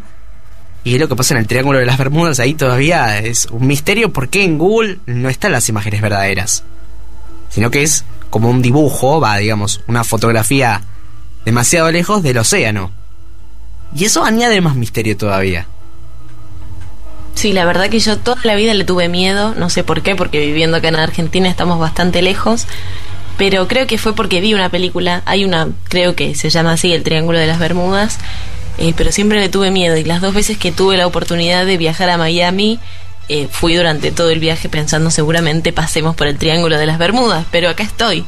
Y 0.84 0.96
es 0.96 1.00
lo 1.00 1.08
que 1.08 1.16
pasa 1.16 1.34
en 1.34 1.40
el 1.40 1.48
Triángulo 1.48 1.80
de 1.80 1.86
las 1.86 1.98
Bermudas, 1.98 2.40
ahí 2.40 2.54
todavía 2.54 3.20
es 3.20 3.48
un 3.52 3.68
misterio 3.68 4.14
porque 4.14 4.44
en 4.44 4.58
Google 4.58 5.00
no 5.06 5.30
están 5.30 5.52
las 5.52 5.68
imágenes 5.70 6.02
verdaderas 6.02 6.64
sino 7.50 7.72
que 7.72 7.84
es 7.84 8.06
como 8.30 8.50
un 8.50 8.62
dibujo, 8.62 9.20
va, 9.20 9.38
digamos, 9.38 9.82
una 9.88 10.04
fotografía 10.04 10.82
demasiado 11.46 11.92
lejos 11.92 12.24
del 12.24 12.38
océano. 12.38 12.92
Y 13.96 14.06
eso 14.06 14.24
añade 14.24 14.62
más 14.62 14.76
misterio 14.76 15.18
todavía. 15.18 15.66
Sí, 17.34 17.54
la 17.54 17.66
verdad 17.66 17.90
que 17.90 18.00
yo 18.00 18.18
toda 18.18 18.40
la 18.44 18.56
vida 18.56 18.74
le 18.74 18.84
tuve 18.84 19.08
miedo, 19.08 19.56
no 19.56 19.70
sé 19.70 19.84
por 19.84 20.02
qué, 20.02 20.16
porque 20.16 20.40
viviendo 20.40 20.78
acá 20.78 20.90
en 20.90 20.98
Argentina 20.98 21.50
estamos 21.50 21.80
bastante 21.80 22.22
lejos, 22.22 22.68
pero 23.38 23.68
creo 23.68 23.88
que 23.88 23.98
fue 23.98 24.14
porque 24.14 24.42
vi 24.42 24.54
una 24.54 24.70
película, 24.70 25.24
hay 25.26 25.46
una, 25.46 25.70
creo 25.86 26.16
que 26.16 26.36
se 26.36 26.50
llama 26.50 26.74
así, 26.74 26.94
El 26.94 27.04
Triángulo 27.04 27.40
de 27.40 27.48
las 27.48 27.58
Bermudas, 27.58 28.20
eh, 28.80 28.94
pero 28.96 29.12
siempre 29.12 29.40
le 29.40 29.50
tuve 29.50 29.72
miedo 29.72 29.98
y 29.98 30.04
las 30.04 30.22
dos 30.22 30.34
veces 30.34 30.58
que 30.58 30.72
tuve 30.72 30.98
la 30.98 31.06
oportunidad 31.06 31.66
de 31.66 31.78
viajar 31.78 32.10
a 32.10 32.18
Miami, 32.18 32.80
eh, 33.28 33.48
fui 33.52 33.76
durante 33.76 34.12
todo 34.12 34.32
el 34.32 34.40
viaje 34.40 34.70
pensando 34.70 35.12
seguramente 35.12 35.72
pasemos 35.72 36.16
por 36.16 36.28
el 36.28 36.38
Triángulo 36.38 36.78
de 36.78 36.88
las 36.88 36.98
Bermudas, 36.98 37.46
pero 37.52 37.70
acá 37.70 37.84
estoy. 37.84 38.26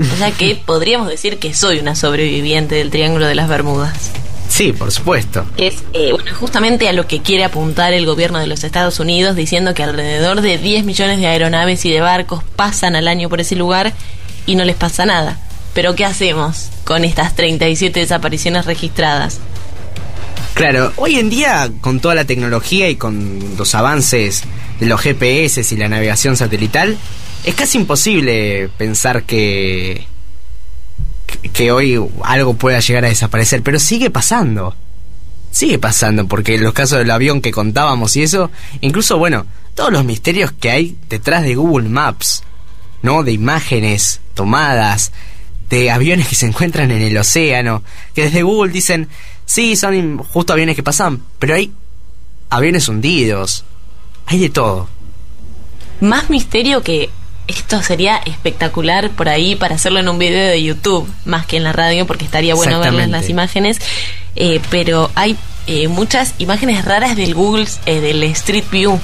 O 0.00 0.16
sea 0.16 0.32
que 0.32 0.56
podríamos 0.66 1.08
decir 1.08 1.38
que 1.38 1.54
soy 1.54 1.78
una 1.78 1.94
sobreviviente 1.94 2.74
del 2.74 2.90
Triángulo 2.90 3.26
de 3.26 3.34
las 3.34 3.48
Bermudas 3.48 4.10
Sí, 4.50 4.72
por 4.72 4.90
supuesto. 4.90 5.46
es 5.56 5.84
eh, 5.92 6.10
bueno, 6.10 6.34
justamente 6.34 6.88
a 6.88 6.92
lo 6.92 7.06
que 7.06 7.22
quiere 7.22 7.44
apuntar 7.44 7.92
el 7.92 8.04
gobierno 8.04 8.40
de 8.40 8.48
los 8.48 8.64
Estados 8.64 8.98
Unidos, 8.98 9.36
diciendo 9.36 9.74
que 9.74 9.84
alrededor 9.84 10.40
de 10.40 10.58
10 10.58 10.84
millones 10.84 11.20
de 11.20 11.28
aeronaves 11.28 11.84
y 11.84 11.90
de 11.90 12.00
barcos 12.00 12.42
pasan 12.56 12.96
al 12.96 13.06
año 13.06 13.28
por 13.28 13.40
ese 13.40 13.54
lugar 13.54 13.92
y 14.46 14.56
no 14.56 14.64
les 14.64 14.74
pasa 14.74 15.06
nada. 15.06 15.38
Pero 15.72 15.94
¿qué 15.94 16.04
hacemos 16.04 16.70
con 16.84 17.04
estas 17.04 17.36
37 17.36 18.00
desapariciones 18.00 18.66
registradas? 18.66 19.38
Claro, 20.54 20.92
hoy 20.96 21.16
en 21.16 21.30
día, 21.30 21.70
con 21.80 22.00
toda 22.00 22.14
la 22.14 22.24
tecnología 22.24 22.88
y 22.88 22.96
con 22.96 23.56
los 23.56 23.74
avances 23.74 24.42
de 24.78 24.86
los 24.86 25.00
GPS 25.00 25.64
y 25.74 25.76
la 25.76 25.88
navegación 25.88 26.36
satelital, 26.36 26.98
es 27.44 27.54
casi 27.54 27.78
imposible 27.78 28.68
pensar 28.76 29.22
que, 29.22 30.06
que 31.52 31.72
hoy 31.72 31.98
algo 32.22 32.54
pueda 32.54 32.80
llegar 32.80 33.04
a 33.04 33.08
desaparecer, 33.08 33.62
pero 33.62 33.78
sigue 33.78 34.10
pasando. 34.10 34.76
Sigue 35.50 35.78
pasando, 35.78 36.28
porque 36.28 36.54
en 36.54 36.62
los 36.62 36.74
casos 36.74 36.98
del 36.98 37.10
avión 37.10 37.40
que 37.40 37.50
contábamos 37.50 38.14
y 38.16 38.22
eso, 38.22 38.50
incluso, 38.80 39.18
bueno, 39.18 39.46
todos 39.74 39.90
los 39.90 40.04
misterios 40.04 40.52
que 40.52 40.70
hay 40.70 40.96
detrás 41.08 41.42
de 41.42 41.56
Google 41.56 41.88
Maps, 41.88 42.44
¿no? 43.02 43.24
De 43.24 43.32
imágenes 43.32 44.20
tomadas, 44.34 45.10
de 45.68 45.90
aviones 45.90 46.28
que 46.28 46.34
se 46.34 46.46
encuentran 46.46 46.90
en 46.90 47.02
el 47.02 47.16
océano, 47.16 47.82
que 48.14 48.24
desde 48.24 48.42
Google 48.42 48.72
dicen, 48.72 49.08
sí, 49.50 49.74
son 49.74 50.18
justo 50.18 50.52
aviones 50.52 50.76
que 50.76 50.82
pasan, 50.84 51.20
pero 51.40 51.56
hay 51.56 51.72
aviones 52.50 52.88
hundidos, 52.88 53.64
hay 54.26 54.38
de 54.38 54.48
todo. 54.48 54.88
Más 56.00 56.30
misterio 56.30 56.82
que 56.82 57.10
esto 57.48 57.82
sería 57.82 58.18
espectacular 58.18 59.10
por 59.10 59.28
ahí 59.28 59.56
para 59.56 59.74
hacerlo 59.74 59.98
en 59.98 60.08
un 60.08 60.20
video 60.20 60.46
de 60.46 60.62
YouTube, 60.62 61.12
más 61.24 61.46
que 61.46 61.56
en 61.56 61.64
la 61.64 61.72
radio, 61.72 62.06
porque 62.06 62.24
estaría 62.24 62.54
bueno 62.54 62.78
ver 62.78 62.92
las 63.08 63.28
imágenes. 63.28 63.78
Eh, 64.36 64.60
pero 64.70 65.10
hay 65.16 65.36
eh, 65.66 65.88
muchas 65.88 66.34
imágenes 66.38 66.84
raras 66.84 67.16
del 67.16 67.34
Google, 67.34 67.66
eh, 67.86 68.00
del 68.00 68.22
Street 68.22 68.66
View. 68.70 69.00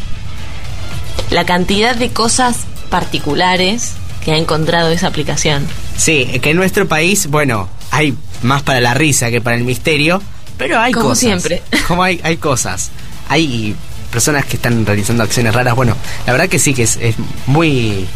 La 1.31 1.45
cantidad 1.45 1.97
de 1.97 2.11
cosas 2.11 2.67
particulares 2.89 3.95
que 4.25 4.31
ha 4.31 4.37
encontrado 4.37 4.91
esa 4.91 5.09
aplicación. 5.09 5.67
Sí, 5.97 6.39
que 6.41 6.51
en 6.51 6.57
nuestro 6.57 6.87
país, 6.87 7.27
bueno, 7.27 7.69
hay 7.91 8.15
más 8.43 8.63
para 8.63 8.81
la 8.81 8.95
risa 8.95 9.33
que 9.33 9.41
para 9.41 9.57
el 9.57 9.65
misterio, 9.65 10.23
pero 10.59 10.79
hay 10.79 10.93
Como 10.93 11.11
cosas. 11.11 11.19
siempre. 11.21 11.63
Como 11.87 12.03
hay, 12.03 12.21
hay 12.23 12.37
cosas. 12.37 12.91
Hay 13.29 13.75
personas 14.11 14.45
que 14.47 14.57
están 14.57 14.87
realizando 14.87 15.23
acciones 15.23 15.55
raras. 15.55 15.75
Bueno, 15.75 15.97
la 16.27 16.33
verdad 16.33 16.49
que 16.49 16.59
sí, 16.59 16.75
que 16.75 16.85
es, 16.85 16.97
es 16.97 17.17
muy 17.47 18.07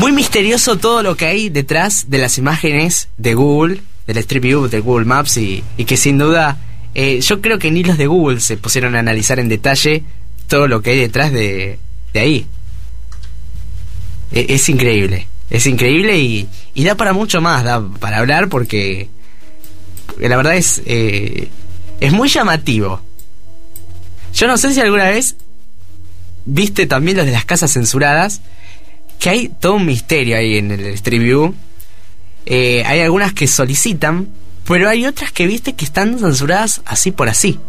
muy 0.00 0.12
misterioso 0.12 0.78
todo 0.78 1.02
lo 1.02 1.14
que 1.14 1.26
hay 1.26 1.50
detrás 1.50 2.08
de 2.08 2.16
las 2.16 2.38
imágenes 2.38 3.08
de 3.18 3.34
Google, 3.34 3.82
del 4.06 4.16
Street 4.16 4.42
View, 4.42 4.68
de 4.68 4.80
Google 4.80 5.04
Maps 5.04 5.36
y, 5.36 5.62
que 5.86 5.98
sin 5.98 6.16
duda 6.16 6.56
eh, 6.94 7.20
yo 7.20 7.42
creo 7.42 7.58
que 7.58 7.70
ni 7.70 7.84
los 7.84 7.98
de 7.98 8.06
Google 8.06 8.40
se 8.40 8.56
pusieron 8.56 8.96
a 8.96 9.00
analizar 9.00 9.38
en 9.38 9.50
detalle 9.50 10.02
todo 10.48 10.68
lo 10.68 10.80
que 10.80 10.90
hay 10.90 10.98
detrás 11.00 11.32
de, 11.32 11.78
ahí. 12.14 12.46
E, 14.32 14.46
es 14.48 14.68
increíble, 14.70 15.28
es 15.50 15.66
increíble 15.66 16.18
y, 16.18 16.48
da 16.76 16.94
para 16.94 17.12
mucho 17.12 17.42
más, 17.42 17.62
da 17.62 17.86
para 18.00 18.18
hablar 18.18 18.48
porque 18.48 19.10
la 20.28 20.36
verdad 20.36 20.56
es, 20.56 20.82
eh, 20.86 21.48
es 22.00 22.12
muy 22.12 22.28
llamativo. 22.28 23.00
Yo 24.34 24.46
no 24.46 24.56
sé 24.56 24.72
si 24.72 24.80
alguna 24.80 25.08
vez 25.08 25.36
viste 26.44 26.86
también 26.86 27.16
los 27.16 27.26
de 27.26 27.32
las 27.32 27.44
casas 27.44 27.72
censuradas 27.72 28.40
que 29.18 29.30
hay 29.30 29.48
todo 29.48 29.74
un 29.74 29.86
misterio 29.86 30.36
ahí 30.36 30.56
en 30.56 30.70
el 30.70 30.86
Street 30.86 31.20
View. 31.20 31.54
Eh, 32.46 32.82
hay 32.86 33.00
algunas 33.00 33.34
que 33.34 33.46
solicitan, 33.46 34.28
pero 34.66 34.88
hay 34.88 35.06
otras 35.06 35.30
que 35.30 35.46
viste 35.46 35.74
que 35.74 35.84
están 35.84 36.18
censuradas 36.18 36.80
así 36.86 37.12
por 37.12 37.28
así. 37.28 37.60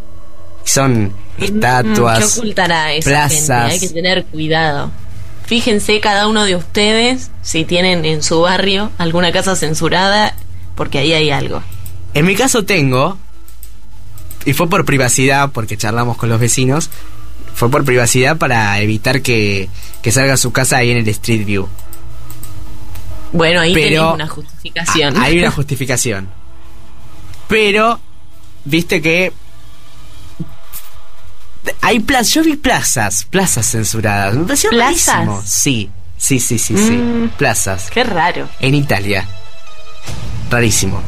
Son 0.64 1.08
mm, 1.38 1.44
estatuas, 1.44 2.20
¿Qué 2.20 2.40
ocultará 2.40 2.94
esa 2.94 3.10
plazas. 3.10 3.72
Hay 3.74 3.80
que 3.80 3.90
tener 3.90 4.24
cuidado. 4.26 4.92
Fíjense 5.46 6.00
cada 6.00 6.28
uno 6.28 6.46
de 6.46 6.56
ustedes 6.56 7.30
si 7.42 7.66
tienen 7.66 8.06
en 8.06 8.24
su 8.24 8.40
barrio 8.40 8.90
alguna 8.98 9.34
casa 9.34 9.58
censurada, 9.58 10.34
porque 10.76 11.00
ahí 11.00 11.12
hay 11.12 11.32
algo. 11.32 11.62
En 12.14 12.26
mi 12.26 12.36
caso 12.36 12.66
tengo, 12.66 13.18
y 14.46 14.54
fue 14.54 14.70
por 14.70 14.86
privacidad, 14.86 15.52
porque 15.52 15.78
charlamos 15.78 16.18
con 16.18 16.30
los 16.30 16.40
vecinos, 16.40 16.90
fue 17.54 17.70
por 17.70 17.86
privacidad 17.86 18.38
para 18.38 18.80
evitar 18.80 19.22
que, 19.22 19.70
que 20.02 20.12
salga 20.12 20.34
a 20.34 20.38
su 20.38 20.52
casa 20.52 20.78
ahí 20.78 20.92
en 20.92 20.98
el 20.98 21.08
Street 21.08 21.46
View. 21.46 21.68
Bueno, 23.32 23.62
ahí 23.62 23.74
Pero, 23.74 24.14
una 24.14 24.28
justificación. 24.28 25.18
Hay 25.18 25.40
una 25.40 25.52
justificación. 25.52 26.30
Pero, 27.48 28.00
viste 28.66 29.02
que 29.02 29.32
hay 31.82 32.00
plazas, 32.00 32.34
yo 32.34 32.44
vi 32.44 32.56
plazas, 32.56 33.26
plazas 33.26 33.70
censuradas. 33.70 34.36
Me 34.36 34.44
pareció 34.44 34.70
¿Plazas? 34.70 35.28
Sí, 35.46 35.90
sí, 36.18 36.40
sí, 36.40 36.58
sí, 36.58 36.76
sí. 36.78 36.92
Mm. 36.92 37.30
plazas. 37.38 37.90
Qué 37.92 38.04
raro. 38.04 38.50
En 38.60 38.76
Italia. 38.76 39.28
Rarísimo. 40.50 41.02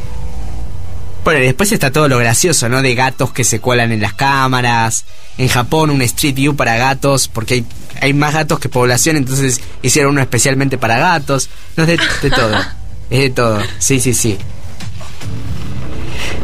Bueno, 1.23 1.39
y 1.39 1.43
después 1.43 1.71
está 1.71 1.91
todo 1.91 2.09
lo 2.09 2.17
gracioso, 2.17 2.67
¿no? 2.67 2.81
De 2.81 2.95
gatos 2.95 3.31
que 3.31 3.45
se 3.45 3.61
cuelan 3.61 3.93
en 3.93 4.01
las 4.01 4.13
cámaras. 4.13 5.05
En 5.37 5.47
Japón, 5.47 5.89
un 5.89 6.01
Street 6.01 6.35
View 6.35 6.55
para 6.55 6.75
gatos, 6.75 7.27
porque 7.29 7.55
hay, 7.55 7.65
hay 8.01 8.13
más 8.13 8.33
gatos 8.33 8.59
que 8.59 8.69
población, 8.69 9.15
entonces 9.15 9.61
hicieron 9.81 10.11
uno 10.11 10.21
especialmente 10.21 10.77
para 10.77 10.99
gatos. 10.99 11.49
No, 11.77 11.83
es 11.83 11.89
de, 12.21 12.29
todo. 12.29 12.55
es 13.09 13.19
de 13.19 13.29
todo. 13.29 13.59
Sí, 13.79 13.99
sí, 14.01 14.13
sí. 14.13 14.37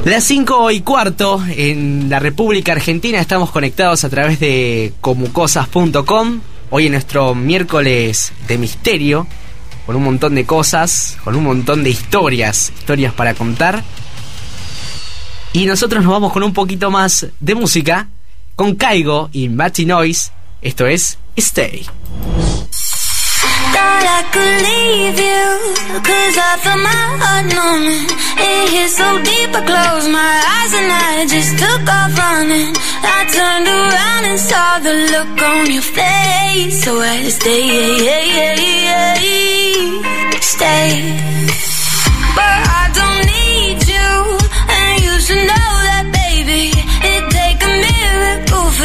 Las 0.05 0.23
5 0.23 0.71
y 0.71 0.79
cuarto 0.79 1.43
en 1.49 2.09
la 2.09 2.19
República 2.19 2.71
Argentina 2.71 3.19
estamos 3.19 3.51
conectados 3.51 4.05
a 4.05 4.09
través 4.09 4.39
de 4.39 4.93
comucosas.com. 5.01 6.39
Hoy 6.69 6.85
en 6.85 6.93
nuestro 6.93 7.35
miércoles 7.35 8.31
de 8.47 8.57
misterio, 8.57 9.27
con 9.85 9.97
un 9.97 10.03
montón 10.03 10.35
de 10.35 10.45
cosas, 10.45 11.17
con 11.23 11.35
un 11.35 11.43
montón 11.43 11.83
de 11.83 11.89
historias, 11.89 12.71
historias 12.79 13.13
para 13.13 13.33
contar. 13.33 13.83
Y 15.53 15.65
nosotros 15.65 16.03
nos 16.03 16.11
vamos 16.11 16.31
con 16.31 16.43
un 16.43 16.53
poquito 16.53 16.91
más 16.91 17.27
de 17.39 17.55
música 17.55 18.07
con 18.55 18.75
Caigo 18.75 19.29
y 19.31 19.49
Matty 19.49 19.85
Noise. 19.85 20.31
Esto 20.61 20.85
es 20.87 21.17
Stay. 21.37 21.85
Thought 29.99 30.11
my 30.11 30.41
eyes 30.55 30.73
and 30.73 30.91
I 30.91 31.25
just 31.27 31.57
took 31.59 31.87
off 31.87 32.17
running. 32.17 32.73
I 33.03 33.25
turned 33.33 33.67
around 33.67 34.25
and 34.25 34.39
saw 34.39 34.79
the 34.79 34.93
look 35.11 35.41
on 35.41 35.71
your 35.71 35.81
face. 35.81 36.83
So 36.83 37.01
I 37.01 37.29
stay, 37.29 37.99
stay. 40.41 41.19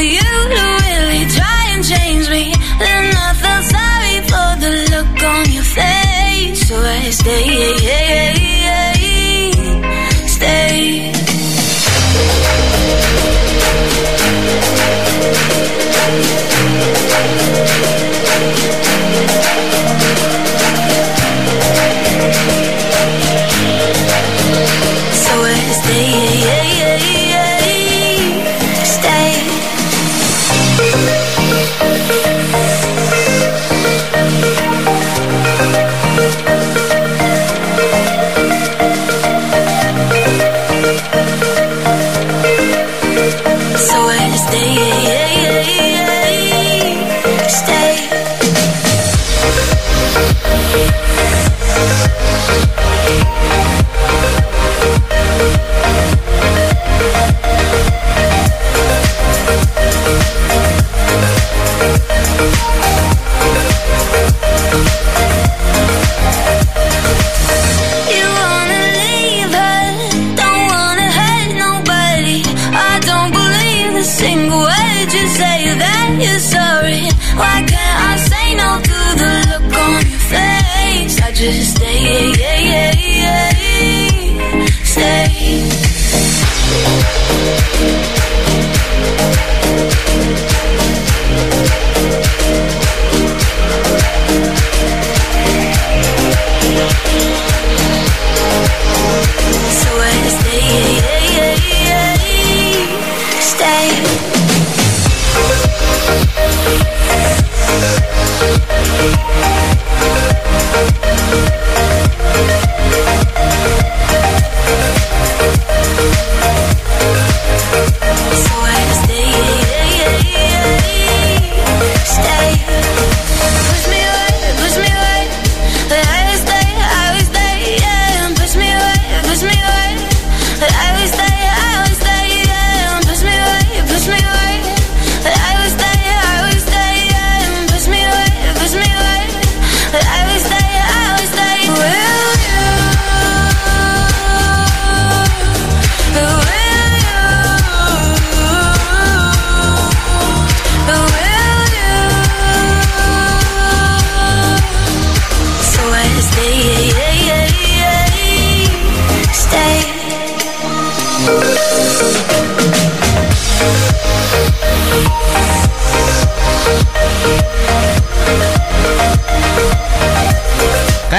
You 0.05 0.33
to 0.55 0.63
really 0.85 1.25
try 1.39 1.63
and 1.73 1.83
change 1.85 2.29
me. 2.29 2.53
Then 2.79 3.05
I 3.17 3.31
sorry 3.75 4.17
for 4.31 4.51
the 4.63 4.73
look 4.93 5.23
on 5.23 5.47
your 5.53 5.65
face, 5.65 6.69
so 6.69 6.77
I 6.77 7.11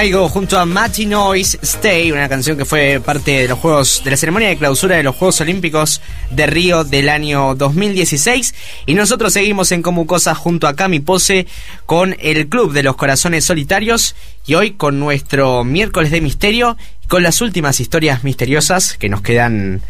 Junto 0.05 0.59
a 0.59 0.65
Matty 0.65 1.07
Noise 1.07 1.57
Stay, 1.63 2.11
una 2.11 2.29
canción 2.29 2.55
que 2.55 2.63
fue 2.63 3.01
parte 3.03 3.41
de 3.41 3.47
los 3.47 3.57
Juegos, 3.57 4.03
de 4.03 4.11
la 4.11 4.17
ceremonia 4.17 4.49
de 4.49 4.57
clausura 4.57 4.97
de 4.97 5.01
los 5.01 5.15
Juegos 5.15 5.41
Olímpicos 5.41 5.99
de 6.29 6.45
Río 6.45 6.83
del 6.83 7.09
año 7.09 7.55
2016. 7.55 8.53
Y 8.85 8.93
nosotros 8.93 9.33
seguimos 9.33 9.71
en 9.71 9.81
Comucosa 9.81 10.35
junto 10.35 10.67
a 10.67 10.75
Cami 10.75 10.99
Pose 10.99 11.47
con 11.87 12.15
el 12.19 12.47
Club 12.49 12.71
de 12.71 12.83
los 12.83 12.95
Corazones 12.97 13.45
Solitarios 13.45 14.15
y 14.45 14.53
hoy 14.53 14.73
con 14.73 14.99
nuestro 14.99 15.63
miércoles 15.63 16.11
de 16.11 16.21
misterio 16.21 16.77
y 17.03 17.07
con 17.07 17.23
las 17.23 17.41
últimas 17.41 17.79
historias 17.79 18.23
misteriosas 18.23 18.97
que 18.97 19.09
nos 19.09 19.23
quedan 19.23 19.81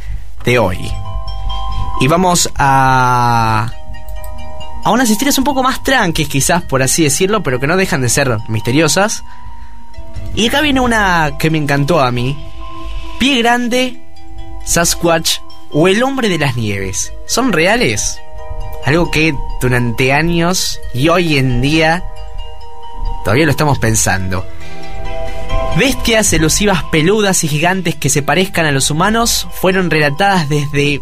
de 0.46 0.60
hoy. 0.60 0.80
Y 2.00 2.08
vamos 2.08 2.50
a 2.56 3.70
a 4.86 4.92
unas 4.92 5.10
historias 5.10 5.38
un 5.40 5.44
poco 5.44 5.62
más 5.62 5.84
tranquilas, 5.84 6.32
quizás 6.32 6.64
por 6.64 6.82
así 6.82 7.04
decirlo, 7.04 7.44
pero 7.44 7.60
que 7.60 7.68
no 7.68 7.76
dejan 7.76 8.02
de 8.02 8.08
ser 8.08 8.38
misteriosas. 8.48 9.24
Y 10.36 10.48
acá 10.50 10.62
viene 10.62 10.82
una 10.82 11.38
que 11.40 11.50
me 11.50 11.58
encantó 11.58 12.02
a 12.02 12.12
mí. 12.12 12.38
Pie 13.20 13.40
grande, 13.40 14.02
Sasquatch 14.66 15.38
o 15.72 15.88
el 15.88 16.04
hombre 16.04 16.28
de 16.30 16.38
las 16.38 16.58
nieves. 16.58 17.14
¿Son 17.26 17.54
reales? 17.54 18.20
Algo 18.86 19.10
que 19.12 19.34
durante 19.62 20.14
años 20.14 20.80
y 20.94 21.10
hoy 21.10 21.38
en 21.38 21.62
día 21.62 22.04
todavía 23.24 23.46
lo 23.46 23.52
estamos 23.52 23.80
pensando. 23.80 24.46
Bestias 25.78 26.32
elusivas 26.34 26.84
peludas 26.84 27.44
y 27.44 27.48
gigantes 27.48 27.96
que 27.96 28.10
se 28.10 28.22
parezcan 28.22 28.66
a 28.66 28.72
los 28.72 28.92
humanos 28.92 29.48
fueron 29.52 29.90
relatadas 29.90 30.48
desde 30.48 31.02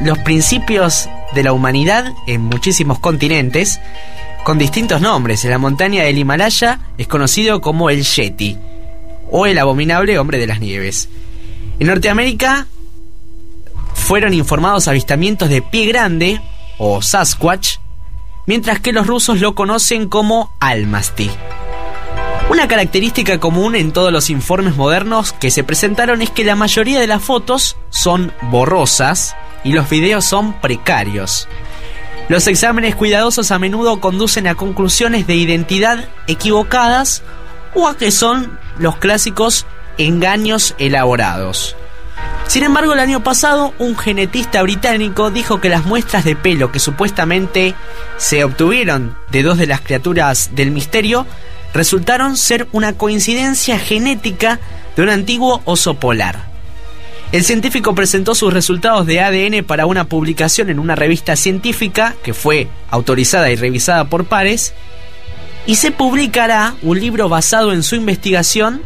los 0.00 0.18
principios 0.18 1.08
de 1.34 1.42
la 1.42 1.52
humanidad 1.52 2.14
en 2.26 2.42
muchísimos 2.42 2.98
continentes 2.98 3.80
con 4.44 4.58
distintos 4.58 5.00
nombres. 5.00 5.44
En 5.44 5.50
la 5.50 5.58
montaña 5.58 6.04
del 6.04 6.18
Himalaya 6.18 6.80
es 6.96 7.06
conocido 7.06 7.60
como 7.60 7.90
el 7.90 8.02
Yeti 8.02 8.56
o 9.30 9.46
el 9.46 9.58
abominable 9.58 10.18
hombre 10.18 10.38
de 10.38 10.46
las 10.46 10.60
nieves. 10.60 11.08
En 11.78 11.86
Norteamérica 11.86 12.66
fueron 13.94 14.32
informados 14.32 14.88
avistamientos 14.88 15.48
de 15.48 15.62
pie 15.62 15.86
grande 15.86 16.40
o 16.78 17.02
Sasquatch, 17.02 17.76
mientras 18.46 18.80
que 18.80 18.92
los 18.92 19.06
rusos 19.06 19.40
lo 19.40 19.54
conocen 19.54 20.08
como 20.08 20.52
Almasty. 20.60 21.30
Una 22.50 22.66
característica 22.66 23.38
común 23.38 23.74
en 23.74 23.92
todos 23.92 24.10
los 24.10 24.30
informes 24.30 24.76
modernos 24.76 25.34
que 25.34 25.50
se 25.50 25.64
presentaron 25.64 26.22
es 26.22 26.30
que 26.30 26.44
la 26.44 26.56
mayoría 26.56 26.98
de 26.98 27.06
las 27.06 27.22
fotos 27.22 27.76
son 27.90 28.32
borrosas 28.40 29.36
y 29.64 29.72
los 29.72 29.88
videos 29.88 30.24
son 30.24 30.54
precarios. 30.60 31.48
Los 32.28 32.46
exámenes 32.46 32.94
cuidadosos 32.94 33.50
a 33.50 33.58
menudo 33.58 34.00
conducen 34.00 34.46
a 34.46 34.54
conclusiones 34.54 35.26
de 35.26 35.34
identidad 35.34 36.04
equivocadas 36.26 37.22
o 37.74 37.88
a 37.88 37.96
que 37.96 38.10
son 38.10 38.58
los 38.78 38.96
clásicos 38.96 39.66
engaños 39.96 40.74
elaborados. 40.78 41.74
Sin 42.46 42.64
embargo, 42.64 42.94
el 42.94 43.00
año 43.00 43.22
pasado, 43.22 43.74
un 43.78 43.96
genetista 43.96 44.62
británico 44.62 45.30
dijo 45.30 45.60
que 45.60 45.68
las 45.68 45.84
muestras 45.84 46.24
de 46.24 46.34
pelo 46.34 46.72
que 46.72 46.78
supuestamente 46.78 47.74
se 48.16 48.42
obtuvieron 48.42 49.16
de 49.30 49.42
dos 49.42 49.58
de 49.58 49.66
las 49.66 49.82
criaturas 49.82 50.50
del 50.54 50.70
misterio 50.70 51.26
resultaron 51.74 52.36
ser 52.36 52.66
una 52.72 52.94
coincidencia 52.94 53.78
genética 53.78 54.60
de 54.96 55.02
un 55.02 55.10
antiguo 55.10 55.60
oso 55.66 55.94
polar. 55.94 56.46
El 57.30 57.44
científico 57.44 57.94
presentó 57.94 58.34
sus 58.34 58.52
resultados 58.52 59.06
de 59.06 59.20
ADN 59.20 59.62
para 59.62 59.84
una 59.84 60.04
publicación 60.04 60.70
en 60.70 60.78
una 60.78 60.96
revista 60.96 61.36
científica 61.36 62.16
que 62.22 62.32
fue 62.32 62.68
autorizada 62.90 63.50
y 63.50 63.56
revisada 63.56 64.06
por 64.06 64.24
pares 64.24 64.72
y 65.66 65.74
se 65.74 65.90
publicará 65.90 66.74
un 66.80 66.98
libro 66.98 67.28
basado 67.28 67.74
en 67.74 67.82
su 67.82 67.96
investigación 67.96 68.80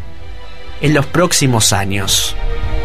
en 0.81 0.93
los 0.93 1.07
próximos 1.07 1.73
años. 1.73 2.35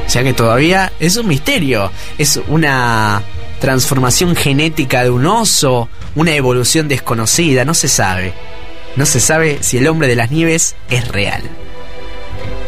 O 0.05 0.09
sea 0.09 0.23
que 0.23 0.33
todavía 0.33 0.93
es 0.99 1.17
un 1.17 1.27
misterio, 1.27 1.91
es 2.19 2.39
una 2.47 3.23
transformación 3.59 4.35
genética 4.35 5.03
de 5.03 5.09
un 5.09 5.25
oso, 5.25 5.89
una 6.13 6.35
evolución 6.35 6.87
desconocida, 6.87 7.65
no 7.65 7.73
se 7.73 7.87
sabe. 7.87 8.33
No 8.95 9.07
se 9.07 9.19
sabe 9.19 9.57
si 9.61 9.77
el 9.77 9.87
hombre 9.87 10.07
de 10.07 10.15
las 10.15 10.29
nieves 10.29 10.75
es 10.91 11.07
real. 11.07 11.41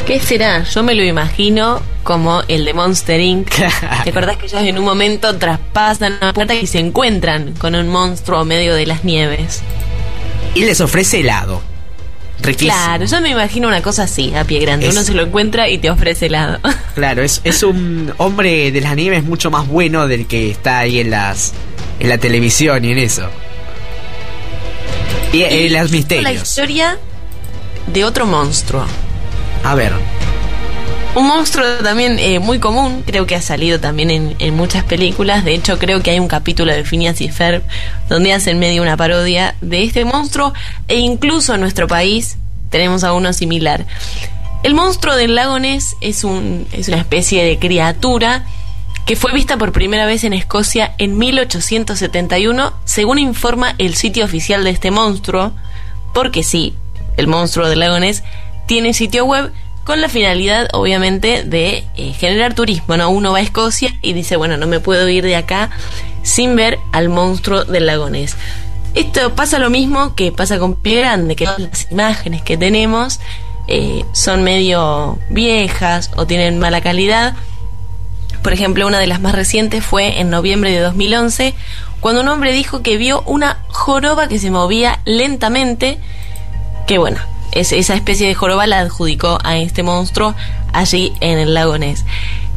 ¿Qué 0.10 0.20
será? 0.20 0.64
Yo 0.64 0.82
me 0.82 0.95
lo 0.95 1.03
imagino 1.03 1.84
como 2.01 2.41
el 2.47 2.66
de 2.66 2.74
Monster 2.74 3.20
Inc. 3.20 3.47
¿Te 4.03 4.10
acordás 4.10 4.38
que 4.38 4.47
ellos 4.47 4.64
en 4.64 4.80
un 4.80 4.84
momento 4.84 5.38
traspasan 5.38 6.18
una 6.20 6.34
puerta 6.34 6.55
y 6.55 6.66
se 6.66 6.80
encuentran 6.80 7.53
con 7.53 7.76
un 7.76 7.88
monstruo 7.89 8.43
medio 8.43 8.74
de 8.74 8.88
las 8.88 9.03
nieves? 9.03 9.62
Y 10.55 10.66
les 10.66 10.82
ofrece 10.82 11.20
helado. 11.20 11.62
Riquísimo. 12.41 12.74
Claro, 12.74 13.05
yo 13.05 13.22
me 13.22 13.30
imagino 13.30 13.68
una 13.68 13.84
cosa 13.84 14.05
así, 14.05 14.34
a 14.34 14.45
pie 14.45 14.62
grande. 14.62 14.89
Uno 14.89 15.03
se 15.03 15.14
lo 15.14 15.22
encuentra 15.22 15.70
y 15.70 15.78
te 15.78 15.91
ofrece 15.91 16.26
helado. 16.26 16.57
Claro, 16.95 17.22
es, 17.22 17.41
es 17.43 17.62
un 17.62 18.12
hombre 18.18 18.72
de 18.72 18.82
las 18.82 18.95
nieves 18.95 19.24
mucho 19.24 19.51
más 19.51 19.68
bueno 19.68 20.07
del 20.07 20.26
que 20.26 20.49
está 20.49 20.80
ahí 20.80 20.99
en 20.99 21.12
las 21.12 21.53
en 21.99 22.10
la 22.10 22.18
televisión 22.18 22.84
y 22.84 22.93
en 22.93 22.97
eso. 22.97 23.30
Y, 25.34 25.43
en 25.43 25.72
las 25.72 25.91
misterios. 25.91 26.24
La 26.24 26.34
historia 26.34 26.97
de 27.93 28.05
otro 28.05 28.26
monstruo. 28.26 28.88
A 29.64 29.76
ver. 29.76 29.93
Un 31.16 31.26
monstruo 31.28 31.66
también 31.84 32.20
eh, 32.20 32.39
muy 32.39 32.60
común, 32.60 33.03
creo 33.05 33.26
que 33.26 33.36
ha 33.36 33.41
salido 33.41 33.80
también 33.80 34.36
en, 34.38 34.55
muchas 34.55 34.84
películas. 34.84 35.43
De 35.43 35.55
hecho, 35.55 35.80
creo 35.80 36.03
que 36.03 36.12
hay 36.12 36.20
un 36.20 36.28
capítulo 36.28 36.72
de 36.72 36.84
Phineas 36.84 37.20
y 37.22 37.30
Ferb 37.30 37.64
donde 38.10 38.32
hacen 38.32 38.60
medio 38.60 38.82
una 38.84 38.95
parodia 38.95 39.55
de 39.60 39.84
este 39.84 40.05
monstruo. 40.05 40.53
E 40.88 40.97
incluso 40.97 41.55
en 41.55 41.62
nuestro 41.62 41.88
país 41.88 42.38
tenemos 42.70 43.03
a 43.03 43.14
uno 43.14 43.34
similar. 43.34 43.86
El 44.62 44.76
monstruo 44.76 45.16
del 45.16 45.36
lago 45.36 45.57
Ness 45.57 45.95
es, 45.99 46.24
un, 46.24 46.68
es 46.74 46.88
una 46.89 46.97
especie 46.97 47.43
de 47.43 47.57
criatura 47.57 48.45
que 49.05 49.16
fue 49.16 49.34
vista 49.34 49.57
por 49.57 49.72
primera 49.72 50.05
vez 50.05 50.24
en 50.24 50.34
Escocia 50.34 50.93
en 50.99 51.18
1871, 51.18 52.74
según 52.86 53.18
informa 53.18 53.74
el 53.80 53.95
sitio 53.95 54.26
oficial 54.26 54.64
de 54.64 54.70
este 54.70 54.91
monstruo. 54.91 55.53
Porque 56.14 56.43
sí, 56.43 56.76
el 57.18 57.28
monstruo 57.28 57.68
del 57.68 57.80
lago 57.80 57.99
Ness 57.99 58.24
tiene 58.70 58.93
sitio 58.93 59.26
web 59.26 59.51
con 59.84 59.99
la 59.99 60.09
finalidad, 60.09 60.67
obviamente, 60.74 61.43
de 61.43 61.88
eh, 61.95 62.13
generar 62.13 62.53
turismo. 62.53 62.97
¿no? 62.97 63.09
Uno 63.09 63.32
va 63.32 63.39
a 63.39 63.41
Escocia 63.41 63.95
y 64.03 64.13
dice, 64.13 64.36
bueno, 64.36 64.57
no 64.57 64.67
me 64.67 64.80
puedo 64.80 65.09
ir 65.09 65.24
de 65.24 65.36
acá 65.36 65.72
sin 66.22 66.55
ver 66.55 66.78
al 66.91 67.09
monstruo 67.09 67.65
del 67.65 67.88
lago 67.88 68.11
Ness. 68.11 68.38
Esto 68.93 69.34
pasa 69.34 69.57
lo 69.57 69.72
mismo 69.72 70.13
que 70.13 70.32
pasa 70.32 70.59
con 70.59 70.76
Pie 70.76 70.99
Grande, 70.99 71.36
que 71.36 71.45
todas 71.45 71.61
las 71.61 71.91
imágenes 71.91 72.43
que 72.43 72.57
tenemos 72.57 73.20
eh, 73.67 74.05
son 74.11 74.43
medio 74.43 75.17
viejas 75.32 76.11
o 76.15 76.28
tienen 76.28 76.59
mala 76.59 76.82
calidad. 76.82 77.34
Por 78.43 78.53
ejemplo, 78.53 78.86
una 78.86 78.99
de 78.99 79.07
las 79.07 79.20
más 79.20 79.34
recientes 79.34 79.84
fue 79.84 80.20
en 80.20 80.30
noviembre 80.30 80.72
de 80.72 80.80
2011, 80.80 81.55
cuando 82.01 82.22
un 82.22 82.28
hombre 82.28 82.53
dijo 82.53 82.84
que 82.84 82.97
vio 82.97 83.24
una 83.26 83.63
joroba 83.70 84.28
que 84.28 84.38
se 84.38 84.51
movía 84.51 84.99
lentamente, 85.05 85.97
que 86.86 86.99
bueno, 86.99 87.17
esa 87.52 87.95
especie 87.95 88.28
de 88.28 88.36
joroba 88.36 88.68
la 88.68 88.80
adjudicó 88.80 89.39
a 89.43 89.58
este 89.58 89.84
monstruo 89.84 90.36
allí 90.74 91.14
en 91.22 91.38
el 91.39 91.54
lago 91.54 91.78
Ness. 91.78 92.06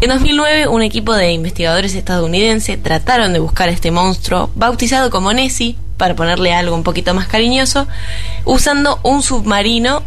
En 0.00 0.10
2009, 0.10 0.66
un 0.66 0.82
equipo 0.82 1.14
de 1.14 1.32
investigadores 1.32 1.94
estadounidenses 1.94 2.82
trataron 2.82 3.32
de 3.32 3.38
buscar 3.38 3.68
a 3.68 3.72
este 3.72 3.90
monstruo, 3.90 4.50
bautizado 4.54 5.10
como 5.10 5.32
Nessie, 5.32 5.76
para 5.96 6.16
ponerle 6.16 6.52
algo 6.52 6.74
un 6.74 6.82
poquito 6.82 7.14
más 7.14 7.28
cariñoso, 7.28 7.86
usando 8.44 8.98
un 9.04 9.22
submarino 9.22 10.02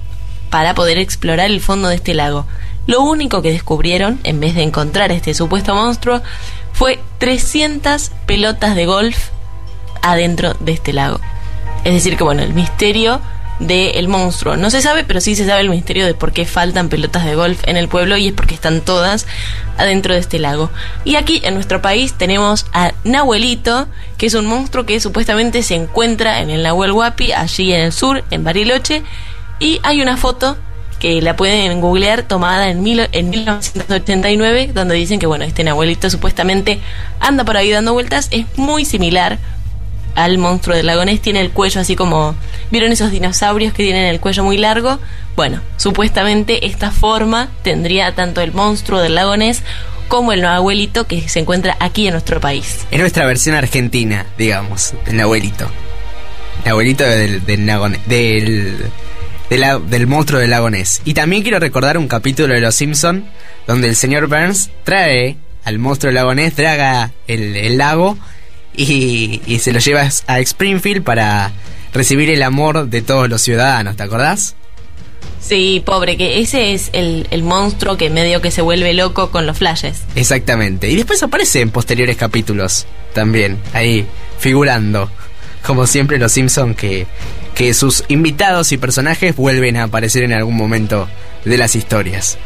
para 0.49 0.75
poder 0.75 0.97
explorar 0.97 1.49
el 1.49 1.61
fondo 1.61 1.87
de 1.87 1.95
este 1.95 2.13
lago. 2.13 2.45
Lo 2.87 3.01
único 3.01 3.41
que 3.41 3.51
descubrieron, 3.51 4.19
en 4.23 4.39
vez 4.39 4.53
de 4.55 4.63
encontrar 4.63 5.11
este 5.11 5.33
supuesto 5.33 5.73
monstruo, 5.73 6.21
fue 6.73 6.99
300 7.19 8.11
pelotas 8.25 8.75
de 8.75 8.85
golf 8.85 9.29
adentro 10.01 10.55
de 10.59 10.73
este 10.73 10.91
lago. 10.91 11.19
Es 11.85 11.93
decir, 11.93 12.17
que 12.17 12.23
bueno, 12.23 12.43
el 12.43 12.53
misterio 12.53 13.21
del 13.59 14.07
monstruo. 14.07 14.57
No 14.57 14.69
se 14.69 14.81
sabe, 14.81 15.03
pero 15.03 15.21
sí 15.21 15.35
se 15.35 15.45
sabe 15.45 15.61
el 15.61 15.69
misterio 15.69 16.05
de 16.05 16.13
por 16.13 16.33
qué 16.33 16.45
faltan 16.45 16.89
pelotas 16.89 17.25
de 17.25 17.35
golf 17.35 17.61
en 17.67 17.77
el 17.77 17.87
pueblo 17.87 18.17
y 18.17 18.27
es 18.27 18.33
porque 18.33 18.55
están 18.55 18.81
todas 18.81 19.25
adentro 19.77 20.13
de 20.13 20.19
este 20.19 20.39
lago. 20.39 20.71
Y 21.03 21.15
aquí 21.15 21.41
en 21.43 21.53
nuestro 21.53 21.81
país 21.81 22.13
tenemos 22.13 22.65
a 22.73 22.93
Nahuelito, 23.03 23.87
que 24.17 24.25
es 24.25 24.33
un 24.33 24.45
monstruo 24.45 24.85
que 24.85 24.99
supuestamente 24.99 25.63
se 25.63 25.75
encuentra 25.75 26.41
en 26.41 26.49
el 26.49 26.63
Nahuel 26.63 26.91
Huapi, 26.91 27.31
allí 27.31 27.73
en 27.73 27.81
el 27.81 27.93
sur, 27.93 28.23
en 28.31 28.43
Bariloche, 28.43 29.03
y 29.59 29.79
hay 29.83 30.01
una 30.01 30.17
foto 30.17 30.57
que 30.99 31.21
la 31.21 31.35
pueden 31.35 31.81
googlear 31.81 32.23
tomada 32.23 32.69
en, 32.69 32.81
mil, 32.81 33.07
en 33.11 33.29
1989, 33.29 34.71
donde 34.73 34.95
dicen 34.95 35.19
que 35.19 35.27
bueno, 35.27 35.45
este 35.45 35.63
Nahuelito 35.63 36.09
supuestamente 36.09 36.79
anda 37.19 37.43
por 37.43 37.57
ahí 37.57 37.69
dando 37.69 37.93
vueltas, 37.93 38.29
es 38.31 38.45
muy 38.57 38.85
similar 38.85 39.37
al 40.15 40.37
monstruo 40.37 40.75
del 40.75 40.85
lago 40.85 41.05
Ness 41.05 41.21
tiene 41.21 41.41
el 41.41 41.51
cuello 41.51 41.81
así 41.81 41.95
como 41.95 42.35
vieron 42.71 42.91
esos 42.91 43.11
dinosaurios 43.11 43.73
que 43.73 43.83
tienen 43.83 44.05
el 44.05 44.19
cuello 44.19 44.43
muy 44.43 44.57
largo 44.57 44.99
bueno 45.35 45.61
supuestamente 45.77 46.65
esta 46.65 46.91
forma 46.91 47.49
tendría 47.63 48.13
tanto 48.13 48.41
el 48.41 48.53
monstruo 48.53 49.01
del 49.01 49.15
lago 49.15 49.35
Ness 49.37 49.61
como 50.07 50.31
el 50.33 50.45
abuelito 50.45 51.07
que 51.07 51.27
se 51.27 51.39
encuentra 51.39 51.75
aquí 51.79 52.05
en 52.05 52.13
nuestro 52.13 52.39
país. 52.39 52.85
Es 52.91 52.99
nuestra 52.99 53.25
versión 53.25 53.55
argentina 53.55 54.25
digamos 54.37 54.93
el 55.05 55.19
abuelito 55.19 55.69
el 56.63 56.71
abuelito 56.71 57.03
del 57.03 57.45
del, 57.45 57.65
del 58.07 58.91
del 59.49 60.07
monstruo 60.07 60.39
del 60.39 60.49
lago 60.49 60.69
Ness. 60.69 61.01
Y 61.05 61.13
también 61.13 61.43
quiero 61.43 61.59
recordar 61.59 61.97
un 61.97 62.07
capítulo 62.07 62.53
de 62.53 62.61
Los 62.61 62.75
Simpson 62.75 63.25
donde 63.67 63.87
el 63.87 63.95
señor 63.95 64.27
Burns 64.27 64.69
trae 64.83 65.37
al 65.63 65.79
monstruo 65.79 66.09
del 66.09 66.15
lago 66.15 66.33
Ness, 66.33 66.55
draga 66.55 67.11
el, 67.27 67.77
lago 67.77 68.17
y, 68.77 69.41
y, 69.45 69.59
se 69.59 69.71
lo 69.73 69.79
lleva 69.79 70.09
a 70.27 70.39
Springfield 70.39 71.03
para 71.03 71.51
recibir 71.93 72.29
el 72.29 72.43
amor 72.43 72.87
de 72.89 73.01
todos 73.01 73.29
los 73.29 73.41
ciudadanos, 73.41 73.95
¿te 73.95 74.03
acordás? 74.03 74.55
Sí, 75.39 75.83
pobre, 75.85 76.17
que 76.17 76.39
ese 76.39 76.73
es 76.73 76.89
el, 76.93 77.27
el, 77.29 77.43
monstruo 77.43 77.97
que 77.97 78.09
medio 78.09 78.41
que 78.41 78.49
se 78.49 78.63
vuelve 78.63 78.93
loco 78.93 79.29
con 79.29 79.45
los 79.45 79.59
flashes. 79.59 80.01
Exactamente. 80.15 80.89
Y 80.89 80.95
después 80.95 81.21
aparece 81.21 81.61
en 81.61 81.69
posteriores 81.69 82.17
capítulos 82.17 82.87
también, 83.13 83.59
ahí, 83.73 84.07
figurando. 84.39 85.09
Como 85.63 85.85
siempre 85.85 86.17
los 86.17 86.31
Simpson 86.31 86.73
que, 86.73 87.05
que 87.53 87.75
sus 87.75 88.03
invitados 88.07 88.71
y 88.71 88.77
personajes 88.77 89.35
vuelven 89.35 89.77
a 89.77 89.83
aparecer 89.83 90.23
en 90.23 90.33
algún 90.33 90.55
momento 90.55 91.07
de 91.43 91.57
las 91.57 91.75
historias. 91.75 92.39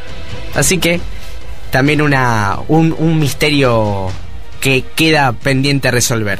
Así 0.53 0.77
que 0.77 0.99
también 1.71 2.01
una, 2.01 2.59
un, 2.67 2.93
un 2.97 3.17
misterio 3.17 4.11
que 4.59 4.83
queda 4.95 5.31
pendiente 5.33 5.87
a 5.87 5.91
resolver. 5.91 6.39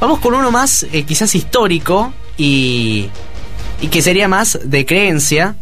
Vamos 0.00 0.18
con 0.18 0.34
uno 0.34 0.50
más, 0.50 0.84
eh, 0.92 1.04
quizás 1.04 1.34
histórico 1.34 2.12
y, 2.36 3.08
y 3.80 3.88
que 3.88 4.02
sería 4.02 4.28
más 4.28 4.58
de 4.64 4.84
creencia, 4.84 5.56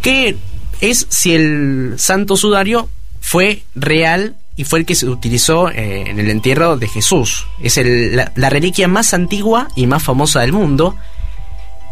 que 0.00 0.36
es 0.80 1.06
si 1.10 1.34
el 1.34 1.94
santo 1.98 2.36
sudario 2.36 2.88
fue 3.20 3.62
real 3.74 4.36
y 4.56 4.64
fue 4.64 4.78
el 4.78 4.86
que 4.86 4.94
se 4.94 5.06
utilizó 5.06 5.70
eh, 5.70 6.04
en 6.08 6.18
el 6.18 6.30
entierro 6.30 6.76
de 6.76 6.88
Jesús. 6.88 7.46
Es 7.62 7.78
la, 7.82 8.50
reliquia 8.50 8.88
más 8.88 9.12
antigua 9.12 9.68
y 9.76 9.86
más 9.86 10.02
famosa 10.02 10.40
del 10.40 10.52
mundo. 10.52 10.96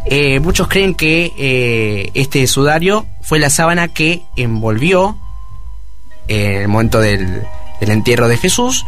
Eh, 0.06 0.40
muchos 0.40 0.68
creen 0.68 0.94
que 0.94 2.10
este 2.14 2.46
sudario 2.46 3.06
fue 3.20 3.38
la 3.38 3.50
sábana 3.50 3.88
que 3.88 4.22
envolvió 4.36 5.18
en 6.28 6.62
el 6.62 6.68
momento 6.68 7.00
del, 7.00 7.42
del, 7.82 7.90
entierro 7.90 8.28
de 8.28 8.36
Jesús. 8.36 8.86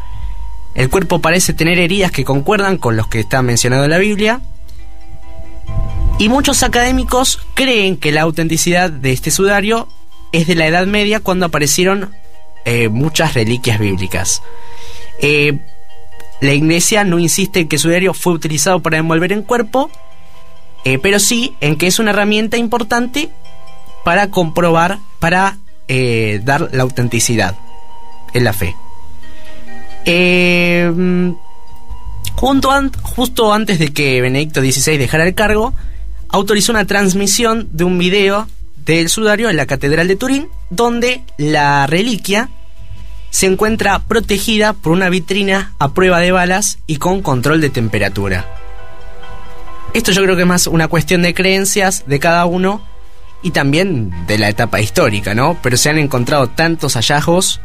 El 0.75 0.91
cuerpo 0.91 1.21
parece 1.21 1.53
tener 1.53 1.79
heridas 1.79 2.11
que 2.11 2.25
concuerdan 2.25 2.79
con 2.79 2.97
los 2.97 3.07
que 3.07 3.21
están 3.21 3.47
mencionados 3.47 3.85
en 3.85 3.91
la 3.91 3.99
Biblia. 3.99 4.41
Y 6.19 6.29
muchos 6.29 6.63
académicos 6.63 7.41
creen 7.55 7.97
que 7.97 8.13
la 8.13 8.23
autenticidad 8.23 8.91
de 8.91 9.13
este 9.13 9.31
sudario 9.31 9.89
es 10.33 10.47
de 10.47 10.55
la 10.55 10.67
Edad 10.67 10.87
Media 10.87 11.21
cuando 11.21 11.47
aparecieron 11.47 12.15
eh, 12.65 12.89
muchas 12.89 13.35
reliquias 13.35 13.79
bíblicas. 13.79 14.43
Eh, 15.21 15.59
la 16.41 16.53
iglesia 16.53 17.05
no 17.05 17.19
insiste 17.19 17.61
en 17.61 17.69
que 17.69 17.77
el 17.77 17.83
sudario 17.83 18.15
fue 18.15 18.33
utilizado 18.33 18.81
para 18.81 18.99
envolver 18.99 19.33
en 19.33 19.43
cuerpo, 19.43 19.91
eh, 20.85 20.99
pero 20.99 21.19
sí 21.19 21.55
en 21.61 21.77
que 21.77 21.87
es 21.87 21.99
una 21.99 22.11
herramienta 22.11 22.57
importante 22.57 23.31
para 24.05 24.31
comprobar, 24.31 24.99
para 25.19 25.59
dar 26.45 26.71
la 26.73 26.83
autenticidad 26.83 27.57
en 28.33 28.45
la 28.45 28.53
fe. 28.53 28.75
Justo 33.03 33.53
antes 33.53 33.79
de 33.79 33.93
que 33.93 34.21
Benedicto 34.21 34.61
XVI 34.61 34.99
dejara 34.99 35.27
el 35.27 35.35
cargo, 35.35 35.73
autorizó 36.29 36.73
una 36.73 36.85
transmisión 36.85 37.69
de 37.73 37.85
un 37.85 37.99
video 37.99 38.49
del 38.85 39.09
sudario 39.09 39.49
en 39.49 39.57
la 39.57 39.67
Catedral 39.67 40.09
de 40.09 40.17
Turín, 40.17 40.49
donde 40.71 41.23
la 41.39 41.87
reliquia 41.87 42.51
se 43.31 43.47
encuentra 43.47 43.99
protegida 44.01 44.75
por 44.75 44.93
una 44.93 45.09
vitrina 45.09 45.73
a 45.79 45.93
prueba 45.93 46.21
de 46.21 46.33
balas 46.33 46.79
y 46.87 46.97
con 46.97 47.23
control 47.23 47.61
de 47.61 47.71
temperatura. 47.71 48.47
Esto 49.93 50.13
yo 50.13 50.23
creo 50.23 50.37
que 50.37 50.43
es 50.43 50.49
más 50.49 50.67
una 50.67 50.89
cuestión 50.89 51.23
de 51.23 51.35
creencias 51.35 52.05
de 52.07 52.19
cada 52.21 52.47
uno 52.47 52.83
y 53.43 53.51
también 53.51 54.13
de 54.27 54.39
la 54.39 54.49
etapa 54.49 54.81
histórica, 54.81 55.35
¿no? 55.35 55.59
Pero 55.63 55.77
se 55.77 55.91
han 55.91 55.99
encontrado 55.99 56.49
tantos 56.49 56.95
hallazgos 56.95 57.61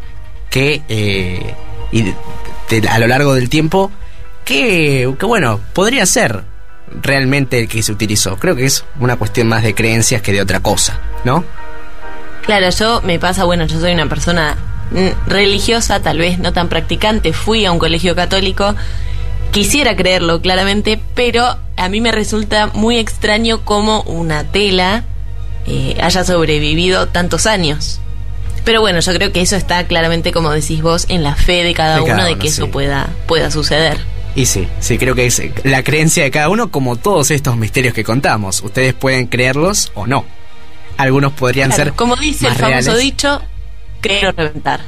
que 0.49 0.81
eh, 0.89 1.55
y 1.91 2.13
a 2.87 2.99
lo 2.99 3.07
largo 3.07 3.33
del 3.33 3.49
tiempo 3.49 3.91
que, 4.45 5.13
que 5.19 5.25
bueno, 5.25 5.59
podría 5.73 6.05
ser 6.05 6.43
realmente 7.01 7.59
el 7.59 7.67
que 7.67 7.83
se 7.83 7.91
utilizó. 7.91 8.37
Creo 8.37 8.55
que 8.55 8.65
es 8.65 8.85
una 8.99 9.17
cuestión 9.17 9.47
más 9.47 9.63
de 9.63 9.75
creencias 9.75 10.21
que 10.21 10.31
de 10.31 10.41
otra 10.41 10.59
cosa, 10.59 10.99
¿no? 11.23 11.43
Claro, 12.45 12.69
yo 12.69 13.01
me 13.01 13.19
pasa, 13.19 13.43
bueno, 13.43 13.65
yo 13.65 13.79
soy 13.79 13.93
una 13.93 14.07
persona 14.07 14.57
religiosa, 15.27 16.01
tal 16.01 16.17
vez 16.17 16.39
no 16.39 16.51
tan 16.51 16.67
practicante, 16.67 17.31
fui 17.31 17.65
a 17.65 17.71
un 17.71 17.79
colegio 17.79 18.15
católico, 18.15 18.75
quisiera 19.51 19.95
creerlo 19.95 20.41
claramente, 20.41 20.99
pero 21.13 21.57
a 21.77 21.89
mí 21.89 22.01
me 22.01 22.11
resulta 22.11 22.67
muy 22.73 22.97
extraño 22.97 23.63
cómo 23.63 24.01
una 24.03 24.45
tela 24.45 25.03
eh, 25.67 25.97
haya 26.01 26.23
sobrevivido 26.23 27.07
tantos 27.07 27.45
años. 27.45 27.99
Pero 28.69 28.81
bueno, 28.81 28.99
yo 28.99 29.13
creo 29.15 29.31
que 29.31 29.41
eso 29.41 29.55
está 29.55 29.87
claramente, 29.87 30.31
como 30.31 30.51
decís 30.51 30.83
vos, 30.83 31.07
en 31.09 31.23
la 31.23 31.33
fe 31.33 31.63
de 31.63 31.73
cada, 31.73 32.03
uno, 32.03 32.23
de 32.23 32.37
que 32.37 32.49
eso 32.49 32.69
pueda, 32.69 33.09
pueda 33.25 33.49
suceder. 33.49 33.97
Y 34.35 34.45
sí, 34.45 34.67
sí, 34.79 34.99
creo 34.99 35.15
que 35.15 35.25
es 35.25 35.41
la 35.63 35.81
creencia 35.81 36.21
de 36.21 36.29
cada 36.29 36.49
uno, 36.49 36.69
como 36.69 36.95
todos 36.95 37.31
estos 37.31 37.57
misterios 37.57 37.95
que 37.95 38.03
contamos. 38.03 38.61
Ustedes 38.61 38.93
pueden 38.93 39.25
creerlos 39.25 39.91
o 39.95 40.05
no. 40.05 40.23
Algunos 40.97 41.33
podrían 41.33 41.71
ser. 41.71 41.93
Como 41.93 42.15
dice 42.15 42.45
el 42.45 42.53
famoso 42.53 42.95
dicho, 42.95 43.41
creer 44.01 44.27
o 44.27 44.31
reventar. 44.33 44.81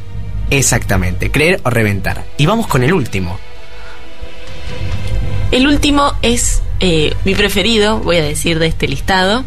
Exactamente, 0.51 1.31
creer 1.31 1.59
o 1.63 1.71
reventar. 1.71 2.23
Y 2.37 2.45
vamos 2.45 2.67
con 2.67 2.83
el 2.83 2.93
último. 2.93 3.39
El 5.49 5.65
último 5.65 6.13
es 6.21 6.61
eh, 6.81 7.15
mi 7.25 7.33
preferido, 7.33 7.97
voy 7.97 8.17
a 8.17 8.23
decir, 8.23 8.59
de 8.59 8.67
este 8.67 8.87
listado. 8.87 9.43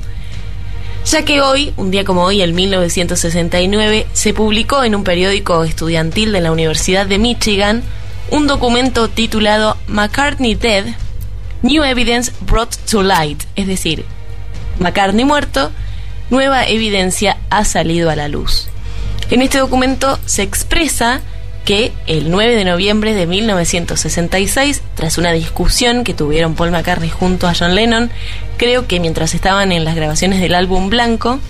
Ya 1.07 1.23
que 1.23 1.43
hoy, 1.43 1.73
un 1.77 1.91
día 1.91 2.05
como 2.05 2.25
hoy, 2.25 2.41
en 2.41 2.55
1969, 2.55 4.07
se 4.15 4.33
publicó 4.33 4.85
en 4.85 4.95
un 4.95 5.05
periódico 5.05 5.63
estudiantil 5.63 6.33
de 6.33 6.41
la 6.41 6.51
Universidad 6.51 7.07
de 7.07 7.19
Michigan 7.19 7.83
un 8.31 8.47
documento 8.47 9.09
titulado 9.09 9.77
McCartney 9.87 10.55
Dead, 10.55 10.87
New 11.63 11.85
Evidence 11.85 12.33
Brought 12.41 12.75
to 12.91 13.03
Light, 13.03 13.43
es 13.55 13.67
decir, 13.67 14.05
McCartney 14.79 15.27
muerto, 15.27 15.71
nueva 16.31 16.65
evidencia 16.65 17.37
ha 17.51 17.65
salido 17.65 18.09
a 18.09 18.17
la 18.17 18.29
luz. 18.29 18.69
En 19.31 19.43
este 19.43 19.59
documento 19.59 20.19
se 20.25 20.43
expresa 20.43 21.21
que 21.65 21.93
el 22.07 22.31
9 22.31 22.57
de 22.57 22.65
noviembre 22.65 23.15
de 23.15 23.27
1966, 23.27 24.83
tras 24.95 25.19
una 25.19 25.33
discusión 25.33 26.05
que 26.05 26.15
tuvieron 26.15 26.55
Paul 26.55 26.71
McCartney 26.71 27.11
junto 27.11 27.47
a 27.49 27.55
John 27.55 27.75
Lennon, 27.75 28.11
creo 28.59 28.87
que 28.87 29.01
mientras 29.01 29.35
estaban 29.35 29.73
en 29.73 29.85
las 29.85 29.95
grabaciones 29.95 30.41
del 30.41 30.55
álbum 30.55 30.91
Blanco, 30.91 31.41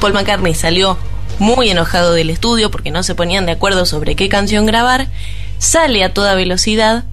Paul 0.00 0.12
McCartney 0.12 0.54
salió 0.54 0.96
muy 1.38 1.70
enojado 1.70 2.14
del 2.14 2.30
estudio 2.30 2.70
porque 2.70 2.90
no 2.90 3.02
se 3.02 3.14
ponían 3.14 3.46
de 3.46 3.52
acuerdo 3.52 3.84
sobre 3.84 4.14
qué 4.14 4.28
canción 4.28 4.64
grabar 4.64 5.08
sale 5.58 6.04
a 6.04 6.12
toda 6.12 6.34
velocidad, 6.34 7.04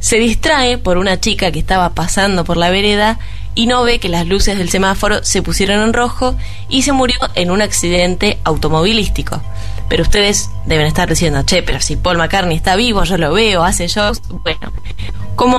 se 0.00 0.16
distrae 0.16 0.78
por 0.78 0.98
una 0.98 1.20
chica 1.20 1.50
que 1.52 1.60
estaba 1.60 1.94
pasando 1.94 2.44
por 2.44 2.56
la 2.56 2.70
vereda 2.70 3.18
y 3.54 3.66
no 3.66 3.82
ve 3.84 3.98
que 3.98 4.08
las 4.08 4.26
luces 4.26 4.58
del 4.58 4.70
semáforo 4.70 5.22
se 5.24 5.42
pusieron 5.42 5.82
en 5.82 5.92
rojo 5.92 6.36
y 6.68 6.82
se 6.82 6.92
murió 6.92 7.16
en 7.34 7.50
un 7.50 7.62
accidente 7.62 8.38
automovilístico. 8.44 9.42
Pero 9.92 10.04
ustedes 10.04 10.48
deben 10.64 10.86
estar 10.86 11.06
diciendo, 11.06 11.42
che, 11.42 11.62
pero 11.62 11.78
si 11.82 11.96
Paul 11.96 12.16
McCartney 12.16 12.56
está 12.56 12.76
vivo, 12.76 13.04
yo 13.04 13.18
lo 13.18 13.30
veo, 13.34 13.62
hace 13.62 13.88
shows. 13.88 14.22
Bueno, 14.42 14.72
como 15.36 15.58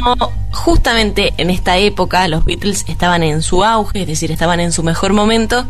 justamente 0.52 1.36
en 1.38 1.52
esta 1.52 1.78
época 1.78 2.28
los 2.28 2.44
Beatles 2.44 2.86
estaban 2.88 3.22
en 3.22 3.44
su 3.44 3.64
auge, 3.64 4.02
es 4.02 4.08
decir, 4.08 4.32
estaban 4.32 4.60
en 4.60 4.72
su 4.72 4.82
mejor 4.82 5.14
momento, 5.14 5.68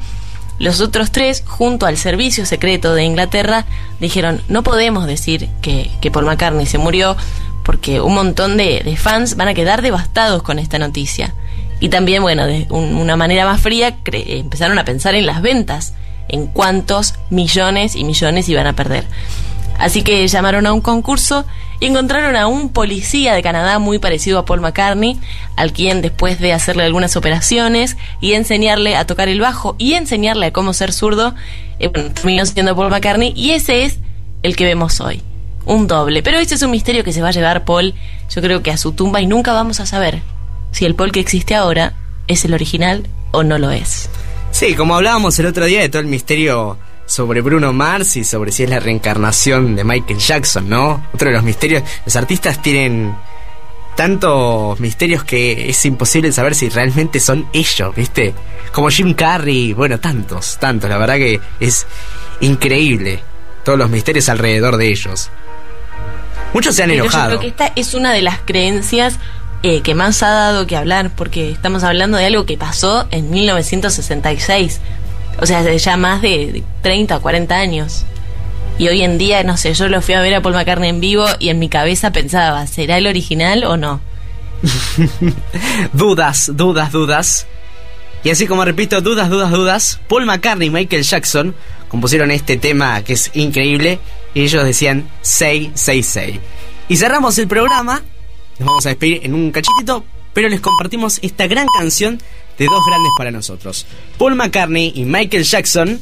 los 0.60 0.80
otros 0.80 1.12
tres, 1.12 1.44
junto 1.46 1.88
al 1.88 1.98
servicio 1.98 2.46
secreto 2.46 2.96
de 2.96 3.04
Inglaterra, 3.04 3.66
dijeron, 4.00 4.42
no 4.48 4.64
podemos 4.64 5.08
decir 5.08 5.50
que, 5.62 5.92
que 6.00 6.10
Paul 6.10 6.24
McCartney 6.24 6.66
se 6.66 6.78
murió 6.78 7.18
porque 7.66 8.00
un 8.00 8.16
montón 8.16 8.56
de, 8.56 8.96
fans 8.98 9.36
van 9.36 9.50
a 9.50 9.54
quedar 9.54 9.82
devastados 9.82 10.42
con 10.42 10.58
esta 10.58 10.80
noticia. 10.80 11.36
Y 11.82 11.90
también, 11.90 12.22
bueno, 12.22 12.46
de 12.46 12.66
una 12.70 13.18
manera 13.18 13.44
más 13.44 13.60
fría, 13.60 13.98
empezaron 14.06 14.80
a 14.80 14.86
pensar 14.86 15.16
en 15.16 15.26
las 15.26 15.42
ventas, 15.42 15.96
en 16.30 16.48
cuántos 16.48 17.16
millones 17.30 17.96
y 17.96 18.04
millones 18.04 18.50
iban 18.50 18.68
a 18.68 18.74
perder. 18.74 19.06
Así 19.78 20.04
que 20.04 20.28
llamaron 20.28 20.66
a 20.66 20.74
un 20.74 20.82
concurso 20.82 21.46
y 21.80 21.88
encontraron 21.88 22.36
a 22.36 22.48
un 22.48 22.70
policía 22.70 23.34
de 23.34 23.42
Canadá 23.42 23.80
muy 23.80 24.00
parecido 24.00 24.40
a 24.40 24.46
Paul 24.46 24.62
McCartney, 24.62 25.20
al 25.56 25.74
quien 25.74 26.02
después 26.02 26.40
de 26.40 26.54
hacerle 26.54 26.84
algunas 26.84 27.16
operaciones 27.18 27.98
y 28.22 28.34
enseñarle 28.34 28.96
a 28.96 29.06
tocar 29.06 29.28
el 29.28 29.42
bajo 29.42 29.76
y 29.78 29.94
enseñarle 29.94 30.48
a 30.48 30.54
cómo 30.54 30.74
ser 30.74 30.94
zurdo, 30.94 31.36
eh, 31.80 31.90
terminó 31.90 32.46
siendo 32.46 32.76
Paul 32.76 32.90
McCartney 32.90 33.34
y 33.36 33.52
ese 33.52 33.84
es 33.84 33.98
el 34.44 34.56
que 34.56 34.66
vemos 34.66 35.02
hoy. 35.02 35.22
Un 35.66 35.88
doble. 35.88 36.24
Pero 36.24 36.40
ese 36.40 36.56
es 36.56 36.62
un 36.62 36.72
misterio 36.72 37.04
que 37.04 37.14
se 37.14 37.22
va 37.22 37.30
a 37.30 37.32
llevar 37.32 37.66
Paul, 37.66 37.96
yo 38.30 38.42
creo 38.42 38.62
que 38.62 38.72
a 38.72 38.78
su 38.78 38.92
tumba 38.92 39.22
y 39.22 39.28
nunca 39.28 39.54
vamos 39.54 39.80
a 39.80 39.86
saber 39.86 40.22
si 40.72 40.86
el 40.86 40.96
Paul 40.96 41.12
que 41.12 41.20
existe 41.20 41.56
ahora 41.56 41.94
es 42.28 42.46
el 42.46 42.54
original 42.54 43.08
o 43.32 43.44
no 43.44 43.58
lo 43.58 43.72
es. 43.72 44.10
Sí, 44.66 44.76
como 44.76 44.96
hablábamos 44.96 45.38
el 45.40 45.48
otro 45.48 45.66
día 45.66 45.82
de 45.82 45.90
todo 45.90 46.02
el 46.02 46.08
misterio 46.08 46.78
sobre 47.06 47.42
Bruno 47.42 47.74
Mars 47.74 48.16
y 48.16 48.24
sobre 48.24 48.54
si 48.54 48.64
es 48.64 48.70
la 48.70 48.80
reencarnación 48.80 49.76
de 49.76 49.84
Michael 49.84 50.20
Jackson, 50.20 50.70
¿no? 50.70 51.06
Otro 51.14 51.28
de 51.28 51.36
los 51.36 51.44
misterios. 51.44 51.84
Los 52.06 52.16
artistas 52.16 52.62
tienen 52.62 53.14
tantos 53.98 54.80
misterios 54.80 55.26
que 55.26 55.70
es 55.70 55.84
imposible 55.84 56.32
saber 56.32 56.56
si 56.56 56.70
realmente 56.70 57.20
son 57.20 57.46
ellos, 57.52 57.94
¿viste? 57.94 58.34
Como 58.72 58.90
Jim 58.90 59.14
Carrey, 59.16 59.74
bueno, 59.74 60.00
tantos, 60.00 60.58
tantos, 60.62 60.90
la 60.90 60.98
verdad 60.98 61.16
que 61.16 61.42
es 61.60 61.86
increíble 62.40 63.22
todos 63.66 63.78
los 63.78 63.90
misterios 63.90 64.30
alrededor 64.30 64.78
de 64.78 64.88
ellos. 64.88 65.30
Muchos 66.54 66.74
se 66.74 66.84
han 66.84 66.92
enojado. 66.92 67.32
Yo 67.34 67.40
creo 67.40 67.42
que 67.42 67.64
esta 67.64 67.74
es 67.76 67.94
una 67.94 68.14
de 68.14 68.22
las 68.22 68.40
creencias 68.46 69.20
eh, 69.64 69.82
que 69.82 69.96
más 69.96 70.22
ha 70.24 70.30
dado 70.30 70.68
que 70.68 70.76
hablar, 70.76 71.12
porque 71.16 71.50
estamos 71.50 71.84
hablando 71.84 72.18
de 72.18 72.26
algo 72.26 72.46
que 72.46 72.58
pasó 72.58 73.08
en 73.12 73.30
1966. 73.32 74.80
O 75.42 75.46
sea, 75.46 75.60
hace 75.60 75.78
ya 75.78 75.98
más 75.98 76.22
de 76.22 76.64
30 76.82 77.18
o 77.18 77.22
40 77.22 77.56
años. 77.56 78.06
Y 78.78 78.88
hoy 78.88 79.02
en 79.04 79.18
día, 79.18 79.44
no 79.44 79.56
sé, 79.56 79.74
yo 79.74 79.88
lo 79.88 80.02
fui 80.02 80.16
a 80.16 80.22
ver 80.22 80.34
a 80.36 80.42
Paul 80.42 80.56
McCartney 80.56 80.90
en 80.90 81.00
vivo 81.00 81.26
y 81.40 81.50
en 81.50 81.60
mi 81.60 81.70
cabeza 81.70 82.12
pensaba, 82.12 82.66
¿será 82.68 82.98
el 82.98 83.08
original 83.08 83.64
o 83.64 83.78
no? 83.78 84.02
dudas, 85.94 86.52
dudas, 86.54 86.92
dudas. 86.92 87.48
Y 88.24 88.32
así 88.32 88.48
como 88.48 88.66
repito, 88.66 89.02
dudas, 89.02 89.30
dudas, 89.30 89.52
dudas, 89.52 90.00
Paul 90.08 90.26
McCartney 90.26 90.70
y 90.70 90.72
Michael 90.72 91.04
Jackson 91.04 91.56
compusieron 91.88 92.32
este 92.32 92.58
tema 92.58 93.04
que 93.04 93.14
es 93.14 93.32
increíble 93.34 94.00
y 94.34 94.42
ellos 94.44 94.64
decían 94.64 95.08
666. 95.22 96.40
Y 96.90 96.98
cerramos 96.98 97.38
el 97.38 97.48
programa, 97.48 98.02
nos 98.60 98.68
vamos 98.68 98.86
a 98.86 98.90
despedir 98.90 99.22
en 99.24 99.34
un 99.34 99.52
cachitito, 99.52 100.04
pero 100.34 100.50
les 100.50 100.62
compartimos 100.62 101.20
esta 101.22 101.48
gran 101.48 101.68
canción 101.78 102.22
de 102.58 102.66
dos 102.66 102.86
grandes 102.86 103.12
para 103.18 103.32
nosotros, 103.32 103.86
Paul 104.18 104.36
McCartney 104.36 104.92
y 104.96 105.06
Michael 105.06 105.44
Jackson, 105.44 106.00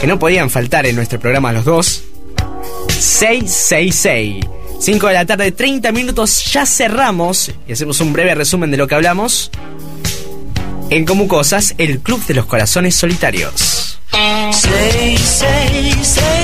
que 0.00 0.06
no 0.06 0.18
podían 0.18 0.50
faltar 0.50 0.86
en 0.86 0.96
nuestro 0.96 1.18
programa 1.18 1.52
los 1.52 1.64
dos. 1.64 2.04
666. 2.98 4.44
5 4.80 5.08
de 5.08 5.14
la 5.14 5.26
tarde, 5.26 5.50
30 5.50 5.90
minutos, 5.92 6.52
ya 6.52 6.64
cerramos 6.64 7.50
y 7.66 7.72
hacemos 7.72 8.00
un 8.00 8.12
breve 8.12 8.34
resumen 8.34 8.70
de 8.70 8.76
lo 8.76 8.86
que 8.86 8.94
hablamos. 8.94 9.50
En 10.90 11.04
Como 11.04 11.28
Cosas, 11.28 11.74
el 11.78 12.00
Club 12.00 12.24
de 12.26 12.34
los 12.34 12.46
Corazones 12.46 12.94
Solitarios. 12.94 13.98
666 14.12 16.37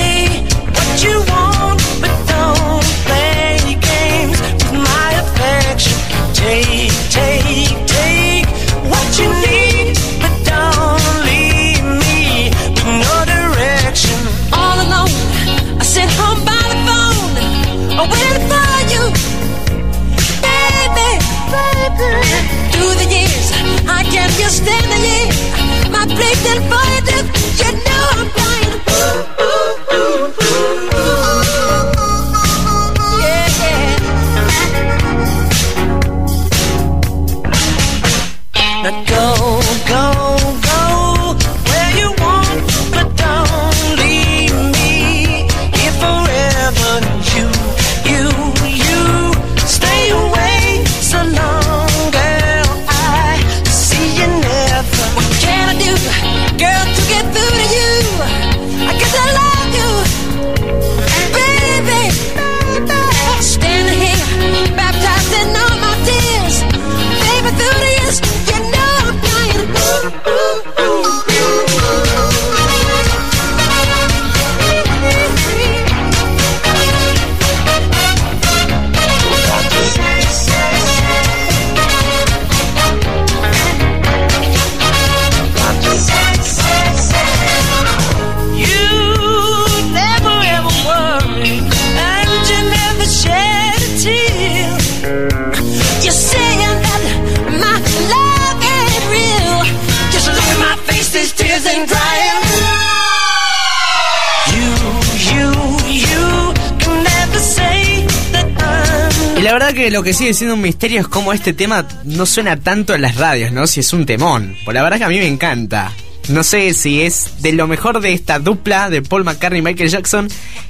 que 110.05 110.13
sigue 110.13 110.35
siendo 110.35 110.53
un 110.53 110.61
misterio 110.61 111.01
es 111.01 111.07
cómo 111.07 111.33
este 111.33 111.51
tema 111.51 111.87
no 112.03 112.27
suena 112.27 112.57
tanto 112.57 112.93
en 112.93 113.01
las 113.01 113.15
radios, 113.15 113.51
¿no? 113.51 113.65
Si 113.65 113.79
es 113.79 113.91
un 113.91 114.05
temón. 114.05 114.55
Por 114.63 114.75
la 114.75 114.83
verdad 114.83 114.99
que 114.99 115.03
a 115.03 115.09
mí 115.09 115.17
me 115.17 115.25
encanta. 115.25 115.91
No 116.29 116.43
sé 116.43 116.75
si 116.75 117.01
es 117.01 117.41
de 117.41 117.53
lo 117.53 117.65
mejor 117.65 117.99
de 118.01 118.13
esta 118.13 118.37
dupla 118.37 118.91
de 118.91 119.01
Paul 119.01 119.23
McCartney 119.23 119.61
y 119.61 119.63
Michael 119.63 119.89
Jackson, 119.89 120.27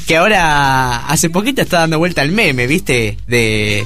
que 0.07 0.15
ahora 0.15 1.05
hace 1.07 1.29
poquito 1.29 1.61
está 1.61 1.79
dando 1.79 1.99
vuelta 1.99 2.21
al 2.21 2.31
meme, 2.31 2.65
¿viste? 2.65 3.17
De 3.27 3.85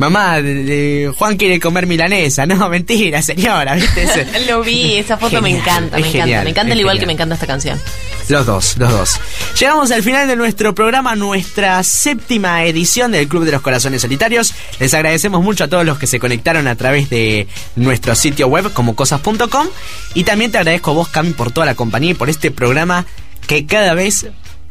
mamá, 0.00 0.40
de, 0.40 1.12
Juan 1.16 1.36
quiere 1.36 1.60
comer 1.60 1.86
milanesa. 1.86 2.46
No, 2.50 2.68
mentira, 2.68 3.22
señora, 3.22 3.74
¿viste? 3.76 4.26
Lo 4.48 4.62
vi, 4.62 4.96
esa 4.96 5.16
foto 5.16 5.40
me 5.40 5.50
encanta, 5.50 5.98
me 5.98 6.08
encanta. 6.08 6.42
Me 6.42 6.50
encanta 6.50 6.72
al 6.72 6.80
igual 6.80 6.98
que 6.98 7.06
me 7.06 7.12
encanta 7.12 7.34
esta 7.34 7.46
canción. 7.46 7.80
Los 8.28 8.44
dos, 8.44 8.76
los 8.76 8.90
dos. 8.90 9.20
Llegamos 9.58 9.90
al 9.92 10.02
final 10.02 10.26
de 10.26 10.34
nuestro 10.34 10.74
programa, 10.74 11.14
nuestra 11.14 11.82
séptima 11.84 12.64
edición 12.64 13.12
del 13.12 13.28
Club 13.28 13.44
de 13.44 13.52
los 13.52 13.62
Corazones 13.62 14.02
Solitarios. 14.02 14.52
Les 14.80 14.92
agradecemos 14.94 15.44
mucho 15.44 15.64
a 15.64 15.68
todos 15.68 15.84
los 15.84 15.98
que 15.98 16.08
se 16.08 16.18
conectaron 16.18 16.66
a 16.66 16.74
través 16.74 17.08
de 17.08 17.46
nuestro 17.76 18.16
sitio 18.16 18.48
web 18.48 18.72
como 18.72 18.96
cosas.com. 18.96 19.68
Y 20.14 20.24
también 20.24 20.50
te 20.50 20.58
agradezco 20.58 20.90
a 20.90 20.94
vos, 20.94 21.08
Cami, 21.08 21.34
por 21.34 21.52
toda 21.52 21.66
la 21.66 21.76
compañía 21.76 22.10
y 22.10 22.14
por 22.14 22.28
este 22.28 22.50
programa 22.50 23.06
que 23.46 23.64
cada 23.64 23.94
vez 23.94 24.26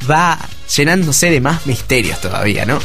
va 0.09 0.38
llenándose 0.75 1.30
de 1.30 1.39
más 1.39 1.65
misterios 1.65 2.19
todavía, 2.19 2.65
¿no? 2.65 2.80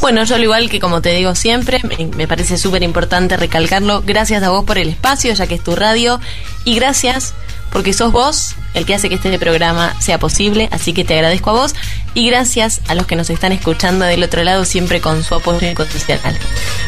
Bueno, 0.00 0.22
yo 0.24 0.36
al 0.36 0.42
igual 0.42 0.70
que 0.70 0.78
como 0.78 1.02
te 1.02 1.10
digo 1.10 1.34
siempre, 1.34 1.80
me, 2.16 2.28
parece 2.28 2.56
súper 2.56 2.82
importante 2.82 3.36
recalcarlo. 3.36 4.02
Gracias 4.06 4.42
a 4.42 4.50
vos 4.50 4.64
por 4.64 4.78
el 4.78 4.88
espacio, 4.88 5.34
ya 5.34 5.46
que 5.46 5.56
es 5.56 5.64
tu 5.64 5.74
radio. 5.74 6.20
Y 6.64 6.76
gracias 6.76 7.34
porque 7.72 7.92
sos 7.92 8.12
vos 8.12 8.54
el 8.74 8.86
que 8.86 8.94
hace 8.94 9.08
que 9.08 9.16
este 9.16 9.36
programa 9.38 9.94
sea 10.00 10.18
posible, 10.18 10.68
así 10.70 10.92
que 10.92 11.04
te 11.04 11.14
agradezco 11.14 11.50
a 11.50 11.54
vos 11.54 11.74
y 12.18 12.26
gracias 12.26 12.80
a 12.88 12.96
los 12.96 13.06
que 13.06 13.14
nos 13.14 13.30
están 13.30 13.52
escuchando 13.52 14.04
del 14.04 14.24
otro 14.24 14.42
lado 14.42 14.64
siempre 14.64 15.00
con 15.00 15.22
su 15.22 15.36
apoyo 15.36 15.70
incondicional. 15.70 16.36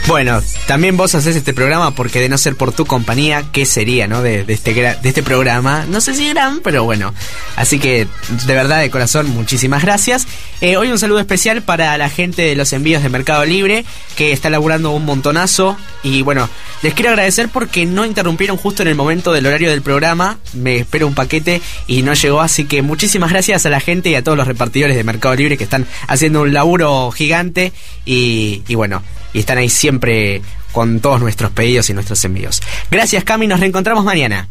Bueno, 0.08 0.42
también 0.66 0.96
vos 0.96 1.14
haces 1.14 1.36
este 1.36 1.54
programa 1.54 1.94
porque 1.94 2.20
de 2.20 2.28
no 2.28 2.36
ser 2.36 2.56
por 2.56 2.72
tu 2.72 2.84
compañía, 2.84 3.44
¿qué 3.52 3.64
sería, 3.64 4.08
no? 4.08 4.22
De, 4.22 4.44
este, 4.48 4.74
de 4.74 4.98
este 5.08 5.22
programa. 5.22 5.86
No 5.88 6.00
sé 6.00 6.14
si 6.14 6.28
gran, 6.28 6.58
pero 6.64 6.82
bueno. 6.82 7.14
Así 7.54 7.78
que, 7.78 8.08
de 8.44 8.54
verdad, 8.54 8.80
de 8.80 8.90
corazón, 8.90 9.30
muchísimas 9.30 9.84
gracias. 9.84 10.26
Eh, 10.60 10.76
hoy 10.76 10.90
un 10.90 10.98
saludo 10.98 11.20
especial 11.20 11.62
para 11.62 11.96
la 11.96 12.08
gente 12.08 12.42
de 12.42 12.56
los 12.56 12.72
envíos 12.72 13.04
de 13.04 13.08
Mercado 13.08 13.44
Libre, 13.44 13.84
que 14.16 14.32
está 14.32 14.50
laburando 14.50 14.90
un 14.90 15.04
montonazo. 15.04 15.76
Y 16.02 16.22
bueno, 16.22 16.50
les 16.82 16.92
quiero 16.94 17.10
agradecer 17.10 17.48
porque 17.50 17.86
no 17.86 18.04
interrumpieron 18.04 18.56
justo 18.56 18.82
en 18.82 18.88
el 18.88 18.96
momento 18.96 19.32
del 19.32 19.46
horario 19.46 19.70
del 19.70 19.82
programa. 19.82 20.38
Me 20.54 20.78
espero 20.78 21.06
un 21.06 21.14
paquete 21.14 21.62
y 21.86 22.02
no 22.02 22.14
llegó, 22.14 22.40
así 22.40 22.64
que 22.64 22.82
muchísimas 22.82 23.30
gracias 23.30 23.64
a 23.64 23.70
la 23.70 23.78
gente 23.78 24.10
y 24.10 24.16
a 24.16 24.24
todos 24.24 24.36
los 24.36 24.48
repartidores 24.48 24.96
de 24.96 25.04
Mercado 25.04 25.19
Libre 25.36 25.56
que 25.56 25.64
están 25.64 25.86
haciendo 26.08 26.42
un 26.42 26.52
laburo 26.52 27.10
gigante 27.10 27.72
y, 28.04 28.62
y 28.66 28.74
bueno, 28.74 29.02
y 29.32 29.40
están 29.40 29.58
ahí 29.58 29.68
siempre 29.68 30.42
con 30.72 31.00
todos 31.00 31.20
nuestros 31.20 31.50
pedidos 31.50 31.90
y 31.90 31.94
nuestros 31.94 32.24
envíos. 32.24 32.60
Gracias 32.90 33.24
Cami, 33.24 33.46
nos 33.46 33.60
reencontramos 33.60 34.04
mañana. 34.04 34.48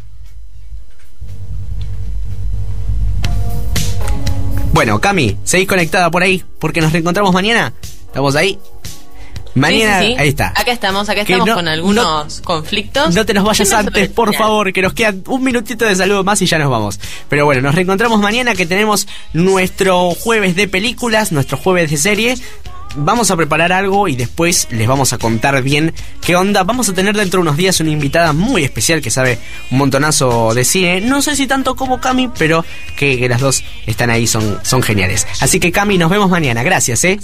Bueno, 4.71 5.01
Cami, 5.01 5.37
seguís 5.43 5.67
conectada 5.67 6.09
por 6.09 6.23
ahí 6.23 6.43
porque 6.59 6.79
nos 6.81 6.93
reencontramos 6.93 7.33
mañana. 7.33 7.73
¿Estamos 8.07 8.35
ahí? 8.35 8.57
Mañana, 9.59 9.97
ahí 9.97 10.29
está. 10.29 10.49
Acá 10.49 10.71
estamos, 10.71 11.09
acá 11.09 11.21
estamos 11.21 11.49
con 11.49 11.67
algunos 11.67 12.41
conflictos. 12.41 13.13
No 13.13 13.25
te 13.25 13.33
nos 13.33 13.43
vayas 13.43 13.71
antes, 13.73 14.09
por 14.09 14.33
favor, 14.33 14.71
que 14.73 14.81
nos 14.81 14.93
queda 14.93 15.13
un 15.27 15.43
minutito 15.43 15.85
de 15.85 15.95
saludo 15.95 16.23
más 16.23 16.41
y 16.41 16.45
ya 16.45 16.57
nos 16.57 16.69
vamos. 16.69 16.99
Pero 17.27 17.45
bueno, 17.45 17.61
nos 17.61 17.75
reencontramos 17.75 18.19
mañana 18.19 18.55
que 18.55 18.65
tenemos 18.65 19.07
nuestro 19.33 20.11
jueves 20.11 20.55
de 20.55 20.67
películas, 20.67 21.31
nuestro 21.31 21.57
jueves 21.57 21.91
de 21.91 21.97
series. 21.97 22.41
vamos 22.95 23.29
a 23.29 23.35
preparar 23.35 23.71
algo 23.71 24.07
y 24.07 24.15
después 24.15 24.67
les 24.71 24.87
vamos 24.87 25.13
a 25.13 25.17
contar 25.17 25.61
bien 25.61 25.93
qué 26.21 26.35
onda. 26.35 26.63
Vamos 26.63 26.89
a 26.89 26.93
tener 26.93 27.15
dentro 27.15 27.39
de 27.39 27.41
unos 27.43 27.57
días 27.57 27.79
una 27.79 27.91
invitada 27.91 28.33
muy 28.33 28.63
especial 28.63 29.01
que 29.01 29.11
sabe 29.11 29.39
un 29.71 29.77
montonazo 29.77 30.53
de 30.53 30.63
cine. 30.63 31.01
No 31.01 31.21
sé 31.21 31.35
si 31.35 31.47
tanto 31.47 31.75
como 31.75 31.99
Cami, 31.99 32.29
pero 32.37 32.65
que, 32.95 33.27
las 33.29 33.41
dos 33.41 33.63
están 33.85 34.09
ahí, 34.09 34.25
son, 34.27 34.59
son 34.63 34.81
geniales. 34.81 35.27
Así 35.41 35.59
que 35.59 35.71
Cami, 35.71 35.97
nos 35.97 36.09
vemos 36.09 36.29
mañana. 36.29 36.63
Gracias, 36.63 37.03
¿eh? 37.03 37.19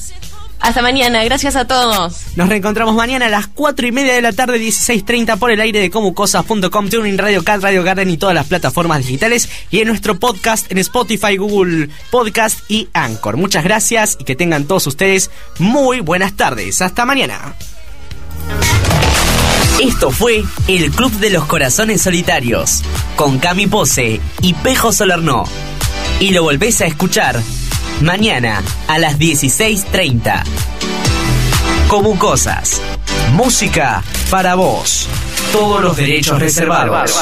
Hasta 0.60 0.82
mañana, 0.82 1.24
gracias 1.24 1.56
a 1.56 1.66
todos. 1.66 2.22
Nos 2.36 2.50
reencontramos 2.50 2.96
mañana 2.96 3.28
a 3.28 3.30
las 3.30 3.48
4 3.48 3.88
y 3.88 3.92
media 3.92 4.14
de 4.14 4.22
la 4.22 4.34
tarde, 4.34 4.60
16.30 4.60 5.38
por 5.38 5.52
el 5.52 5.60
aire 5.62 5.80
de 5.80 5.90
comucosas.com, 5.90 6.90
Tuning 6.90 7.18
Radio 7.18 7.44
Cat, 7.44 7.62
Radio 7.62 7.84
Garden 7.84 8.10
y 8.10 8.18
todas 8.18 8.34
las 8.34 8.48
plataformas 8.48 9.00
digitales 9.00 9.50
y 9.70 9.82
en 9.82 9.88
nuestro 9.88 10.20
podcast 10.20 10.72
en 10.72 10.80
Spotify, 10.80 11.38
Google 11.38 11.90
Podcast 12.10 12.60
y 12.70 12.90
Anchor. 12.94 13.38
Muchas 13.38 13.64
gracias 13.64 14.18
y 14.20 14.24
que 14.24 14.36
tengan 14.36 14.66
todos 14.66 14.88
ustedes 14.88 15.30
muy 15.60 16.00
buenas 16.00 16.34
tardes. 16.34 16.82
Hasta 16.82 17.06
mañana. 17.06 17.56
Esto 19.82 20.10
fue 20.10 20.44
el 20.68 20.90
Club 20.92 21.12
de 21.20 21.30
los 21.30 21.46
Corazones 21.46 22.02
Solitarios 22.02 22.82
con 23.18 23.40
Cami 23.40 23.68
Pose 23.68 24.22
y 24.42 24.54
Pejo 24.54 24.94
Solarno. 24.94 25.44
Y 26.20 26.32
lo 26.32 26.44
volvés 26.44 26.80
a 26.80 26.86
escuchar 26.86 27.42
Mañana 28.02 28.62
a 28.88 29.00
las 29.00 29.18
16.30. 29.18 30.44
Como 31.88 32.20
cosas. 32.20 32.82
Música 33.32 34.04
para 34.30 34.56
vos. 34.56 35.08
Todos 35.52 35.82
los 35.82 35.96
derechos 35.96 36.40
reservados. 36.40 37.16